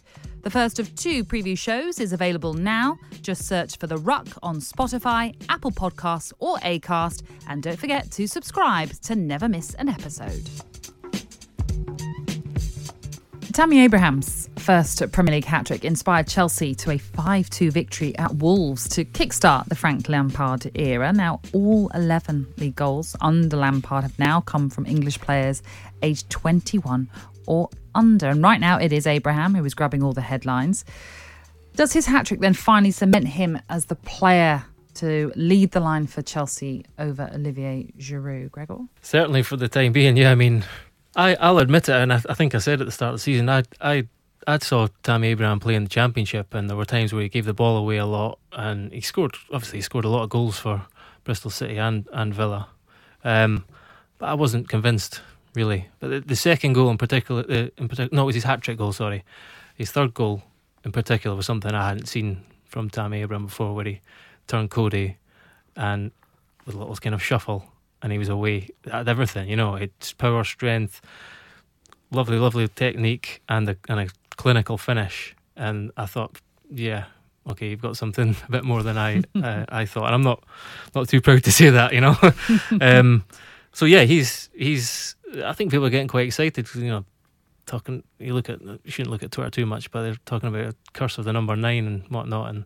The 0.44 0.50
first 0.50 0.78
of 0.78 0.94
two 0.94 1.24
preview 1.24 1.56
shows 1.56 1.98
is 1.98 2.12
available 2.12 2.52
now. 2.52 2.98
Just 3.22 3.46
search 3.46 3.78
for 3.78 3.86
The 3.86 3.96
Ruck 3.96 4.26
on 4.42 4.56
Spotify, 4.56 5.34
Apple 5.48 5.70
Podcasts, 5.70 6.34
or 6.38 6.58
Acast, 6.58 7.22
and 7.48 7.62
don't 7.62 7.78
forget 7.78 8.10
to 8.10 8.28
subscribe 8.28 8.90
to 9.04 9.16
never 9.16 9.48
miss 9.48 9.72
an 9.76 9.88
episode. 9.88 10.50
Tammy 13.54 13.80
Abraham's 13.80 14.50
first 14.56 15.02
Premier 15.12 15.36
League 15.36 15.46
hat 15.46 15.64
trick 15.64 15.82
inspired 15.82 16.26
Chelsea 16.26 16.74
to 16.74 16.90
a 16.90 16.98
5 16.98 17.48
2 17.48 17.70
victory 17.70 18.14
at 18.18 18.34
Wolves 18.34 18.86
to 18.90 19.06
kickstart 19.06 19.66
the 19.68 19.74
Frank 19.74 20.10
Lampard 20.10 20.70
era. 20.74 21.10
Now, 21.14 21.40
all 21.54 21.88
11 21.94 22.52
league 22.58 22.76
goals 22.76 23.16
under 23.22 23.56
Lampard 23.56 24.02
have 24.02 24.18
now 24.18 24.42
come 24.42 24.68
from 24.68 24.84
English 24.84 25.20
players 25.20 25.62
aged 26.02 26.28
21 26.28 27.08
or 27.46 27.70
under. 27.94 28.28
And 28.28 28.42
right 28.42 28.60
now 28.60 28.78
it 28.78 28.92
is 28.92 29.06
Abraham 29.06 29.54
who 29.54 29.64
is 29.64 29.74
grabbing 29.74 30.02
all 30.02 30.12
the 30.12 30.20
headlines. 30.20 30.84
Does 31.76 31.92
his 31.92 32.06
hat 32.06 32.26
trick 32.26 32.40
then 32.40 32.54
finally 32.54 32.92
cement 32.92 33.28
him 33.28 33.60
as 33.68 33.86
the 33.86 33.96
player 33.96 34.64
to 34.94 35.32
lead 35.34 35.72
the 35.72 35.80
line 35.80 36.06
for 36.06 36.22
Chelsea 36.22 36.84
over 36.98 37.28
Olivier 37.34 37.92
Giroud, 37.98 38.52
Gregor? 38.52 38.78
Certainly 39.02 39.42
for 39.42 39.56
the 39.56 39.68
time 39.68 39.92
being, 39.92 40.16
yeah. 40.16 40.30
I 40.30 40.36
mean, 40.36 40.64
I, 41.16 41.34
I'll 41.34 41.58
admit 41.58 41.88
it, 41.88 41.96
and 41.96 42.12
I, 42.12 42.22
I 42.28 42.34
think 42.34 42.54
I 42.54 42.58
said 42.58 42.80
at 42.80 42.86
the 42.86 42.92
start 42.92 43.14
of 43.14 43.18
the 43.18 43.22
season, 43.22 43.48
I, 43.48 43.64
I, 43.80 44.06
I 44.46 44.58
saw 44.58 44.86
Tammy 45.02 45.28
Abraham 45.28 45.58
play 45.58 45.74
in 45.74 45.84
the 45.84 45.90
Championship, 45.90 46.54
and 46.54 46.70
there 46.70 46.76
were 46.76 46.84
times 46.84 47.12
where 47.12 47.22
he 47.22 47.28
gave 47.28 47.44
the 47.44 47.54
ball 47.54 47.76
away 47.76 47.96
a 47.96 48.06
lot, 48.06 48.38
and 48.52 48.92
he 48.92 49.00
scored, 49.00 49.34
obviously, 49.52 49.78
he 49.78 49.82
scored 49.82 50.04
a 50.04 50.08
lot 50.08 50.22
of 50.22 50.30
goals 50.30 50.58
for 50.58 50.86
Bristol 51.24 51.50
City 51.50 51.76
and, 51.76 52.06
and 52.12 52.32
Villa. 52.32 52.68
Um, 53.24 53.64
but 54.18 54.26
I 54.26 54.34
wasn't 54.34 54.68
convinced 54.68 55.22
really. 55.54 55.88
But 56.00 56.08
the, 56.08 56.20
the 56.20 56.36
second 56.36 56.74
goal 56.74 56.90
in 56.90 56.98
particular, 56.98 57.42
uh, 57.48 57.68
in 57.76 57.88
particular, 57.88 58.10
no, 58.12 58.22
it 58.22 58.26
was 58.26 58.34
his 58.34 58.44
hat 58.44 58.62
trick 58.62 58.78
goal. 58.78 58.92
Sorry, 58.92 59.24
his 59.74 59.90
third 59.90 60.14
goal 60.14 60.42
in 60.84 60.92
particular 60.92 61.36
was 61.36 61.46
something 61.46 61.74
I 61.74 61.88
hadn't 61.88 62.06
seen 62.06 62.42
from 62.66 62.90
Tammy 62.90 63.22
Abraham 63.22 63.46
before, 63.46 63.74
where 63.74 63.84
he 63.84 64.00
turned 64.46 64.70
Coady 64.70 65.16
and 65.76 66.10
with 66.66 66.74
a 66.74 66.78
little 66.78 66.96
kind 66.96 67.14
of 67.14 67.22
shuffle, 67.22 67.64
and 68.02 68.12
he 68.12 68.18
was 68.18 68.28
away 68.28 68.68
at 68.90 69.08
everything. 69.08 69.48
You 69.48 69.56
know, 69.56 69.74
it's 69.76 70.12
power, 70.12 70.44
strength, 70.44 71.00
lovely, 72.10 72.38
lovely 72.38 72.68
technique, 72.68 73.42
and 73.48 73.68
a 73.68 73.76
and 73.88 74.00
a 74.00 74.08
clinical 74.36 74.78
finish. 74.78 75.34
And 75.56 75.92
I 75.96 76.06
thought, 76.06 76.40
yeah, 76.70 77.04
okay, 77.48 77.68
you've 77.68 77.82
got 77.82 77.96
something 77.96 78.36
a 78.48 78.50
bit 78.50 78.64
more 78.64 78.82
than 78.82 78.98
I 78.98 79.22
uh, 79.34 79.64
I 79.68 79.84
thought, 79.86 80.06
and 80.06 80.14
I'm 80.14 80.22
not 80.22 80.42
not 80.94 81.08
too 81.08 81.20
proud 81.20 81.44
to 81.44 81.52
say 81.52 81.70
that, 81.70 81.92
you 81.92 82.00
know. 82.00 82.16
um, 82.80 83.24
so 83.72 83.84
yeah, 83.86 84.02
he's 84.02 84.50
he's. 84.54 85.16
I 85.42 85.52
think 85.52 85.70
people 85.70 85.86
are 85.86 85.90
getting 85.90 86.08
quite 86.08 86.26
excited 86.26 86.64
because 86.64 86.82
you 86.82 86.90
know, 86.90 87.04
talking. 87.66 88.02
You 88.18 88.34
look 88.34 88.48
at 88.48 88.60
you 88.62 88.78
shouldn't 88.86 89.10
look 89.10 89.22
at 89.22 89.30
Twitter 89.30 89.50
too 89.50 89.66
much, 89.66 89.90
but 89.90 90.02
they're 90.02 90.16
talking 90.26 90.48
about 90.48 90.66
a 90.66 90.74
curse 90.92 91.18
of 91.18 91.24
the 91.24 91.32
number 91.32 91.56
nine 91.56 91.86
and 91.86 92.02
whatnot, 92.08 92.50
and 92.50 92.64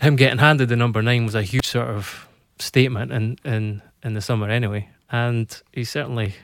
him 0.00 0.16
getting 0.16 0.38
handed 0.38 0.68
the 0.68 0.76
number 0.76 1.02
nine 1.02 1.24
was 1.24 1.34
a 1.34 1.42
huge 1.42 1.66
sort 1.66 1.88
of 1.88 2.28
statement 2.58 3.12
in 3.12 3.38
in 3.44 3.82
in 4.02 4.14
the 4.14 4.20
summer 4.20 4.48
anyway, 4.48 4.88
and 5.10 5.62
he's 5.72 5.90
certainly 5.90 6.34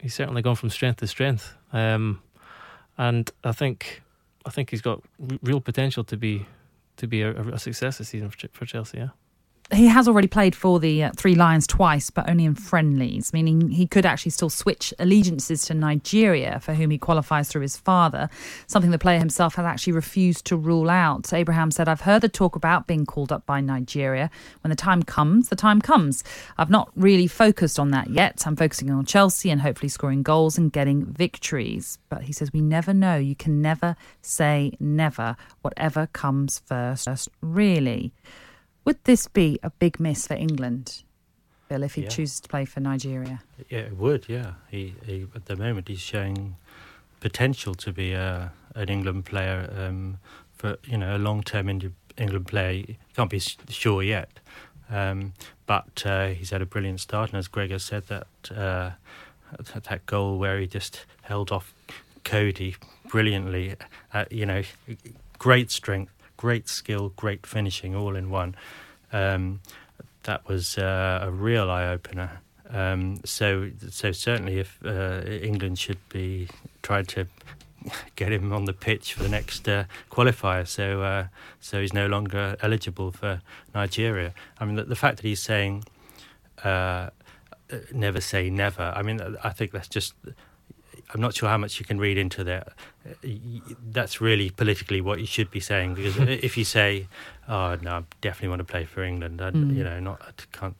he's 0.00 0.14
certainly 0.14 0.42
gone 0.42 0.56
from 0.56 0.70
strength 0.70 0.98
to 1.00 1.06
strength, 1.06 1.54
um, 1.72 2.20
and 2.98 3.30
I 3.44 3.52
think 3.52 4.02
I 4.44 4.50
think 4.50 4.70
he's 4.70 4.82
got 4.82 5.02
r- 5.20 5.38
real 5.42 5.60
potential 5.60 6.04
to 6.04 6.16
be 6.16 6.46
to 6.96 7.06
be 7.06 7.22
a, 7.22 7.32
a 7.32 7.58
success 7.58 7.98
this 7.98 8.10
season 8.10 8.30
for, 8.30 8.48
for 8.52 8.66
Chelsea. 8.66 8.98
Yeah 8.98 9.08
he 9.74 9.86
has 9.86 10.06
already 10.06 10.28
played 10.28 10.54
for 10.54 10.78
the 10.78 11.04
uh, 11.04 11.10
Three 11.16 11.34
Lions 11.34 11.66
twice, 11.66 12.10
but 12.10 12.28
only 12.28 12.44
in 12.44 12.54
friendlies, 12.54 13.32
meaning 13.32 13.70
he 13.70 13.86
could 13.86 14.04
actually 14.04 14.32
still 14.32 14.50
switch 14.50 14.92
allegiances 14.98 15.62
to 15.66 15.74
Nigeria, 15.74 16.60
for 16.60 16.74
whom 16.74 16.90
he 16.90 16.98
qualifies 16.98 17.48
through 17.48 17.62
his 17.62 17.76
father, 17.76 18.28
something 18.66 18.90
the 18.90 18.98
player 18.98 19.18
himself 19.18 19.54
has 19.54 19.64
actually 19.64 19.94
refused 19.94 20.44
to 20.46 20.56
rule 20.56 20.90
out. 20.90 21.32
Abraham 21.32 21.70
said, 21.70 21.88
I've 21.88 22.02
heard 22.02 22.22
the 22.22 22.28
talk 22.28 22.54
about 22.54 22.86
being 22.86 23.06
called 23.06 23.32
up 23.32 23.46
by 23.46 23.60
Nigeria. 23.60 24.30
When 24.62 24.70
the 24.70 24.76
time 24.76 25.02
comes, 25.02 25.48
the 25.48 25.56
time 25.56 25.80
comes. 25.80 26.22
I've 26.58 26.70
not 26.70 26.90
really 26.94 27.26
focused 27.26 27.78
on 27.78 27.90
that 27.92 28.10
yet. 28.10 28.46
I'm 28.46 28.56
focusing 28.56 28.90
on 28.90 29.06
Chelsea 29.06 29.50
and 29.50 29.60
hopefully 29.60 29.88
scoring 29.88 30.22
goals 30.22 30.58
and 30.58 30.70
getting 30.72 31.06
victories. 31.06 31.98
But 32.10 32.22
he 32.22 32.32
says, 32.32 32.52
We 32.52 32.60
never 32.60 32.92
know. 32.92 33.16
You 33.16 33.36
can 33.36 33.62
never 33.62 33.96
say 34.20 34.72
never, 34.78 35.36
whatever 35.62 36.08
comes 36.08 36.60
first, 36.66 37.08
really. 37.40 38.12
Would 38.84 39.04
this 39.04 39.28
be 39.28 39.58
a 39.62 39.70
big 39.70 40.00
miss 40.00 40.26
for 40.26 40.34
England, 40.34 41.02
Bill, 41.68 41.82
if 41.82 41.94
he 41.94 42.02
Yeah. 42.02 42.08
chooses 42.08 42.40
to 42.40 42.48
play 42.48 42.64
for 42.64 42.80
Nigeria? 42.80 43.42
Yeah, 43.68 43.80
it 43.80 43.96
would. 43.96 44.28
Yeah, 44.28 44.54
he, 44.70 44.94
he 45.06 45.26
at 45.34 45.46
the 45.46 45.56
moment 45.56 45.88
he's 45.88 46.00
showing 46.00 46.56
potential 47.20 47.74
to 47.76 47.92
be 47.92 48.12
a, 48.12 48.52
an 48.74 48.88
England 48.88 49.24
player 49.24 49.72
um, 49.78 50.18
for 50.56 50.76
you 50.84 50.98
know 50.98 51.16
a 51.16 51.18
long 51.18 51.42
term 51.42 51.68
England 51.68 52.46
player. 52.46 52.72
He 52.72 52.98
can't 53.14 53.30
be 53.30 53.38
sure 53.38 54.02
yet, 54.02 54.30
um, 54.90 55.32
but 55.66 56.02
uh, 56.04 56.28
he's 56.28 56.50
had 56.50 56.60
a 56.62 56.66
brilliant 56.66 57.00
start, 57.00 57.30
and 57.30 57.38
as 57.38 57.46
Greg 57.48 57.70
has 57.70 57.84
said, 57.84 58.08
that 58.08 58.26
uh, 58.50 58.90
that, 59.72 59.84
that 59.84 60.06
goal 60.06 60.38
where 60.38 60.58
he 60.58 60.66
just 60.66 61.04
held 61.22 61.52
off 61.52 61.72
Coady 62.24 62.74
brilliantly. 63.08 63.76
Uh, 64.12 64.24
you 64.30 64.44
know, 64.46 64.62
great 65.38 65.70
strength, 65.70 66.12
great 66.42 66.68
skill, 66.68 67.10
great 67.10 67.46
finishing, 67.46 67.94
all 67.94 68.16
in 68.16 68.28
one. 68.28 68.52
Um, 69.12 69.60
that 70.24 70.48
was 70.48 70.76
uh, 70.76 71.20
a 71.22 71.30
real 71.30 71.70
eye 71.70 71.86
opener. 71.86 72.40
Um, 72.68 73.20
so, 73.24 73.70
so 73.90 74.10
certainly, 74.10 74.58
if 74.58 74.76
uh, 74.84 75.20
England 75.24 75.78
should 75.78 76.00
be 76.08 76.48
trying 76.82 77.06
to 77.06 77.28
get 78.16 78.32
him 78.32 78.52
on 78.52 78.64
the 78.64 78.72
pitch 78.72 79.14
for 79.14 79.22
the 79.22 79.28
next 79.28 79.68
uh, 79.68 79.84
qualifier, 80.10 80.66
so 80.66 81.02
uh, 81.02 81.26
so 81.60 81.80
he's 81.80 81.94
no 81.94 82.08
longer 82.08 82.56
eligible 82.60 83.12
for 83.12 83.40
Nigeria. 83.72 84.34
I 84.58 84.64
mean, 84.64 84.74
the, 84.74 84.84
the 84.84 84.96
fact 84.96 85.18
that 85.18 85.24
he's 85.24 85.42
saying 85.42 85.84
uh, 86.64 87.10
never 87.92 88.20
say 88.20 88.50
never. 88.50 88.92
I 88.96 89.02
mean, 89.02 89.20
I 89.44 89.50
think 89.50 89.70
that's 89.70 89.88
just. 89.88 90.14
I'm 91.14 91.20
not 91.20 91.34
sure 91.34 91.48
how 91.48 91.58
much 91.58 91.78
you 91.78 91.84
can 91.86 91.98
read 91.98 92.16
into 92.18 92.42
that. 92.44 92.72
That's 93.90 94.20
really 94.20 94.50
politically 94.50 95.00
what 95.00 95.20
you 95.20 95.26
should 95.26 95.50
be 95.50 95.60
saying 95.60 95.94
because 95.94 96.16
if 96.16 96.56
you 96.56 96.64
say, 96.64 97.08
"Oh 97.48 97.76
no, 97.82 97.90
I 97.98 98.02
definitely 98.20 98.48
want 98.48 98.60
to 98.60 98.64
play 98.64 98.84
for 98.84 99.02
England," 99.02 99.40
I, 99.42 99.50
Mm. 99.50 99.76
you 99.76 99.84
know, 99.84 100.00
not 100.00 100.20
I 100.26 100.56
can't. 100.56 100.76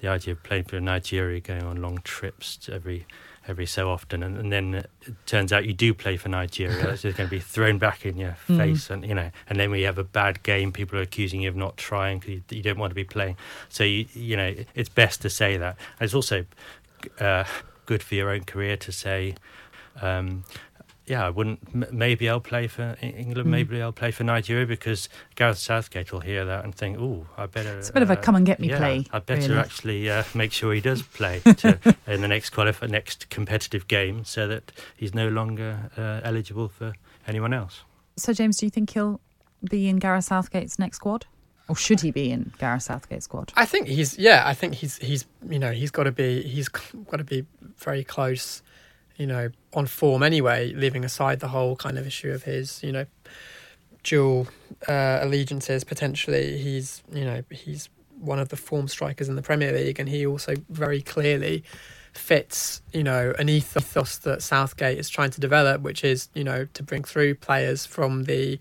The 0.00 0.08
idea 0.08 0.32
of 0.32 0.42
playing 0.44 0.64
for 0.64 0.78
Nigeria, 0.80 1.40
going 1.40 1.64
on 1.64 1.82
long 1.82 1.98
trips 2.04 2.68
every 2.72 3.06
every 3.46 3.66
so 3.66 3.90
often, 3.90 4.22
and, 4.22 4.36
and 4.36 4.52
then 4.52 4.74
it 4.74 4.90
turns 5.26 5.52
out 5.52 5.64
you 5.64 5.72
do 5.72 5.94
play 5.94 6.16
for 6.16 6.28
Nigeria. 6.28 6.86
That's 6.86 7.02
just 7.02 7.16
going 7.16 7.28
to 7.28 7.34
be 7.34 7.40
thrown 7.40 7.78
back 7.78 8.04
in 8.06 8.16
your 8.18 8.36
Mm. 8.48 8.56
face, 8.56 8.90
and 8.90 9.04
you 9.06 9.14
know, 9.14 9.30
and 9.48 9.58
then 9.58 9.70
we 9.70 9.82
have 9.82 9.98
a 9.98 10.04
bad 10.04 10.42
game. 10.42 10.70
People 10.72 10.98
are 10.98 11.02
accusing 11.02 11.42
you 11.42 11.48
of 11.48 11.56
not 11.56 11.76
trying 11.76 12.18
because 12.18 12.34
you, 12.34 12.42
you 12.50 12.62
don't 12.62 12.78
want 12.78 12.90
to 12.90 12.94
be 12.94 13.04
playing. 13.04 13.36
So 13.68 13.84
you 13.84 14.06
you 14.14 14.36
know, 14.36 14.54
it's 14.74 14.88
best 14.88 15.22
to 15.22 15.30
say 15.30 15.56
that. 15.56 15.76
And 15.98 16.04
it's 16.06 16.14
also 16.14 16.44
uh, 17.20 17.44
good 17.86 18.02
for 18.02 18.14
your 18.14 18.30
own 18.30 18.44
career 18.44 18.76
to 18.76 18.92
say. 18.92 19.34
Um, 20.02 20.44
yeah, 21.06 21.24
I 21.24 21.30
wouldn't. 21.30 21.60
M- 21.74 21.86
maybe 21.90 22.28
I'll 22.28 22.40
play 22.40 22.66
for 22.66 22.96
England. 23.00 23.48
Mm. 23.48 23.50
Maybe 23.50 23.82
I'll 23.82 23.92
play 23.92 24.10
for 24.10 24.24
Nigeria 24.24 24.66
because 24.66 25.08
Gareth 25.36 25.58
Southgate 25.58 26.12
will 26.12 26.20
hear 26.20 26.44
that 26.44 26.64
and 26.64 26.74
think, 26.74 26.98
"Oh, 26.98 27.26
I 27.36 27.46
better." 27.46 27.78
It's 27.78 27.88
a 27.88 27.92
bit 27.92 28.02
of 28.02 28.10
a 28.10 28.16
come 28.16 28.36
and 28.36 28.44
get 28.44 28.60
me 28.60 28.68
yeah, 28.68 28.78
play, 28.78 29.06
I 29.10 29.18
better 29.18 29.48
really. 29.48 29.58
actually 29.60 30.10
uh, 30.10 30.24
make 30.34 30.52
sure 30.52 30.74
he 30.74 30.80
does 30.80 31.02
play 31.02 31.40
to, 31.44 31.78
in 32.06 32.20
the 32.20 32.28
next 32.28 32.52
qualif- 32.52 32.86
next 32.88 33.30
competitive 33.30 33.88
game, 33.88 34.24
so 34.24 34.46
that 34.48 34.70
he's 34.96 35.14
no 35.14 35.28
longer 35.28 35.90
uh, 35.96 36.20
eligible 36.24 36.68
for 36.68 36.92
anyone 37.26 37.54
else. 37.54 37.82
So, 38.16 38.32
James, 38.32 38.58
do 38.58 38.66
you 38.66 38.70
think 38.70 38.90
he'll 38.90 39.20
be 39.70 39.88
in 39.88 39.96
Gareth 39.96 40.26
Southgate's 40.26 40.78
next 40.78 40.96
squad? 40.96 41.26
Or 41.68 41.76
should 41.76 42.00
he 42.00 42.10
be 42.10 42.30
in 42.30 42.52
Gareth 42.58 42.84
Southgate's 42.84 43.24
squad? 43.26 43.52
I 43.54 43.66
think 43.66 43.88
he's 43.88 44.18
yeah. 44.18 44.42
I 44.46 44.54
think 44.54 44.74
he's 44.74 44.96
he's 44.98 45.26
you 45.48 45.58
know 45.58 45.70
he's 45.70 45.90
got 45.90 46.04
to 46.04 46.12
be 46.12 46.42
he's 46.42 46.68
got 46.68 47.18
to 47.18 47.24
be 47.24 47.44
very 47.76 48.04
close, 48.04 48.62
you 49.18 49.26
know, 49.26 49.50
on 49.74 49.86
form 49.86 50.22
anyway. 50.22 50.72
Leaving 50.72 51.04
aside 51.04 51.40
the 51.40 51.48
whole 51.48 51.76
kind 51.76 51.98
of 51.98 52.06
issue 52.06 52.30
of 52.30 52.44
his 52.44 52.82
you 52.82 52.92
know 52.92 53.06
dual 54.02 54.48
uh, 54.88 55.18
allegiances 55.20 55.84
potentially. 55.84 56.58
He's 56.58 57.02
you 57.12 57.24
know 57.24 57.42
he's 57.50 57.90
one 58.20 58.38
of 58.38 58.48
the 58.48 58.56
form 58.56 58.88
strikers 58.88 59.28
in 59.28 59.36
the 59.36 59.42
Premier 59.42 59.72
League, 59.72 60.00
and 60.00 60.08
he 60.08 60.26
also 60.26 60.54
very 60.70 61.02
clearly 61.02 61.64
fits 62.14 62.80
you 62.92 63.02
know 63.02 63.34
an 63.38 63.48
ethos 63.48 64.18
that 64.18 64.42
Southgate 64.42 64.98
is 64.98 65.08
trying 65.08 65.30
to 65.30 65.40
develop, 65.40 65.82
which 65.82 66.04
is 66.04 66.28
you 66.34 66.44
know 66.44 66.66
to 66.74 66.82
bring 66.82 67.04
through 67.04 67.34
players 67.34 67.84
from 67.84 68.24
the 68.24 68.58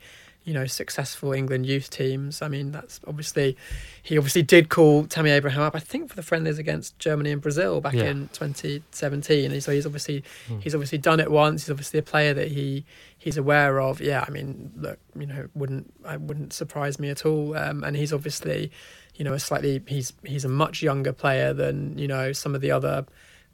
you 0.47 0.53
know 0.53 0.65
successful 0.65 1.33
England 1.33 1.65
youth 1.65 1.89
teams. 1.89 2.41
I 2.41 2.47
mean, 2.47 2.71
that's 2.71 3.01
obviously 3.05 3.57
he 4.01 4.17
obviously 4.17 4.43
did 4.43 4.69
call 4.69 5.03
Tammy 5.05 5.29
Abraham 5.31 5.61
up. 5.61 5.75
I 5.75 5.79
think 5.79 6.09
for 6.09 6.15
the 6.15 6.23
friendlies 6.23 6.57
against 6.57 6.97
Germany 6.99 7.31
and 7.33 7.41
Brazil 7.41 7.81
back 7.81 7.95
Yeah. 7.95 8.05
in 8.05 8.29
2017. 8.29 9.51
And 9.51 9.61
so 9.61 9.73
he's 9.73 9.85
obviously 9.85 10.23
he's 10.61 10.73
obviously 10.73 10.99
done 10.99 11.19
it 11.19 11.29
once. 11.29 11.63
He's 11.65 11.71
obviously 11.71 11.99
a 11.99 12.03
player 12.03 12.33
that 12.33 12.47
he 12.47 12.85
he's 13.17 13.35
aware 13.35 13.81
of. 13.81 13.99
Yeah, 13.99 14.23
I 14.25 14.31
mean, 14.31 14.71
look, 14.77 14.99
you 15.19 15.25
know, 15.25 15.49
wouldn't 15.53 15.93
I 16.05 16.15
wouldn't 16.15 16.53
surprise 16.53 16.97
me 16.97 17.09
at 17.09 17.25
all. 17.25 17.57
Um, 17.57 17.83
and 17.83 17.97
he's 17.97 18.13
obviously, 18.13 18.71
you 19.15 19.25
know, 19.25 19.33
a 19.33 19.39
slightly 19.39 19.81
he's 19.85 20.13
he's 20.23 20.45
a 20.45 20.49
much 20.49 20.81
younger 20.81 21.11
player 21.11 21.51
than 21.53 21.97
you 21.97 22.07
know 22.07 22.31
some 22.31 22.55
of 22.55 22.61
the 22.61 22.71
other 22.71 23.05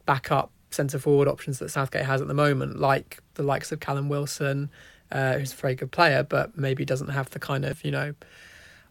backup 0.06 0.52
centre 0.70 1.00
forward 1.00 1.28
options 1.28 1.58
that 1.60 1.70
Southgate 1.70 2.06
has 2.06 2.22
at 2.22 2.28
the 2.28 2.34
moment, 2.34 2.80
like 2.80 3.20
the 3.34 3.44
likes 3.44 3.72
of 3.72 3.80
Callum 3.80 4.10
Wilson, 4.10 4.70
uh, 5.12 5.34
who's 5.38 5.54
a 5.54 5.56
very 5.56 5.76
good 5.76 5.92
player, 5.92 6.24
but 6.24 6.58
maybe 6.58 6.86
doesn't 6.86 7.10
have 7.10 7.30
the 7.32 7.40
kind 7.40 7.66
of 7.66 7.84
you 7.84 7.92
know 7.92 8.14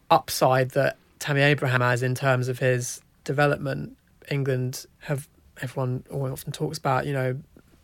upside 0.09 0.71
that 0.71 0.97
Tammy 1.19 1.41
Abraham 1.41 1.81
has 1.81 2.03
in 2.03 2.15
terms 2.15 2.47
of 2.47 2.59
his 2.59 3.01
development. 3.23 3.97
England 4.29 4.85
have 4.99 5.27
everyone 5.61 6.03
often 6.11 6.51
talks 6.51 6.77
about 6.77 7.05
you 7.05 7.13
know 7.13 7.39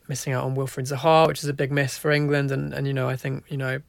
missing 0.08 0.34
out 0.34 0.44
on 0.44 0.56
Wilfried 0.56 0.90
Zaha, 0.92 1.28
which 1.28 1.40
is 1.44 1.50
a 1.50 1.54
big 1.54 1.72
miss 1.72 1.98
for 1.98 2.12
England, 2.12 2.52
and 2.52 2.74
and 2.74 2.88
you 2.88 2.94
know 2.94 3.08
I 3.10 3.16
think 3.16 3.44
you 3.50 3.58
know 3.58 3.80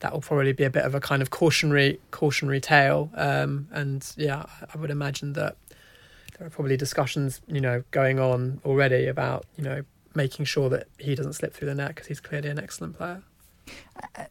that 0.00 0.12
will 0.12 0.20
probably 0.20 0.52
be 0.52 0.64
a 0.64 0.70
bit 0.70 0.84
of 0.84 0.94
a 0.94 1.00
kind 1.00 1.22
of 1.22 1.30
cautionary 1.30 1.98
cautionary 2.10 2.60
tale. 2.60 3.10
Um, 3.14 3.68
and 3.72 4.06
yeah, 4.16 4.44
I- 4.72 4.78
would 4.78 4.90
imagine 4.90 5.32
that 5.32 5.56
there 6.38 6.46
are 6.46 6.50
probably 6.50 6.76
discussions 6.76 7.40
you 7.48 7.60
know 7.60 7.82
going 7.90 8.20
on 8.20 8.60
already 8.64 9.06
about 9.06 9.44
you 9.56 9.64
know 9.64 9.82
making 10.14 10.44
sure 10.44 10.68
that 10.68 10.86
he 10.98 11.14
doesn't 11.14 11.34
slip 11.34 11.54
through 11.54 11.66
the 11.66 11.74
net 11.74 11.88
because 11.88 12.06
he's 12.08 12.20
clearly 12.20 12.48
an 12.48 12.58
excellent 12.58 12.96
player. 12.96 13.22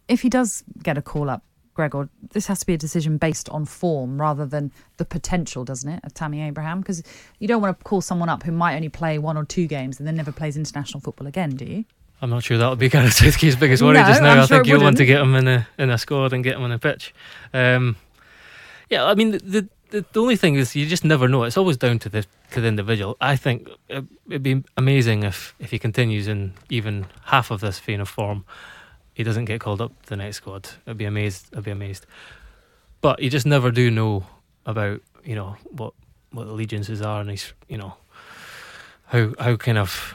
If 0.07 0.21
he 0.21 0.29
does 0.29 0.63
get 0.81 0.97
a 0.97 1.01
call 1.01 1.29
up, 1.29 1.43
Gregor, 1.73 2.09
this 2.31 2.47
has 2.47 2.59
to 2.59 2.65
be 2.65 2.73
a 2.73 2.77
decision 2.77 3.17
based 3.17 3.49
on 3.49 3.65
form 3.65 4.19
rather 4.19 4.45
than 4.47 4.71
the 4.97 5.05
potential, 5.05 5.63
doesn't 5.63 5.89
it, 5.89 6.03
of 6.03 6.13
Tammy 6.13 6.41
Abraham? 6.41 6.79
Because 6.81 7.03
you 7.39 7.47
don't 7.47 7.61
want 7.61 7.77
to 7.77 7.83
call 7.83 8.01
someone 8.01 8.29
up 8.29 8.43
who 8.43 8.51
might 8.51 8.75
only 8.75 8.89
play 8.89 9.19
one 9.19 9.37
or 9.37 9.45
two 9.45 9.67
games 9.67 9.99
and 9.99 10.07
then 10.07 10.15
never 10.15 10.31
plays 10.31 10.57
international 10.57 10.99
football 10.99 11.27
again, 11.27 11.51
do 11.51 11.65
you? 11.65 11.85
I'm 12.21 12.31
not 12.31 12.43
sure 12.43 12.57
that 12.57 12.69
would 12.69 12.79
be 12.79 12.89
Gareth 12.89 13.13
Southgate's 13.13 13.55
biggest 13.55 13.83
worry 13.83 13.93
No, 13.93 14.05
just 14.05 14.21
now. 14.21 14.31
I'm 14.31 14.39
I 14.39 14.45
think 14.47 14.65
it 14.65 14.69
you'll 14.69 14.81
want 14.81 14.97
to 14.97 15.05
get 15.05 15.21
him 15.21 15.35
in 15.35 15.47
a 15.47 15.67
in 15.77 15.89
a 15.91 15.97
squad 15.97 16.33
and 16.33 16.43
get 16.43 16.55
him 16.55 16.63
on 16.63 16.71
a 16.71 16.79
pitch. 16.79 17.13
Um, 17.53 17.95
yeah, 18.89 19.05
I 19.05 19.13
mean 19.13 19.31
the, 19.31 19.69
the 19.91 20.05
the 20.11 20.21
only 20.21 20.35
thing 20.35 20.55
is 20.55 20.75
you 20.75 20.87
just 20.87 21.05
never 21.05 21.27
know. 21.27 21.43
It's 21.43 21.57
always 21.57 21.77
down 21.77 21.99
to 21.99 22.09
the 22.09 22.25
to 22.51 22.61
the 22.61 22.67
individual. 22.67 23.17
I 23.21 23.35
think 23.35 23.69
it, 23.87 24.03
it'd 24.27 24.43
be 24.43 24.63
amazing 24.75 25.23
if 25.23 25.53
if 25.59 25.69
he 25.69 25.77
continues 25.77 26.27
in 26.27 26.53
even 26.69 27.05
half 27.25 27.51
of 27.51 27.61
this 27.61 27.79
vein 27.79 28.01
of 28.01 28.09
form, 28.09 28.45
he 29.17 29.23
doesn't 29.23 29.45
get 29.45 29.59
called 29.59 29.81
up 29.81 29.99
to 30.03 30.09
the 30.09 30.15
next 30.15 30.37
squad. 30.37 30.69
I'd 30.85 30.95
be 30.95 31.05
amazed. 31.05 31.47
I'd 31.55 31.63
be 31.63 31.71
amazed. 31.71 32.05
But 33.01 33.19
you 33.19 33.31
just 33.31 33.47
never 33.47 33.71
do 33.71 33.89
know 33.89 34.27
about 34.63 35.01
you 35.25 35.33
know 35.33 35.57
what 35.71 35.93
what 36.29 36.45
allegiances 36.45 37.01
are, 37.01 37.21
and 37.21 37.31
he's 37.31 37.51
you 37.67 37.79
know 37.79 37.95
how 39.07 39.33
how 39.39 39.55
kind 39.55 39.79
of 39.79 40.13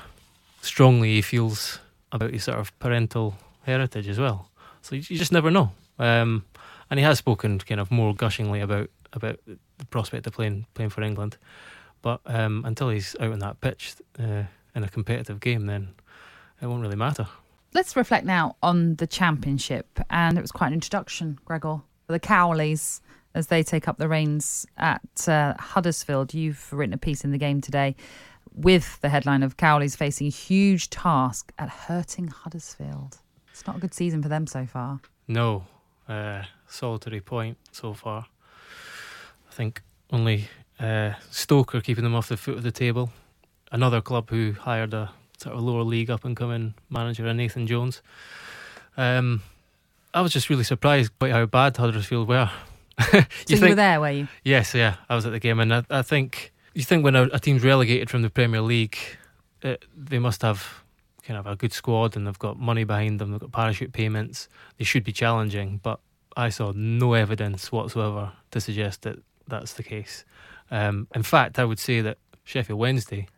strongly 0.61 1.14
he 1.14 1.20
feels 1.20 1.80
about 2.12 2.30
his 2.30 2.44
sort 2.44 2.61
of 2.61 2.78
parental 2.78 3.34
heritage 3.64 4.07
as 4.07 4.20
well. 4.20 4.48
So 4.82 4.94
you, 4.94 5.03
you 5.09 5.18
just 5.18 5.32
never 5.32 5.50
know. 5.50 5.72
Um, 5.98 6.44
and 6.88 7.00
he 7.00 7.05
has 7.05 7.18
spoken 7.18 7.59
kind 7.59 7.80
of 7.80 7.90
more 7.90 8.14
gushingly 8.14 8.61
about 8.61 8.88
about 9.12 9.40
the 9.46 9.86
prospect 9.86 10.28
of 10.28 10.34
playing 10.34 10.66
playing 10.74 10.90
for 10.90 11.03
England. 11.03 11.38
But 12.03 12.20
um, 12.26 12.64
until 12.64 12.90
he's 12.90 13.16
out 13.18 13.32
on 13.32 13.40
that 13.40 13.61
pitch 13.61 13.96
uh, 14.20 14.44
in 14.76 14.84
a 14.84 14.88
competitive 14.88 15.40
game, 15.40 15.66
then 15.66 15.88
it 16.61 16.66
won't 16.66 16.82
really 16.82 16.94
matter. 16.94 17.26
Let's 17.74 17.96
reflect 17.96 18.26
now 18.26 18.56
on 18.62 18.96
the 18.96 19.06
championship. 19.06 19.98
And 20.10 20.36
it 20.36 20.42
was 20.42 20.52
quite 20.52 20.68
an 20.68 20.74
introduction, 20.74 21.38
Gregor, 21.44 21.80
for 22.06 22.12
the 22.12 22.20
Cowleys 22.20 23.00
as 23.34 23.46
they 23.46 23.62
take 23.62 23.88
up 23.88 23.96
the 23.96 24.08
reins 24.08 24.66
at 24.76 25.26
uh, 25.26 25.54
Huddersfield. 25.58 26.34
You've 26.34 26.70
written 26.70 26.92
a 26.92 26.98
piece 26.98 27.24
in 27.24 27.30
the 27.30 27.38
game 27.38 27.62
today 27.62 27.96
with 28.54 29.00
the 29.00 29.08
headline 29.08 29.42
of 29.42 29.56
Cowleys 29.56 29.96
facing 29.96 30.30
huge 30.30 30.90
task 30.90 31.50
at 31.58 31.70
hurting 31.70 32.28
Huddersfield. 32.28 33.18
It's 33.50 33.66
not 33.66 33.76
a 33.76 33.80
good 33.80 33.94
season 33.94 34.22
for 34.22 34.28
them 34.28 34.46
so 34.46 34.66
far. 34.66 35.00
No, 35.26 35.64
uh, 36.08 36.42
solitary 36.66 37.20
point 37.22 37.56
so 37.70 37.94
far. 37.94 38.26
I 39.50 39.54
think 39.54 39.82
only 40.10 40.48
uh, 40.78 41.12
Stoke 41.30 41.74
are 41.74 41.80
keeping 41.80 42.04
them 42.04 42.14
off 42.14 42.28
the 42.28 42.36
foot 42.36 42.58
of 42.58 42.62
the 42.62 42.70
table. 42.70 43.10
Another 43.70 44.02
club 44.02 44.28
who 44.28 44.52
hired 44.52 44.92
a 44.92 45.10
sort 45.43 45.57
of 45.57 45.62
lower 45.62 45.82
league 45.82 46.11
up 46.11 46.24
and 46.24 46.36
coming 46.36 46.74
manager, 46.88 47.26
uh, 47.26 47.32
Nathan 47.32 47.66
Jones. 47.66 48.03
Um, 48.97 49.43
I 50.14 50.20
was 50.20 50.32
just 50.32 50.51
really 50.51 50.64
surprised 50.64 51.12
by 51.18 51.30
how 51.30 51.47
bad 51.47 51.76
Huddersfield 51.76 52.28
were. 52.28 52.51
you 53.12 53.22
So 53.47 53.55
you, 53.55 53.68
were 53.70 53.74
there, 53.74 54.01
were 54.01 54.11
you? 54.11 54.28
Yes, 54.45 54.74
yeah, 54.74 54.97
I 55.09 55.14
was 55.14 55.26
at 55.26 55.32
the 55.32 55.38
game, 55.38 55.61
and 55.61 55.74
I, 55.74 55.84
I 55.90 56.03
think 56.03 56.53
you 56.74 56.82
think 56.82 57.05
when 57.05 57.16
a, 57.16 57.24
a 57.32 57.38
team's 57.38 57.62
relegated 57.62 58.11
from 58.11 58.22
the 58.22 58.30
Premier 58.30 58.61
League, 58.61 58.97
it, 59.62 59.84
they 59.97 60.18
must 60.18 60.43
have 60.43 60.82
kind 61.22 61.38
of 61.38 61.47
a 61.47 61.57
good 61.57 61.72
squad 61.72 62.16
and 62.16 62.26
they've 62.26 62.38
got 62.38 62.59
money 62.59 62.84
behind 62.84 63.20
them. 63.20 63.30
They've 63.30 63.40
got 63.40 63.53
parachute 63.53 63.93
payments. 63.93 64.49
They 64.78 64.84
should 64.84 65.05
be 65.05 65.12
challenging, 65.12 65.80
but 65.82 66.01
I 66.36 66.49
saw 66.49 66.72
no 66.74 67.14
evidence 67.14 67.70
whatsoever 67.70 68.32
to 68.51 68.61
suggest 68.61 69.03
that 69.03 69.18
that's 69.47 69.74
the 69.74 69.82
case. 69.82 70.24
Um, 70.70 71.07
in 71.14 71.22
fact, 71.22 71.59
I 71.59 71.64
would 71.64 71.78
say 71.78 72.01
that 72.01 72.18
Sheffield 72.45 72.78
Wednesday 72.78 73.28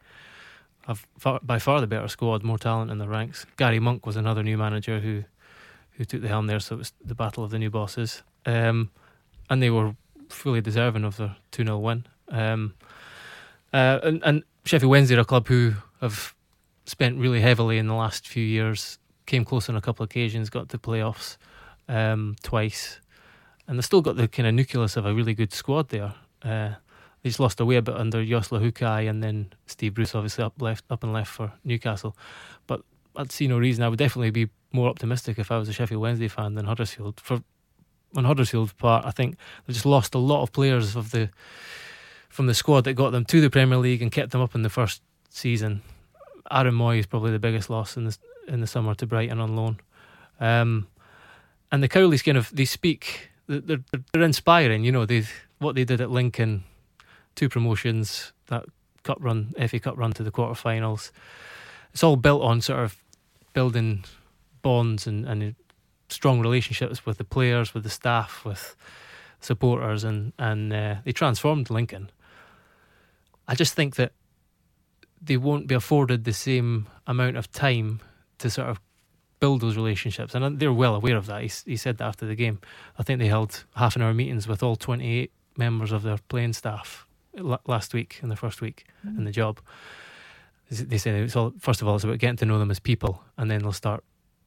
have 0.86 1.06
far, 1.18 1.40
by 1.42 1.58
far 1.58 1.80
the 1.80 1.86
better 1.86 2.08
squad, 2.08 2.42
more 2.42 2.58
talent 2.58 2.90
in 2.90 2.98
the 2.98 3.08
ranks. 3.08 3.46
Gary 3.56 3.80
Monk 3.80 4.06
was 4.06 4.16
another 4.16 4.42
new 4.42 4.58
manager 4.58 5.00
who 5.00 5.24
who 5.92 6.04
took 6.04 6.22
the 6.22 6.28
helm 6.28 6.46
there, 6.48 6.58
so 6.60 6.74
it 6.74 6.78
was 6.78 6.92
the 7.04 7.14
battle 7.14 7.44
of 7.44 7.50
the 7.50 7.58
new 7.58 7.70
bosses. 7.70 8.22
Um, 8.46 8.90
and 9.48 9.62
they 9.62 9.70
were 9.70 9.94
fully 10.28 10.60
deserving 10.60 11.04
of 11.04 11.16
their 11.16 11.36
2 11.52 11.64
0 11.64 11.78
win. 11.78 12.06
Um, 12.28 12.74
uh, 13.72 14.00
and, 14.02 14.22
and 14.24 14.42
Sheffield 14.64 14.90
Wednesday 14.90 15.16
are 15.16 15.20
a 15.20 15.24
club 15.24 15.46
who 15.46 15.74
have 16.00 16.34
spent 16.84 17.18
really 17.18 17.40
heavily 17.40 17.78
in 17.78 17.86
the 17.86 17.94
last 17.94 18.26
few 18.26 18.44
years, 18.44 18.98
came 19.26 19.44
close 19.44 19.68
on 19.68 19.76
a 19.76 19.80
couple 19.80 20.02
of 20.02 20.10
occasions, 20.10 20.50
got 20.50 20.68
to 20.70 20.78
playoffs 20.78 21.36
um, 21.88 22.36
twice, 22.42 23.00
and 23.66 23.78
they've 23.78 23.84
still 23.84 24.02
got 24.02 24.16
the 24.16 24.28
kind 24.28 24.48
of 24.48 24.54
nucleus 24.54 24.96
of 24.96 25.06
a 25.06 25.14
really 25.14 25.34
good 25.34 25.52
squad 25.52 25.88
there. 25.90 26.14
Uh, 26.42 26.72
just 27.24 27.40
lost 27.40 27.60
away 27.60 27.76
a 27.76 27.82
bit 27.82 27.96
under 27.96 28.24
Jos 28.24 28.48
Luhukay 28.48 29.08
and 29.08 29.22
then 29.22 29.52
Steve 29.66 29.94
Bruce 29.94 30.14
obviously 30.14 30.44
up 30.44 30.60
left 30.60 30.84
up 30.90 31.02
and 31.02 31.12
left 31.12 31.30
for 31.30 31.52
Newcastle. 31.64 32.16
But 32.66 32.82
I'd 33.16 33.32
see 33.32 33.48
no 33.48 33.58
reason. 33.58 33.82
I 33.82 33.88
would 33.88 33.98
definitely 33.98 34.30
be 34.30 34.50
more 34.72 34.88
optimistic 34.88 35.38
if 35.38 35.50
I 35.50 35.58
was 35.58 35.68
a 35.68 35.72
Sheffield 35.72 36.02
Wednesday 36.02 36.28
fan 36.28 36.54
than 36.54 36.66
Huddersfield. 36.66 37.20
For 37.20 37.42
on 38.16 38.24
Huddersfield's 38.24 38.74
part, 38.74 39.04
I 39.04 39.10
think 39.10 39.36
they've 39.66 39.74
just 39.74 39.86
lost 39.86 40.14
a 40.14 40.18
lot 40.18 40.42
of 40.42 40.52
players 40.52 40.96
of 40.96 41.10
the 41.10 41.30
from 42.28 42.46
the 42.46 42.54
squad 42.54 42.82
that 42.84 42.94
got 42.94 43.10
them 43.10 43.24
to 43.24 43.40
the 43.40 43.50
Premier 43.50 43.78
League 43.78 44.02
and 44.02 44.10
kept 44.10 44.32
them 44.32 44.40
up 44.40 44.54
in 44.54 44.62
the 44.62 44.70
first 44.70 45.02
season. 45.30 45.82
Aaron 46.50 46.74
Mooy 46.74 46.98
is 46.98 47.06
probably 47.06 47.30
the 47.30 47.38
biggest 47.38 47.70
loss 47.70 47.96
in 47.96 48.04
the 48.04 48.16
in 48.48 48.60
the 48.60 48.66
summer 48.66 48.94
to 48.96 49.06
Brighton 49.06 49.40
on 49.40 49.56
loan. 49.56 49.80
Um, 50.40 50.88
and 51.72 51.82
the 51.82 51.88
Cowleys 51.88 52.24
kind 52.24 52.36
of 52.36 52.54
they 52.54 52.66
speak. 52.66 53.30
They're, 53.46 53.80
they're 54.12 54.22
inspiring. 54.22 54.84
You 54.84 54.92
know 54.92 55.06
they 55.06 55.24
what 55.58 55.74
they 55.74 55.84
did 55.84 56.00
at 56.00 56.10
Lincoln, 56.10 56.64
two 57.34 57.48
promotions, 57.48 58.32
that 58.48 58.64
cup 59.04 59.18
run, 59.20 59.54
FA 59.68 59.78
Cup 59.78 59.96
run 59.96 60.12
to 60.14 60.22
the 60.22 60.32
quarterfinals. 60.32 61.10
It's 61.92 62.02
all 62.02 62.16
built 62.16 62.42
on 62.42 62.60
sort 62.60 62.80
of 62.80 62.96
building 63.52 64.04
bonds 64.62 65.06
and, 65.06 65.26
and 65.26 65.54
strong 66.08 66.40
relationships 66.40 67.06
with 67.06 67.18
the 67.18 67.24
players, 67.24 67.74
with 67.74 67.84
the 67.84 67.90
staff, 67.90 68.44
with 68.44 68.74
supporters, 69.40 70.02
and 70.02 70.32
and 70.38 70.72
uh, 70.72 70.96
they 71.04 71.12
transformed 71.12 71.70
Lincoln. 71.70 72.10
I 73.46 73.54
just 73.54 73.74
think 73.74 73.96
that 73.96 74.12
they 75.20 75.36
won't 75.36 75.66
be 75.66 75.74
afforded 75.74 76.24
the 76.24 76.32
same 76.32 76.86
amount 77.06 77.36
of 77.36 77.50
time 77.52 78.00
to 78.38 78.50
sort 78.50 78.68
of 78.68 78.80
build 79.38 79.60
those 79.60 79.76
relationships, 79.76 80.34
and 80.34 80.58
they're 80.58 80.72
well 80.72 80.94
aware 80.94 81.16
of 81.16 81.26
that. 81.26 81.42
He, 81.42 81.50
he 81.66 81.76
said 81.76 81.98
that 81.98 82.04
after 82.04 82.26
the 82.26 82.34
game. 82.34 82.60
I 82.98 83.02
think 83.02 83.20
they 83.20 83.28
held 83.28 83.64
half 83.76 83.96
an 83.96 84.02
hour 84.02 84.14
meetings 84.14 84.48
with 84.48 84.62
all 84.62 84.76
28 84.76 85.30
members 85.56 85.92
of 85.92 86.02
their 86.02 86.18
playing 86.28 86.54
staff 86.54 87.03
last 87.38 87.94
week 87.94 88.20
in 88.22 88.28
the 88.28 88.36
first 88.36 88.60
week 88.60 88.86
mm. 89.06 89.16
in 89.18 89.24
the 89.24 89.32
job. 89.32 89.60
They 90.70 90.98
say 90.98 91.10
it's 91.20 91.36
all 91.36 91.52
first 91.58 91.82
of 91.82 91.88
all 91.88 91.94
it's 91.94 92.04
about 92.04 92.18
getting 92.18 92.36
to 92.38 92.46
know 92.46 92.58
them 92.58 92.70
as 92.70 92.80
people, 92.80 93.22
and 93.36 93.50
then 93.50 93.62
they'll 93.62 93.72
start 93.72 94.02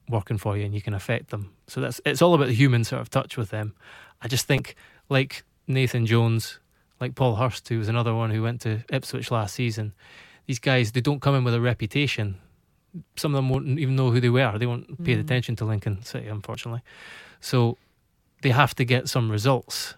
working 0.10 0.38
for 0.38 0.58
you, 0.58 0.66
and 0.66 0.74
you 0.74 0.82
can 0.82 0.94
affect 0.94 1.30
them. 1.30 1.54
So 1.68 1.82
that's 1.82 2.02
it's 2.06 2.22
all 2.22 2.34
about 2.34 2.48
the 2.48 2.54
human 2.54 2.84
sort 2.84 3.02
of 3.02 3.10
touch 3.10 3.38
with 3.38 3.50
them. 3.50 3.76
I 4.22 4.28
just 4.28 4.48
think 4.48 4.76
like 5.10 5.44
Nathan 5.68 6.06
Jones, 6.06 6.60
like 7.00 7.16
Paul 7.16 7.36
Hurst, 7.36 7.68
who 7.70 7.78
was 7.78 7.88
another 7.88 8.14
one 8.16 8.32
who 8.32 8.42
went 8.42 8.62
to 8.62 8.84
Ipswich 8.90 9.32
last 9.32 9.54
season. 9.54 9.94
These 10.48 10.60
guys, 10.60 10.94
they 10.94 11.02
don't 11.02 11.22
come 11.22 11.36
in 11.36 11.44
with 11.44 11.54
a 11.54 11.62
reputation. 11.62 12.38
Some 13.16 13.36
of 13.36 13.38
them 13.38 13.50
won't 13.50 13.80
even 13.80 13.96
know 13.96 14.12
who 14.12 14.22
they 14.22 14.30
were. 14.30 14.58
They 14.58 14.66
won't 14.66 15.04
pay 15.04 15.16
mm. 15.16 15.20
attention 15.20 15.56
to 15.58 15.66
Lincoln 15.66 16.02
City, 16.04 16.28
unfortunately. 16.28 16.82
So 17.42 17.78
they 18.42 18.50
have 18.50 18.74
to 18.76 18.86
get 18.86 19.10
some 19.10 19.30
results, 19.30 19.96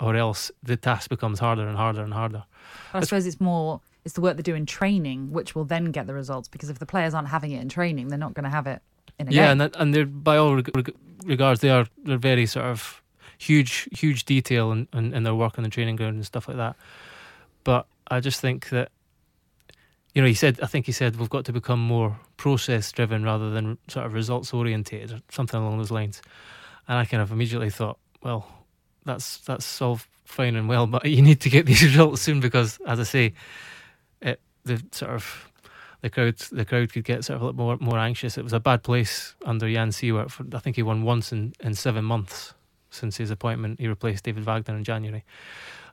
or 0.00 0.16
else 0.16 0.50
the 0.62 0.76
task 0.76 1.08
becomes 1.08 1.38
harder 1.38 1.66
and 1.66 1.76
harder 1.76 2.02
and 2.02 2.12
harder. 2.12 2.44
I 2.92 3.00
suppose 3.00 3.26
it's 3.26 3.40
more 3.40 3.80
it's 4.04 4.14
the 4.14 4.20
work 4.20 4.36
they 4.36 4.42
do 4.42 4.54
in 4.54 4.66
training 4.66 5.32
which 5.32 5.54
will 5.54 5.64
then 5.64 5.86
get 5.86 6.06
the 6.06 6.14
results 6.14 6.48
because 6.48 6.70
if 6.70 6.78
the 6.78 6.86
players 6.86 7.12
aren't 7.14 7.28
having 7.28 7.52
it 7.52 7.60
in 7.60 7.68
training, 7.68 8.08
they're 8.08 8.18
not 8.18 8.34
going 8.34 8.44
to 8.44 8.50
have 8.50 8.66
it 8.66 8.80
in 9.18 9.28
a 9.28 9.30
yeah, 9.30 9.44
game. 9.44 9.52
and 9.52 9.60
that, 9.60 9.76
and 9.76 9.94
they're 9.94 10.06
by 10.06 10.36
all 10.36 10.56
reg- 10.56 10.94
regards 11.24 11.60
they 11.60 11.70
are 11.70 11.86
they're 12.04 12.18
very 12.18 12.46
sort 12.46 12.66
of 12.66 13.02
huge 13.38 13.88
huge 13.92 14.24
detail 14.24 14.72
in, 14.72 14.88
in, 14.92 15.12
in 15.12 15.22
their 15.22 15.34
work 15.34 15.58
on 15.58 15.64
the 15.64 15.70
training 15.70 15.96
ground 15.96 16.16
and 16.16 16.26
stuff 16.26 16.48
like 16.48 16.56
that. 16.56 16.76
But 17.64 17.86
I 18.08 18.20
just 18.20 18.40
think 18.40 18.68
that 18.68 18.90
you 20.14 20.22
know 20.22 20.28
he 20.28 20.34
said 20.34 20.60
I 20.62 20.66
think 20.66 20.86
he 20.86 20.92
said 20.92 21.16
we've 21.16 21.30
got 21.30 21.44
to 21.46 21.52
become 21.52 21.80
more 21.80 22.18
process 22.36 22.92
driven 22.92 23.24
rather 23.24 23.50
than 23.50 23.78
sort 23.88 24.06
of 24.06 24.14
results 24.14 24.52
orientated 24.52 25.12
or 25.12 25.20
something 25.30 25.60
along 25.60 25.78
those 25.78 25.90
lines. 25.90 26.22
And 26.88 26.98
I 26.98 27.04
kind 27.04 27.20
of 27.20 27.32
immediately 27.32 27.70
thought, 27.70 27.98
well, 28.22 28.46
that's 29.06 29.38
that's 29.38 29.80
all 29.80 30.00
fine 30.24 30.56
and 30.56 30.68
well, 30.68 30.86
but 30.86 31.06
you 31.06 31.22
need 31.22 31.40
to 31.40 31.50
get 31.50 31.64
these 31.66 31.82
results 31.82 32.22
soon 32.22 32.40
because, 32.40 32.78
as 32.86 33.00
I 33.00 33.04
say, 33.04 33.32
it 34.20 34.40
the 34.64 34.82
sort 34.92 35.12
of 35.12 35.50
the 36.02 36.10
crowd 36.10 36.36
the 36.52 36.64
crowd 36.64 36.92
could 36.92 37.04
get 37.04 37.24
sort 37.24 37.36
of 37.36 37.42
a 37.42 37.44
little 37.46 37.64
more 37.64 37.76
more 37.80 37.98
anxious. 37.98 38.36
It 38.36 38.44
was 38.44 38.52
a 38.52 38.60
bad 38.60 38.82
place 38.82 39.34
under 39.44 39.70
Jan 39.70 39.90
Siewert. 39.90 40.30
For, 40.30 40.44
I 40.52 40.58
think 40.58 40.76
he 40.76 40.82
won 40.82 41.02
once 41.04 41.32
in, 41.32 41.54
in 41.60 41.74
seven 41.74 42.04
months 42.04 42.54
since 42.90 43.16
his 43.16 43.30
appointment. 43.30 43.80
He 43.80 43.88
replaced 43.88 44.24
David 44.24 44.44
Wagner 44.44 44.76
in 44.76 44.84
January. 44.84 45.24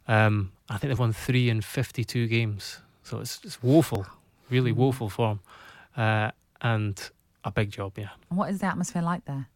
Um, 0.07 0.51
I 0.69 0.77
think 0.77 0.89
they've 0.89 0.99
won 0.99 1.13
three 1.13 1.49
in 1.49 1.61
fifty 1.61 2.03
two 2.03 2.27
games, 2.27 2.79
so 3.03 3.19
it's 3.19 3.39
it's 3.43 3.63
woeful, 3.63 4.05
really 4.49 4.73
woeful 4.73 5.09
form, 5.09 5.39
uh, 5.95 6.31
and 6.61 6.99
a 7.45 7.51
big 7.51 7.71
job. 7.71 7.97
Yeah, 7.97 8.09
what 8.29 8.49
is 8.49 8.59
the 8.59 8.65
atmosphere 8.65 9.01
like 9.01 9.23
there? 9.25 9.47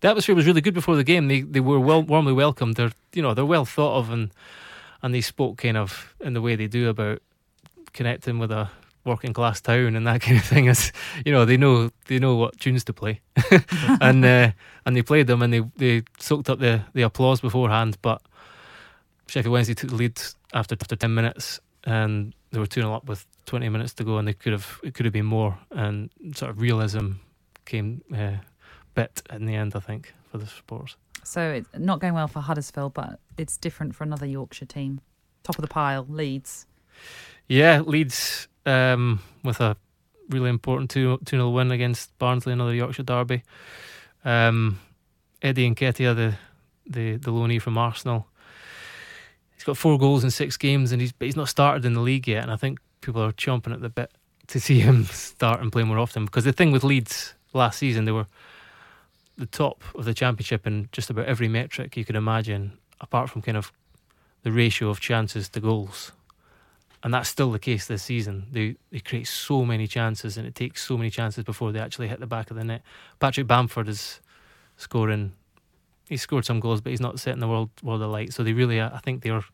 The 0.00 0.08
atmosphere 0.08 0.34
was 0.34 0.46
really 0.46 0.60
good 0.60 0.74
before 0.74 0.96
the 0.96 1.04
game. 1.04 1.28
They 1.28 1.42
they 1.42 1.60
were 1.60 1.80
well 1.80 2.02
warmly 2.02 2.32
welcomed. 2.32 2.76
They're 2.76 2.92
you 3.12 3.22
know 3.22 3.34
they're 3.34 3.44
well 3.44 3.64
thought 3.64 3.98
of 3.98 4.10
and 4.10 4.30
and 5.02 5.14
they 5.14 5.20
spoke 5.20 5.58
kind 5.58 5.76
of 5.76 6.14
in 6.20 6.34
the 6.34 6.40
way 6.40 6.56
they 6.56 6.66
do 6.68 6.88
about 6.88 7.20
connecting 7.92 8.38
with 8.38 8.50
a 8.50 8.70
working 9.04 9.32
class 9.32 9.60
town 9.60 9.96
and 9.96 10.06
that 10.06 10.20
kind 10.22 10.38
of 10.38 10.44
thing. 10.44 10.68
As 10.68 10.92
you 11.24 11.32
know, 11.32 11.44
they 11.44 11.56
know 11.56 11.90
they 12.06 12.18
know 12.18 12.36
what 12.36 12.58
tunes 12.58 12.84
to 12.84 12.92
play, 12.92 13.20
and 14.00 14.24
uh, 14.24 14.52
and 14.86 14.96
they 14.96 15.02
played 15.02 15.26
them 15.26 15.42
and 15.42 15.52
they 15.52 15.62
they 15.76 16.02
soaked 16.18 16.50
up 16.50 16.58
the 16.58 16.82
the 16.94 17.02
applause 17.02 17.40
beforehand. 17.40 17.98
But 18.02 18.22
Sheffield 19.26 19.52
Wednesday 19.52 19.74
took 19.74 19.90
the 19.90 19.96
lead 19.96 20.20
after 20.52 20.76
after 20.80 20.96
ten 20.96 21.14
minutes, 21.14 21.60
and 21.84 22.34
they 22.50 22.58
were 22.58 22.66
two 22.66 22.82
0 22.82 22.94
up 22.94 23.06
with 23.06 23.26
twenty 23.46 23.68
minutes 23.68 23.94
to 23.94 24.04
go, 24.04 24.18
and 24.18 24.26
they 24.26 24.34
could 24.34 24.52
have 24.52 24.80
it 24.82 24.94
could 24.94 25.06
have 25.06 25.12
been 25.12 25.26
more, 25.26 25.58
and 25.70 26.10
sort 26.34 26.50
of 26.50 26.60
realism 26.60 27.12
came 27.64 28.02
uh, 28.14 28.36
bit 28.94 29.22
in 29.30 29.46
the 29.46 29.54
end. 29.54 29.74
I 29.74 29.80
think 29.80 30.14
for 30.30 30.38
the 30.38 30.46
supporters. 30.46 30.96
So 31.24 31.40
it's 31.50 31.68
not 31.78 32.00
going 32.00 32.14
well 32.14 32.28
for 32.28 32.40
Huddersfield, 32.40 32.94
but 32.94 33.20
it's 33.38 33.56
different 33.56 33.94
for 33.94 34.04
another 34.04 34.26
Yorkshire 34.26 34.66
team. 34.66 35.00
Top 35.42 35.56
of 35.56 35.62
the 35.62 35.68
pile, 35.68 36.06
Leeds. 36.08 36.66
Yeah, 37.48 37.80
Leeds 37.80 38.48
um, 38.66 39.20
with 39.44 39.60
a 39.60 39.76
really 40.28 40.50
important 40.50 40.90
2 40.90 41.20
0 41.28 41.50
win 41.50 41.70
against 41.70 42.16
Barnsley, 42.18 42.52
another 42.52 42.74
Yorkshire 42.74 43.02
derby. 43.02 43.42
Um, 44.24 44.80
Eddie 45.42 45.70
Nketiah, 45.70 46.14
the, 46.14 46.34
the, 46.86 47.16
the 47.16 47.30
loanee 47.30 47.60
from 47.60 47.76
Arsenal, 47.76 48.26
he's 49.54 49.64
got 49.64 49.76
four 49.76 49.98
goals 49.98 50.24
in 50.24 50.30
six 50.30 50.56
games, 50.56 50.92
and 50.92 51.00
he's 51.00 51.12
but 51.12 51.26
he's 51.26 51.36
not 51.36 51.48
started 51.48 51.84
in 51.84 51.94
the 51.94 52.00
league 52.00 52.28
yet. 52.28 52.42
And 52.42 52.52
I 52.52 52.56
think 52.56 52.78
people 53.00 53.22
are 53.22 53.32
chomping 53.32 53.72
at 53.72 53.80
the 53.80 53.88
bit 53.88 54.10
to 54.48 54.60
see 54.60 54.80
him 54.80 55.04
start 55.04 55.60
and 55.60 55.70
play 55.70 55.82
more 55.82 55.98
often. 55.98 56.24
Because 56.24 56.44
the 56.44 56.52
thing 56.52 56.72
with 56.72 56.84
Leeds 56.84 57.34
last 57.52 57.78
season, 57.78 58.04
they 58.04 58.12
were 58.12 58.26
the 59.36 59.46
top 59.46 59.82
of 59.94 60.04
the 60.04 60.14
championship 60.14 60.66
in 60.66 60.88
just 60.92 61.10
about 61.10 61.26
every 61.26 61.48
metric 61.48 61.96
you 61.96 62.04
could 62.04 62.16
imagine, 62.16 62.78
apart 63.00 63.30
from 63.30 63.42
kind 63.42 63.56
of 63.56 63.72
the 64.42 64.52
ratio 64.52 64.88
of 64.88 65.00
chances 65.00 65.48
to 65.50 65.60
goals 65.60 66.12
and 67.02 67.12
that's 67.12 67.28
still 67.28 67.50
the 67.50 67.58
case 67.58 67.86
this 67.86 68.02
season. 68.02 68.46
They 68.52 68.76
they 68.90 69.00
create 69.00 69.26
so 69.26 69.64
many 69.64 69.86
chances, 69.86 70.36
and 70.36 70.46
it 70.46 70.54
takes 70.54 70.84
so 70.84 70.96
many 70.96 71.10
chances 71.10 71.44
before 71.44 71.72
they 71.72 71.80
actually 71.80 72.08
hit 72.08 72.20
the 72.20 72.26
back 72.26 72.50
of 72.50 72.56
the 72.56 72.64
net. 72.64 72.82
Patrick 73.18 73.46
Bamford 73.46 73.88
is 73.88 74.20
scoring. 74.76 75.32
He's 76.08 76.22
scored 76.22 76.44
some 76.44 76.60
goals, 76.60 76.80
but 76.80 76.90
he's 76.90 77.00
not 77.00 77.18
setting 77.18 77.40
the 77.40 77.48
world 77.48 77.70
world 77.82 78.02
alight. 78.02 78.32
So 78.32 78.44
they 78.44 78.52
really, 78.52 78.80
I 78.80 79.00
think, 79.02 79.22
they're 79.22 79.44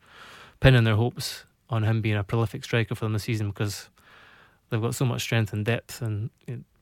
pinning 0.61 0.85
their 0.85 0.97
hopes 0.97 1.45
on 1.71 1.85
him 1.85 2.01
being 2.01 2.17
a 2.17 2.25
prolific 2.25 2.65
striker 2.65 2.95
for 2.95 3.05
them 3.05 3.13
this 3.13 3.25
season 3.25 3.49
because 3.49 3.89
they've 4.69 4.81
got 4.81 4.95
so 4.95 5.05
much 5.05 5.23
strength 5.23 5.53
and 5.53 5.65
depth, 5.65 6.03
and 6.03 6.31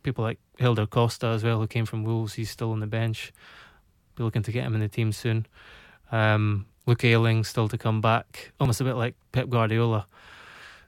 people 0.07 0.25
like 0.25 0.39
Hélder 0.59 0.89
Costa 0.89 1.27
as 1.27 1.45
well, 1.45 1.59
who 1.59 1.67
came 1.67 1.85
from 1.85 2.05
Wolves. 2.05 2.33
He's 2.35 2.49
still 2.51 2.73
on 2.73 2.81
the 2.81 2.87
bench. 2.87 3.33
Be 4.15 4.23
looking 4.23 4.43
to 4.45 4.53
get 4.53 4.65
him 4.65 4.75
in 4.75 4.81
the 4.81 4.89
team 4.89 5.13
soon. 5.13 5.47
Um, 6.11 6.65
Luke 6.87 7.05
Ayling 7.05 7.45
still 7.45 7.69
to 7.69 7.77
come 7.77 8.01
back, 8.01 8.53
almost 8.61 8.81
a 8.81 8.85
bit 8.85 8.95
like 8.95 9.15
Pep 9.33 9.51
Guardiola. 9.51 10.07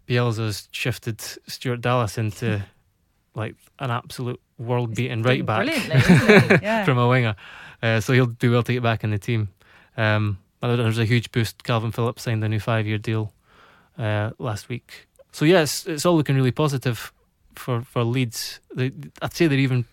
Bielsa's 0.06 0.68
shifted 0.70 1.20
Stuart 1.20 1.80
Dallas 1.82 2.16
into 2.16 2.64
like 3.34 3.56
an 3.78 3.90
absolute 3.90 4.40
world 4.56 4.94
beating 4.94 5.22
right 5.22 5.44
back? 5.44 5.66
Yeah. 6.62 6.84
from 6.84 6.98
a 6.98 7.08
winger. 7.08 7.36
Uh, 7.82 8.00
so 8.00 8.12
he'll 8.12 8.26
do 8.26 8.52
well 8.52 8.62
to 8.62 8.72
get 8.72 8.82
back 8.82 9.04
in 9.04 9.10
the 9.10 9.18
team. 9.18 9.48
Um, 9.96 10.38
there's 10.62 10.98
a 10.98 11.04
huge 11.04 11.30
boost. 11.32 11.62
Kalvin 11.64 11.92
Phillips 11.92 12.22
signed 12.22 12.42
a 12.42 12.48
new 12.48 12.60
five 12.60 12.86
year 12.86 12.98
deal 12.98 13.32
uh, 13.98 14.30
last 14.38 14.68
week. 14.68 15.06
So 15.32 15.44
yes, 15.44 15.86
it's 15.86 16.06
all 16.06 16.16
looking 16.16 16.36
really 16.36 16.52
positive 16.52 17.12
for 17.58 17.82
for 17.82 18.04
Leeds. 18.04 18.60
They, 18.74 18.92
I'd 19.20 19.34
say 19.34 19.46
they're 19.46 19.58
even 19.58 19.84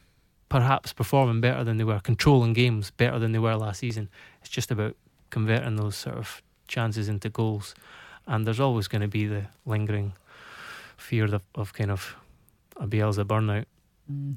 perhaps 0.49 0.93
performing 0.93 1.41
better 1.41 1.63
than 1.63 1.77
they 1.77 1.83
were, 1.83 1.99
controlling 1.99 2.53
games 2.53 2.91
better 2.91 3.19
than 3.19 3.31
they 3.31 3.39
were 3.39 3.55
last 3.55 3.79
season. 3.79 4.09
It's 4.41 4.49
just 4.49 4.71
about 4.71 4.95
converting 5.31 5.75
those 5.75 5.95
sort 5.95 6.17
of 6.17 6.41
chances 6.67 7.09
into 7.09 7.29
goals 7.29 7.75
and 8.27 8.45
there's 8.45 8.59
always 8.59 8.87
going 8.87 9.01
to 9.01 9.07
be 9.07 9.25
the 9.25 9.45
lingering 9.65 10.13
fear 10.97 11.25
of, 11.25 11.41
of 11.55 11.73
kind 11.73 11.91
of 11.91 12.15
a 12.77 12.87
Bielsa 12.87 13.23
burnout. 13.23 13.65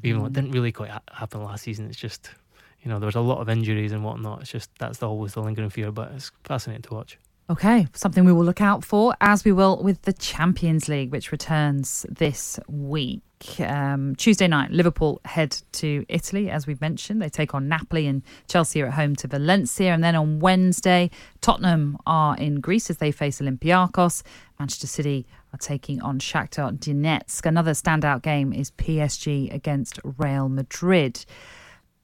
Even 0.02 0.20
though 0.20 0.26
it 0.26 0.28
mm-hmm. 0.28 0.32
didn't 0.32 0.50
really 0.52 0.72
quite 0.72 0.90
ha- 0.90 1.02
happen 1.12 1.42
last 1.42 1.64
season, 1.64 1.86
it's 1.86 1.98
just 1.98 2.30
you 2.80 2.90
know 2.90 2.98
there 2.98 3.06
was 3.06 3.16
a 3.16 3.20
lot 3.20 3.40
of 3.40 3.50
injuries 3.50 3.92
and 3.92 4.02
whatnot. 4.02 4.40
It's 4.40 4.50
just 4.50 4.70
that's 4.78 5.02
always 5.02 5.34
the 5.34 5.42
lingering 5.42 5.68
fear, 5.68 5.92
but 5.92 6.10
it's 6.12 6.30
fascinating 6.44 6.82
to 6.82 6.94
watch. 6.94 7.18
Okay, 7.50 7.86
something 7.94 8.26
we 8.26 8.32
will 8.32 8.44
look 8.44 8.60
out 8.60 8.84
for, 8.84 9.16
as 9.22 9.42
we 9.42 9.52
will 9.52 9.82
with 9.82 10.02
the 10.02 10.12
Champions 10.12 10.86
League, 10.86 11.10
which 11.10 11.32
returns 11.32 12.04
this 12.10 12.60
week. 12.68 13.22
Um, 13.58 14.14
Tuesday 14.16 14.46
night, 14.46 14.70
Liverpool 14.70 15.18
head 15.24 15.56
to 15.72 16.04
Italy, 16.10 16.50
as 16.50 16.66
we've 16.66 16.82
mentioned. 16.82 17.22
They 17.22 17.30
take 17.30 17.54
on 17.54 17.66
Napoli, 17.66 18.06
and 18.06 18.22
Chelsea 18.48 18.82
are 18.82 18.88
at 18.88 18.92
home 18.92 19.16
to 19.16 19.28
Valencia. 19.28 19.94
And 19.94 20.04
then 20.04 20.14
on 20.14 20.40
Wednesday, 20.40 21.10
Tottenham 21.40 21.96
are 22.04 22.36
in 22.36 22.60
Greece 22.60 22.90
as 22.90 22.98
they 22.98 23.10
face 23.10 23.40
Olympiakos. 23.40 24.22
Manchester 24.58 24.86
City 24.86 25.26
are 25.54 25.58
taking 25.58 26.02
on 26.02 26.18
Shakhtar 26.18 26.78
Donetsk. 26.78 27.46
Another 27.46 27.72
standout 27.72 28.20
game 28.20 28.52
is 28.52 28.72
PSG 28.72 29.54
against 29.54 29.98
Real 30.18 30.50
Madrid. 30.50 31.24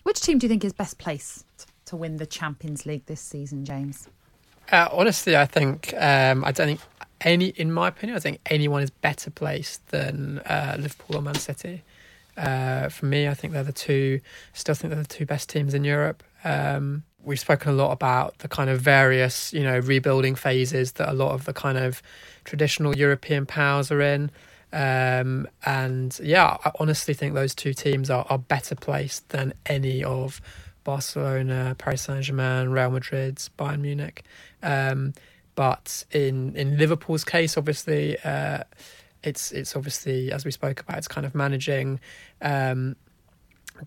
Which 0.05 0.23
team 0.23 0.39
do 0.39 0.47
you 0.47 0.49
think 0.49 0.65
is 0.65 0.73
best 0.73 0.97
placed 0.97 1.45
to 1.85 1.97
win 1.97 2.17
the 2.17 2.25
Champions 2.25 2.87
League 2.87 3.05
this 3.05 3.21
season, 3.21 3.67
James? 3.67 4.09
Uh, 4.73 4.89
honestly, 4.93 5.37
I 5.37 5.47
think 5.47 5.95
um, 5.97 6.45
I 6.45 6.53
don't 6.53 6.67
think 6.67 6.81
any, 7.21 7.49
in 7.49 7.73
my 7.73 7.89
opinion, 7.89 8.17
I 8.17 8.21
think 8.21 8.41
anyone 8.47 8.83
is 8.83 8.91
better 8.91 9.31
placed 9.31 9.89
than 9.89 10.41
uh, 10.41 10.77
Liverpool 10.79 11.17
or 11.17 11.23
Man 11.23 11.35
City. 11.35 11.83
Uh, 12.37 12.89
for 12.89 13.07
me, 13.07 13.29
I 13.29 13.35
think 13.35 13.53
they're 13.53 13.63
the 13.63 13.73
two. 13.73 14.21
Still 14.53 14.75
think 14.75 14.93
they're 14.93 15.03
the 15.03 15.09
two 15.09 15.27
best 15.27 15.49
teams 15.49 15.75
in 15.75 15.85
Europe. 15.85 16.23
Um, 16.43 17.05
we've 17.23 17.41
spoken 17.41 17.71
a 17.71 17.75
lot 17.75 17.93
about 17.93 18.39
the 18.39 18.49
kind 18.49 18.69
of 18.69 18.81
various, 18.81 19.53
you 19.53 19.63
know, 19.63 19.79
rebuilding 19.79 20.35
phases 20.35 20.93
that 20.93 21.09
a 21.09 21.15
lot 21.15 21.33
of 21.33 21.45
the 21.45 21.53
kind 21.53 21.79
of 21.79 22.03
traditional 22.45 22.97
European 22.97 23.47
powers 23.47 23.91
are 23.91 24.03
in. 24.03 24.31
Um, 24.73 25.47
and 25.65 26.19
yeah, 26.23 26.57
I 26.65 26.73
honestly 26.81 27.15
think 27.15 27.35
those 27.35 27.55
two 27.55 27.73
teams 27.73 28.11
are, 28.11 28.27
are 28.29 28.39
better 28.39 28.75
placed 28.75 29.29
than 29.29 29.55
any 29.67 30.03
of 30.03 30.41
Barcelona, 30.85 31.75
Paris 31.79 32.03
Saint 32.03 32.23
Germain, 32.23 32.69
Real 32.69 32.91
Madrid, 32.91 33.37
Bayern 33.59 33.81
Munich. 33.81 34.23
Um, 34.63 35.15
but 35.55 36.05
in 36.11 36.55
in 36.57 36.77
Liverpool's 36.77 37.25
case, 37.25 37.57
obviously, 37.57 38.19
uh, 38.25 38.65
it's 39.23 39.53
it's 39.53 39.77
obviously 39.77 40.33
as 40.33 40.45
we 40.45 40.51
spoke 40.51 40.81
about, 40.81 40.99
it's 40.99 41.09
kind 41.09 41.27
of 41.27 41.35
managing 41.35 42.01
um, 42.43 42.97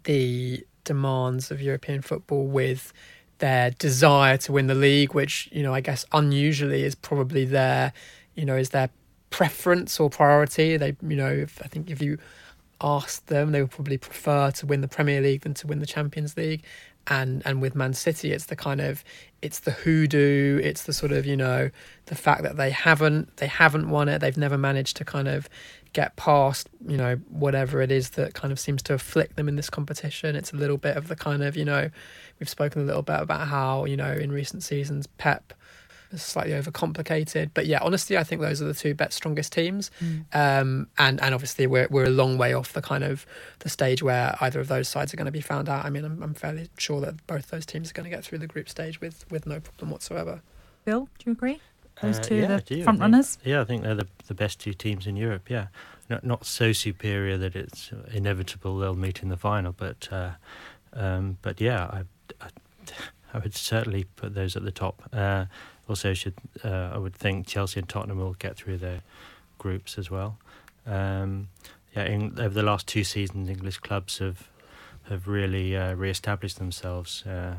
the 0.03 0.65
demands 0.83 1.51
of 1.51 1.61
European 1.61 2.01
football 2.01 2.47
with 2.47 2.93
their 3.39 3.71
desire 3.71 4.37
to 4.37 4.51
win 4.51 4.67
the 4.67 4.75
league, 4.75 5.13
which 5.13 5.49
you 5.51 5.63
know 5.63 5.73
I 5.73 5.81
guess 5.81 6.05
unusually 6.11 6.83
is 6.83 6.95
probably 6.95 7.45
their 7.45 7.93
you 8.35 8.45
know 8.45 8.55
is 8.55 8.69
their 8.69 8.89
preference 9.29 9.99
or 9.99 10.09
priority. 10.09 10.77
They 10.77 10.95
you 11.01 11.17
know 11.17 11.29
if, 11.29 11.61
I 11.63 11.67
think 11.67 11.89
if 11.89 12.01
you 12.01 12.17
asked 12.81 13.27
them, 13.27 13.51
they 13.51 13.61
would 13.61 13.71
probably 13.71 13.97
prefer 13.97 14.51
to 14.51 14.65
win 14.65 14.81
the 14.81 14.87
Premier 14.87 15.21
League 15.21 15.41
than 15.41 15.53
to 15.55 15.67
win 15.67 15.79
the 15.79 15.85
Champions 15.85 16.37
League. 16.37 16.63
And 17.09 17.41
and 17.45 17.61
with 17.61 17.73
Man 17.73 17.93
City, 17.93 18.33
it's 18.33 18.47
the 18.47 18.55
kind 18.57 18.81
of 18.81 19.03
it's 19.41 19.59
the 19.59 19.71
hoodoo. 19.71 20.59
It's 20.61 20.83
the 20.83 20.91
sort 20.91 21.13
of 21.13 21.25
you 21.25 21.37
know 21.37 21.69
the 22.07 22.15
fact 22.15 22.43
that 22.43 22.57
they 22.57 22.69
haven't 22.69 23.37
they 23.37 23.47
haven't 23.47 23.89
won 23.89 24.09
it. 24.09 24.19
They've 24.19 24.37
never 24.37 24.57
managed 24.57 24.97
to 24.97 25.05
kind 25.05 25.29
of 25.29 25.47
get 25.93 26.17
past 26.17 26.67
you 26.85 26.97
know 26.97 27.15
whatever 27.29 27.81
it 27.81 27.91
is 27.91 28.11
that 28.11 28.33
kind 28.33 28.51
of 28.51 28.59
seems 28.59 28.83
to 28.83 28.93
afflict 28.93 29.37
them 29.37 29.47
in 29.47 29.55
this 29.55 29.69
competition. 29.69 30.35
It's 30.35 30.51
a 30.51 30.57
little 30.57 30.77
bit 30.77 30.97
of 30.97 31.07
the 31.07 31.15
kind 31.15 31.43
of 31.43 31.55
you 31.55 31.63
know 31.63 31.89
we've 32.39 32.49
spoken 32.49 32.81
a 32.81 32.85
little 32.85 33.03
bit 33.03 33.21
about 33.21 33.47
how 33.47 33.85
you 33.85 33.95
know 33.95 34.11
in 34.11 34.29
recent 34.29 34.63
seasons 34.63 35.07
Pep 35.07 35.53
slightly 36.15 36.53
overcomplicated. 36.53 37.51
But 37.53 37.65
yeah, 37.65 37.79
honestly, 37.81 38.17
I 38.17 38.23
think 38.23 38.41
those 38.41 38.61
are 38.61 38.65
the 38.65 38.73
two 38.73 38.93
best 38.93 39.13
strongest 39.17 39.51
teams. 39.53 39.91
Um, 40.33 40.87
and 40.97 41.21
and 41.21 41.33
obviously 41.33 41.67
we're 41.67 41.87
we're 41.89 42.05
a 42.05 42.09
long 42.09 42.37
way 42.37 42.53
off 42.53 42.73
the 42.73 42.81
kind 42.81 43.03
of 43.03 43.25
the 43.59 43.69
stage 43.69 44.01
where 44.03 44.35
either 44.41 44.59
of 44.59 44.67
those 44.67 44.87
sides 44.87 45.13
are 45.13 45.17
going 45.17 45.25
to 45.25 45.31
be 45.31 45.41
found 45.41 45.67
out. 45.69 45.85
I 45.85 45.89
mean, 45.89 46.05
I'm, 46.05 46.21
I'm 46.23 46.33
fairly 46.33 46.69
sure 46.77 47.01
that 47.01 47.25
both 47.27 47.49
those 47.49 47.65
teams 47.65 47.89
are 47.89 47.93
going 47.93 48.09
to 48.09 48.15
get 48.15 48.23
through 48.23 48.37
the 48.39 48.47
group 48.47 48.69
stage 48.69 49.01
with 49.01 49.25
with 49.31 49.45
no 49.45 49.59
problem 49.59 49.91
whatsoever. 49.91 50.41
Bill, 50.85 51.09
do 51.19 51.23
you 51.25 51.31
agree? 51.33 51.59
Those 52.01 52.19
Uh, 52.19 52.23
two 52.23 52.35
yeah, 52.35 52.41
are 52.51 52.53
I 52.53 52.55
the 52.57 52.61
do. 52.61 52.79
I 52.79 52.83
front 52.83 52.97
think- 52.99 53.01
runners. 53.01 53.37
Yeah, 53.43 53.61
I 53.61 53.63
think 53.65 53.83
they're 53.83 53.95
the, 53.95 54.07
the 54.27 54.33
best 54.35 54.59
two 54.59 54.73
teams 54.73 55.07
in 55.07 55.15
Europe. 55.15 55.49
Yeah, 55.49 55.67
not 56.09 56.23
not 56.23 56.45
so 56.45 56.71
superior 56.71 57.37
that 57.39 57.55
it's 57.55 57.91
inevitable 58.13 58.77
they'll 58.77 58.93
meet 58.95 59.23
in 59.23 59.29
the 59.29 59.37
final, 59.37 59.71
but 59.73 60.07
uh, 60.11 60.31
um, 60.93 61.37
but 61.41 61.59
yeah, 61.59 61.83
I, 61.85 62.03
I 62.39 62.49
I 63.33 63.39
would 63.39 63.55
certainly 63.55 64.05
put 64.15 64.33
those 64.35 64.55
at 64.55 64.63
the 64.63 64.71
top. 64.71 65.01
Uh, 65.11 65.45
also, 65.87 66.13
should 66.13 66.35
uh, 66.63 66.91
I 66.93 66.97
would 66.97 67.15
think 67.15 67.47
Chelsea 67.47 67.79
and 67.79 67.87
Tottenham 67.87 68.19
will 68.19 68.33
get 68.33 68.55
through 68.57 68.77
their 68.77 69.01
groups 69.57 69.97
as 69.97 70.11
well. 70.11 70.37
Um, 70.85 71.49
yeah, 71.95 72.05
in, 72.05 72.39
over 72.39 72.53
the 72.53 72.63
last 72.63 72.87
two 72.87 73.03
seasons, 73.03 73.49
English 73.49 73.79
clubs 73.79 74.19
have 74.19 74.49
have 75.03 75.27
really 75.27 75.75
uh, 75.75 75.93
re-established 75.93 76.57
themselves 76.57 77.25
uh, 77.25 77.55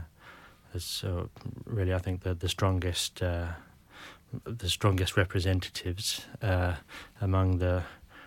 as 0.75 1.03
uh, 1.07 1.25
really, 1.65 1.95
I 1.95 1.99
think, 1.99 2.23
the 2.23 2.35
the 2.35 2.49
strongest. 2.49 3.23
Uh, 3.23 3.49
the 4.45 4.69
strongest 4.69 5.17
representatives 5.17 6.27
uh, 6.43 6.75
among 7.21 7.59
the 7.59 7.83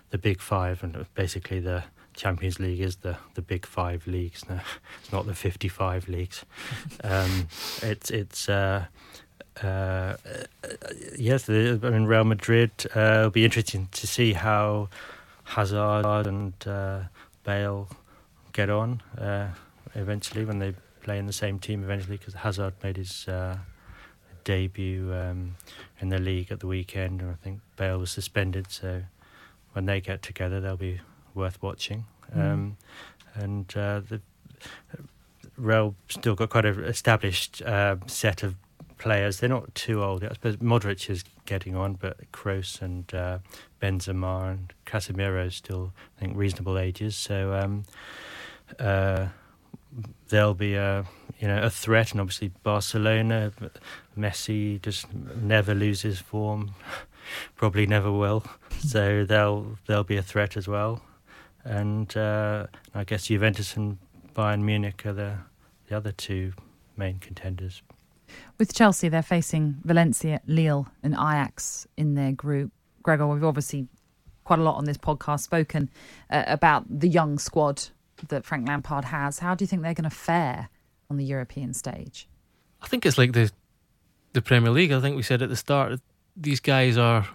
the 0.10 0.18
big 0.18 0.42
five, 0.42 0.84
and 0.84 1.06
basically 1.14 1.60
the 1.60 1.84
Champions 2.14 2.60
League 2.60 2.82
is 2.82 2.98
the, 2.98 3.18
the 3.36 3.42
big 3.42 3.66
five 3.66 4.06
leagues. 4.08 4.48
No, 4.50 4.60
it's 5.02 5.12
not 5.12 5.26
the 5.26 5.36
fifty 5.36 5.68
five 5.68 6.08
leagues. 6.08 6.46
Um, 7.04 7.48
it's 7.82 8.10
it's. 8.12 8.50
Uh, 8.50 8.86
uh, 9.62 10.16
yes, 11.18 11.44
the, 11.44 11.80
I 11.84 11.90
mean 11.90 12.06
Real 12.06 12.24
Madrid. 12.24 12.72
Uh, 12.96 13.00
it'll 13.00 13.30
be 13.30 13.46
interesting 13.46 13.90
to 13.92 14.08
see 14.08 14.34
how 14.34 14.90
Hazard 15.44 16.28
and 16.28 16.54
uh, 16.66 17.02
Bale 17.44 17.90
get 18.54 18.70
on 18.70 19.02
uh, 19.18 19.50
eventually 19.96 20.46
when 20.46 20.60
they 20.60 20.74
play 21.02 21.18
in 21.18 21.26
the 21.26 21.34
same 21.34 21.58
team 21.60 21.84
eventually 21.84 22.18
because 22.18 22.36
Hazard 22.36 22.74
made 22.84 22.98
his 22.98 23.28
uh, 23.28 23.58
debut 24.44 25.14
um, 25.14 25.56
in 26.00 26.10
the 26.10 26.20
league 26.20 26.52
at 26.52 26.60
the 26.60 26.68
weekend, 26.68 27.22
and 27.22 27.32
I 27.32 27.36
think 27.36 27.60
Bale 27.76 28.00
was 28.00 28.12
suspended. 28.12 28.72
So 28.72 29.04
when 29.74 29.86
they 29.86 30.02
get 30.02 30.22
together, 30.22 30.60
they'll 30.60 30.78
be 30.78 31.02
worth 31.34 31.62
watching. 31.62 32.06
Um, 32.34 32.78
and 33.36 33.66
uh, 33.76 34.02
the 34.02 34.22
Real 35.58 35.96
still 36.08 36.36
got 36.36 36.50
quite 36.50 36.66
an 36.66 36.84
established 36.86 37.62
uh, 37.62 37.98
set 38.08 38.42
of 38.42 38.56
players. 39.02 39.40
They're 39.40 39.50
not 39.50 39.74
too 39.74 40.04
old. 40.04 40.24
I 40.24 40.30
suppose 40.34 40.58
Modric 40.58 41.10
is 41.10 41.24
getting 41.46 41.76
on, 41.76 41.96
but 41.96 42.32
Kroos 42.32 42.82
and 42.82 43.12
uh, 43.14 43.40
Benzema 43.82 44.52
and 44.52 44.74
Casemiro 44.86 45.48
are 45.48 45.50
still, 45.50 45.92
I 46.18 46.20
think, 46.20 46.38
reasonable 46.38 46.78
ages. 46.78 47.16
So 47.16 47.54
um, 47.54 47.84
uh, 48.80 49.28
they'll 50.30 50.54
be 50.54 50.76
a 50.76 51.06
you 51.40 51.48
know 51.48 51.64
a 51.64 51.70
threat, 51.70 52.12
and 52.12 52.22
obviously 52.22 52.52
Barcelona, 52.62 53.52
Messi 54.18 54.80
just 54.82 55.12
never 55.14 55.74
loses 55.74 56.20
form, 56.20 56.76
probably 57.56 57.86
never 57.86 58.12
will. 58.12 58.46
So 58.84 59.26
they'll 59.26 59.78
they'll 59.86 60.04
be 60.04 60.18
a 60.18 60.24
threat 60.24 60.58
as 60.58 60.68
well, 60.68 61.04
and 61.64 62.18
uh, 62.18 62.66
I 62.96 63.04
guess 63.04 63.28
Juventus 63.28 63.78
and 63.78 64.00
Bayern 64.34 64.64
Munich 64.64 65.06
are 65.06 65.14
the 65.14 65.38
the 65.88 65.96
other 65.96 66.12
two 66.12 66.54
main 66.98 67.20
contenders. 67.20 67.84
With 68.62 68.76
Chelsea, 68.76 69.10
they're 69.10 69.24
facing 69.24 69.78
Valencia, 69.84 70.40
Lille, 70.46 70.88
and 71.02 71.16
Ajax 71.16 71.88
in 71.98 72.14
their 72.14 72.32
group. 72.32 72.72
Gregor, 73.02 73.26
we've 73.26 73.44
obviously 73.44 73.88
quite 74.44 74.60
a 74.60 74.62
lot 74.62 74.76
on 74.76 74.86
this 74.86 75.00
podcast 75.00 75.40
spoken 75.40 75.90
uh, 76.30 76.44
about 76.46 76.86
the 76.88 77.08
young 77.08 77.40
squad 77.40 77.82
that 78.28 78.46
Frank 78.46 78.68
Lampard 78.68 79.06
has. 79.06 79.40
How 79.40 79.56
do 79.56 79.64
you 79.64 79.68
think 79.68 79.82
they're 79.82 79.96
going 79.96 80.08
to 80.08 80.16
fare 80.16 80.70
on 81.10 81.18
the 81.18 81.26
European 81.26 81.74
stage? 81.74 82.30
I 82.84 82.88
think 82.88 83.04
it's 83.04 83.18
like 83.18 83.34
the 83.34 83.52
the 84.34 84.44
Premier 84.44 84.70
League. 84.70 84.92
I 84.92 85.02
think 85.02 85.16
we 85.16 85.24
said 85.24 85.42
at 85.42 85.50
the 85.50 85.56
start 85.56 86.00
these 86.38 86.60
guys 86.60 87.00
are 87.00 87.28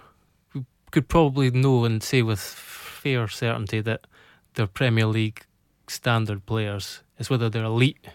we 0.55 0.65
could 0.93 1.09
probably 1.09 1.51
know 1.51 1.85
and 1.85 2.05
say 2.05 2.23
with 2.23 2.39
fair 2.39 3.27
certainty 3.27 3.81
that 3.81 4.07
they're 4.55 4.69
Premier 4.69 5.07
League 5.07 5.45
standard 5.89 6.47
players. 6.47 7.03
It's 7.19 7.29
whether 7.29 7.51
they're 7.51 7.65
elite 7.65 8.07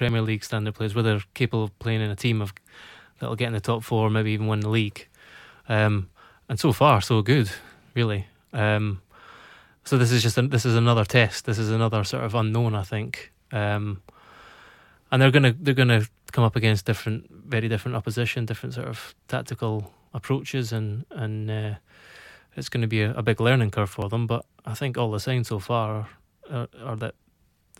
Premier 0.00 0.22
League 0.22 0.42
standard 0.42 0.74
players, 0.74 0.94
whether 0.94 1.20
capable 1.34 1.64
of 1.64 1.78
playing 1.78 2.00
in 2.00 2.10
a 2.10 2.16
team 2.16 2.40
of 2.40 2.54
that'll 3.18 3.36
get 3.36 3.48
in 3.48 3.52
the 3.52 3.60
top 3.60 3.84
four, 3.84 4.08
maybe 4.08 4.30
even 4.30 4.46
win 4.46 4.60
the 4.60 4.70
league. 4.70 5.06
Um, 5.68 6.08
and 6.48 6.58
so 6.58 6.72
far, 6.72 7.02
so 7.02 7.20
good, 7.20 7.50
really. 7.92 8.26
Um, 8.54 9.02
so 9.84 9.98
this 9.98 10.10
is 10.10 10.22
just 10.22 10.38
a, 10.38 10.42
this 10.48 10.64
is 10.64 10.74
another 10.74 11.04
test. 11.04 11.44
This 11.44 11.58
is 11.58 11.70
another 11.70 12.02
sort 12.04 12.24
of 12.24 12.34
unknown, 12.34 12.74
I 12.74 12.82
think. 12.82 13.30
Um, 13.52 14.00
and 15.12 15.20
they're 15.20 15.30
gonna 15.30 15.54
they're 15.60 15.74
gonna 15.74 16.06
come 16.32 16.44
up 16.44 16.56
against 16.56 16.86
different, 16.86 17.30
very 17.30 17.68
different 17.68 17.94
opposition, 17.94 18.46
different 18.46 18.76
sort 18.76 18.88
of 18.88 19.14
tactical 19.28 19.92
approaches, 20.14 20.72
and 20.72 21.04
and 21.10 21.50
uh, 21.50 21.74
it's 22.56 22.70
going 22.70 22.80
to 22.80 22.88
be 22.88 23.02
a, 23.02 23.12
a 23.12 23.22
big 23.22 23.38
learning 23.38 23.70
curve 23.70 23.90
for 23.90 24.08
them. 24.08 24.26
But 24.26 24.46
I 24.64 24.72
think 24.72 24.96
all 24.96 25.10
the 25.10 25.20
signs 25.20 25.48
so 25.48 25.58
far 25.58 26.08
are, 26.50 26.68
are 26.82 26.96
that 26.96 27.14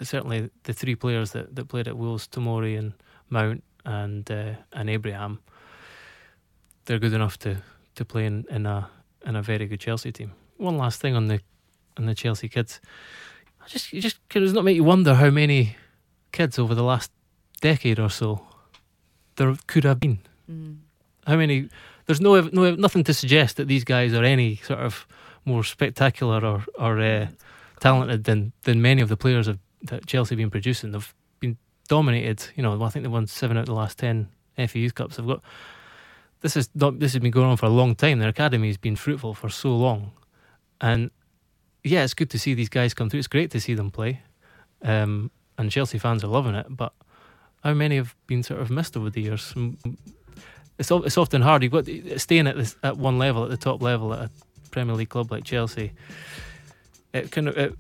certainly 0.03 0.51
the 0.65 0.73
three 0.73 0.95
players 0.95 1.33
that, 1.33 1.55
that 1.55 1.69
played 1.69 1.89
at 1.89 1.97
Wolves, 1.97 2.29
Tomori 2.29 2.79
and 2.79 2.93
Mount 3.29 3.63
and 3.85 4.31
uh, 4.31 4.55
and 4.73 4.91
Abraham, 4.91 5.41
they're 6.85 6.99
good 6.99 7.13
enough 7.13 7.39
to, 7.39 7.57
to 7.95 8.05
play 8.05 8.27
in, 8.27 8.45
in 8.51 8.67
a 8.67 8.89
in 9.27 9.37
a 9.37 9.43
very 9.43 9.67
good 9.67 9.81
Chelsea 9.81 10.13
team. 10.13 10.33
One 10.57 10.77
last 10.77 11.01
thing 11.01 11.15
on 11.15 11.29
the 11.29 11.41
on 11.97 12.07
the 12.07 12.15
Chelsea 12.15 12.49
kids, 12.49 12.81
I 13.63 13.69
just 13.69 13.93
you 13.93 14.01
just 14.01 14.19
does 14.29 14.53
not 14.53 14.65
make 14.65 14.77
you 14.77 14.85
wonder 14.85 15.15
how 15.15 15.31
many 15.31 15.77
kids 16.33 16.59
over 16.59 16.75
the 16.75 16.85
last 16.85 17.11
decade 17.61 17.99
or 17.99 18.11
so 18.11 18.47
there 19.37 19.55
could 19.67 19.85
have 19.85 20.01
been. 20.01 20.19
How 21.27 21.37
many? 21.37 21.69
There's 22.07 22.21
no 22.21 22.41
no 22.53 22.75
nothing 22.75 23.05
to 23.05 23.15
suggest 23.15 23.57
that 23.57 23.69
these 23.69 23.85
guys 23.85 24.15
are 24.15 24.25
any 24.25 24.57
sort 24.57 24.81
of 24.81 25.07
more 25.45 25.65
spectacular 25.65 26.45
or 26.45 26.65
or 26.79 27.01
uh, 27.01 27.29
talented 27.81 28.25
than 28.25 28.53
than 28.63 28.83
many 28.83 29.03
of 29.03 29.09
the 29.09 29.17
players 29.17 29.47
have, 29.47 29.59
that 29.83 30.07
Chelsea 30.07 30.35
have 30.35 30.39
been 30.39 30.51
producing. 30.51 30.93
They've 30.93 31.15
been 31.41 31.57
dominated. 31.89 32.47
You 32.57 32.63
know, 32.63 32.83
I 32.83 32.89
think 32.91 33.05
they 33.05 33.09
won 33.09 33.27
seven 33.27 33.57
out 33.57 33.63
of 33.63 33.67
the 33.67 33.75
last 33.75 33.99
ten 33.99 34.29
FA 34.57 34.79
Youth 34.79 34.95
Cups. 34.95 35.17
They've 35.17 35.27
got 35.27 35.43
this 36.41 36.57
is 36.57 36.71
not 36.75 36.99
this 36.99 37.13
has 37.13 37.21
been 37.21 37.31
going 37.31 37.49
on 37.49 37.57
for 37.57 37.67
a 37.67 37.71
long 37.71 37.95
time. 37.95 38.19
Their 38.19 38.29
academy 38.29 38.69
has 38.69 38.77
been 38.77 38.97
fruitful 38.97 39.35
for 39.35 39.49
so 39.49 39.77
long, 39.77 40.13
and 40.81 41.11
yeah, 41.85 42.05
it's 42.05 42.15
good 42.15 42.31
to 42.31 42.39
see 42.39 42.55
these 42.55 42.69
guys 42.69 42.95
come 42.95 43.11
through. 43.11 43.19
It's 43.19 43.29
great 43.29 43.51
to 43.53 43.61
see 43.61 43.75
them 43.75 43.91
play, 43.91 44.23
um, 44.83 45.31
and 45.59 45.71
Chelsea 45.71 45.99
fans 45.99 46.25
are 46.25 46.29
loving 46.29 46.55
it. 46.55 46.67
But 46.71 46.93
how 47.63 47.75
many 47.75 47.97
have 47.97 48.15
been 48.27 48.43
sort 48.43 48.61
of 48.61 48.71
missed 48.71 48.97
over 48.97 49.11
the 49.11 49.21
years? 49.21 49.55
It's 50.79 50.91
it's 50.91 51.19
often 51.19 51.43
hard. 51.43 51.63
You've 51.63 51.73
got 51.73 51.87
staying 52.21 52.47
at 52.47 52.57
this, 52.57 52.77
at 52.83 52.97
one 52.97 53.19
level, 53.19 53.45
at 53.45 53.51
the 53.51 53.57
top 53.57 53.83
level, 53.83 54.15
at 54.15 54.21
a 54.21 54.31
Premier 54.71 54.95
League 54.95 55.11
club 55.11 55.31
like 55.31 55.45
Chelsea. 55.45 55.93
It 57.13 57.31
kind 57.31 57.49
of 57.49 57.57
it, 57.59 57.75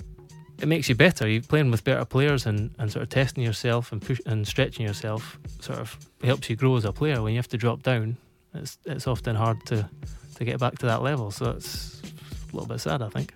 it 0.61 0.67
makes 0.67 0.89
you 0.89 0.95
better. 0.95 1.29
You're 1.29 1.43
playing 1.43 1.71
with 1.71 1.85
better 1.85 2.05
players 2.05 2.47
and, 2.47 2.75
and 2.79 2.91
sort 2.91 3.03
of 3.03 3.09
testing 3.09 3.43
yourself 3.43 3.93
and 3.93 4.03
push 4.03 4.21
and 4.27 4.47
stretching 4.47 4.87
yourself. 4.87 5.39
Sort 5.61 5.79
of 5.79 5.97
helps 6.23 6.51
you 6.51 6.57
grow 6.57 6.77
as 6.77 6.85
a 6.85 6.93
player. 6.93 7.23
When 7.23 7.33
you 7.33 7.39
have 7.39 7.49
to 7.49 7.57
drop 7.57 7.83
down, 7.83 8.17
it's 8.55 8.79
it's 8.85 9.07
often 9.07 9.37
hard 9.37 9.65
to 9.67 9.89
to 10.37 10.45
get 10.45 10.59
back 10.59 10.79
to 10.79 10.87
that 10.87 11.03
level. 11.03 11.31
So 11.31 11.51
it's 11.51 12.03
a 12.03 12.57
little 12.57 12.69
bit 12.69 12.81
sad, 12.81 13.03
I 13.03 13.09
think. 13.09 13.33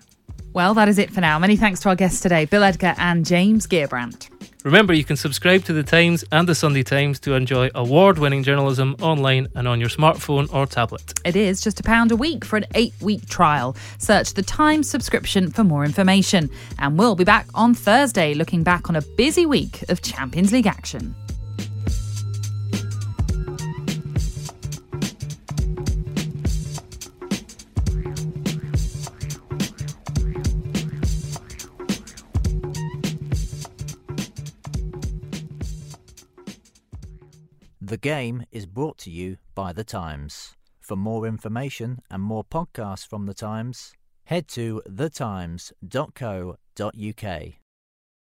Well, 0.53 0.73
that 0.75 0.87
is 0.87 0.97
it 0.97 1.11
for 1.11 1.21
now. 1.21 1.37
Many 1.37 1.57
thanks 1.57 1.81
to 1.81 1.89
our 1.89 1.95
guests 1.95 2.21
today, 2.21 2.45
Bill 2.45 2.63
Edgar 2.63 2.95
and 2.97 3.25
James 3.25 3.67
Gheerbrant. 3.67 4.29
Remember, 4.65 4.93
you 4.93 5.03
can 5.03 5.15
subscribe 5.15 5.63
to 5.65 5.73
the 5.73 5.83
Times 5.83 6.25
and 6.31 6.49
the 6.49 6.55
Sunday 6.55 6.81
Times 6.81 7.19
to 7.19 7.35
enjoy 7.35 7.69
award-winning 7.75 8.41
journalism 8.41 8.95
online 8.99 9.47
and 9.53 9.67
on 9.67 9.79
your 9.79 9.89
smartphone 9.89 10.51
or 10.51 10.65
tablet. 10.65 11.13
It 11.23 11.35
is 11.35 11.61
just 11.61 11.79
a 11.79 11.83
pound 11.83 12.11
a 12.11 12.15
week 12.15 12.43
for 12.43 12.57
an 12.57 12.65
eight 12.73 12.95
week 12.99 13.29
trial. 13.29 13.75
Search 13.99 14.33
the 14.33 14.41
Times 14.41 14.89
subscription 14.89 15.51
for 15.51 15.63
more 15.63 15.85
information. 15.85 16.49
And 16.79 16.97
we'll 16.97 17.13
be 17.13 17.23
back 17.23 17.45
on 17.53 17.75
Thursday 17.75 18.33
looking 18.33 18.63
back 18.63 18.89
on 18.89 18.95
a 18.95 19.03
busy 19.03 19.45
week 19.45 19.87
of 19.87 20.01
Champions 20.01 20.51
League 20.51 20.65
action. 20.65 21.13
The 37.95 38.01
game 38.01 38.43
is 38.51 38.65
brought 38.65 38.97
to 39.05 39.09
you 39.09 39.37
by 39.55 39.71
The 39.71 39.85
Times. 39.85 40.57
For 40.81 40.97
more 40.97 41.25
information 41.25 42.01
and 42.11 42.21
more 42.21 42.43
podcasts 42.43 43.07
from 43.07 43.25
The 43.25 43.33
Times, 43.33 43.93
head 44.25 44.49
to 44.49 44.81
thetimes.co.uk. 44.85 47.64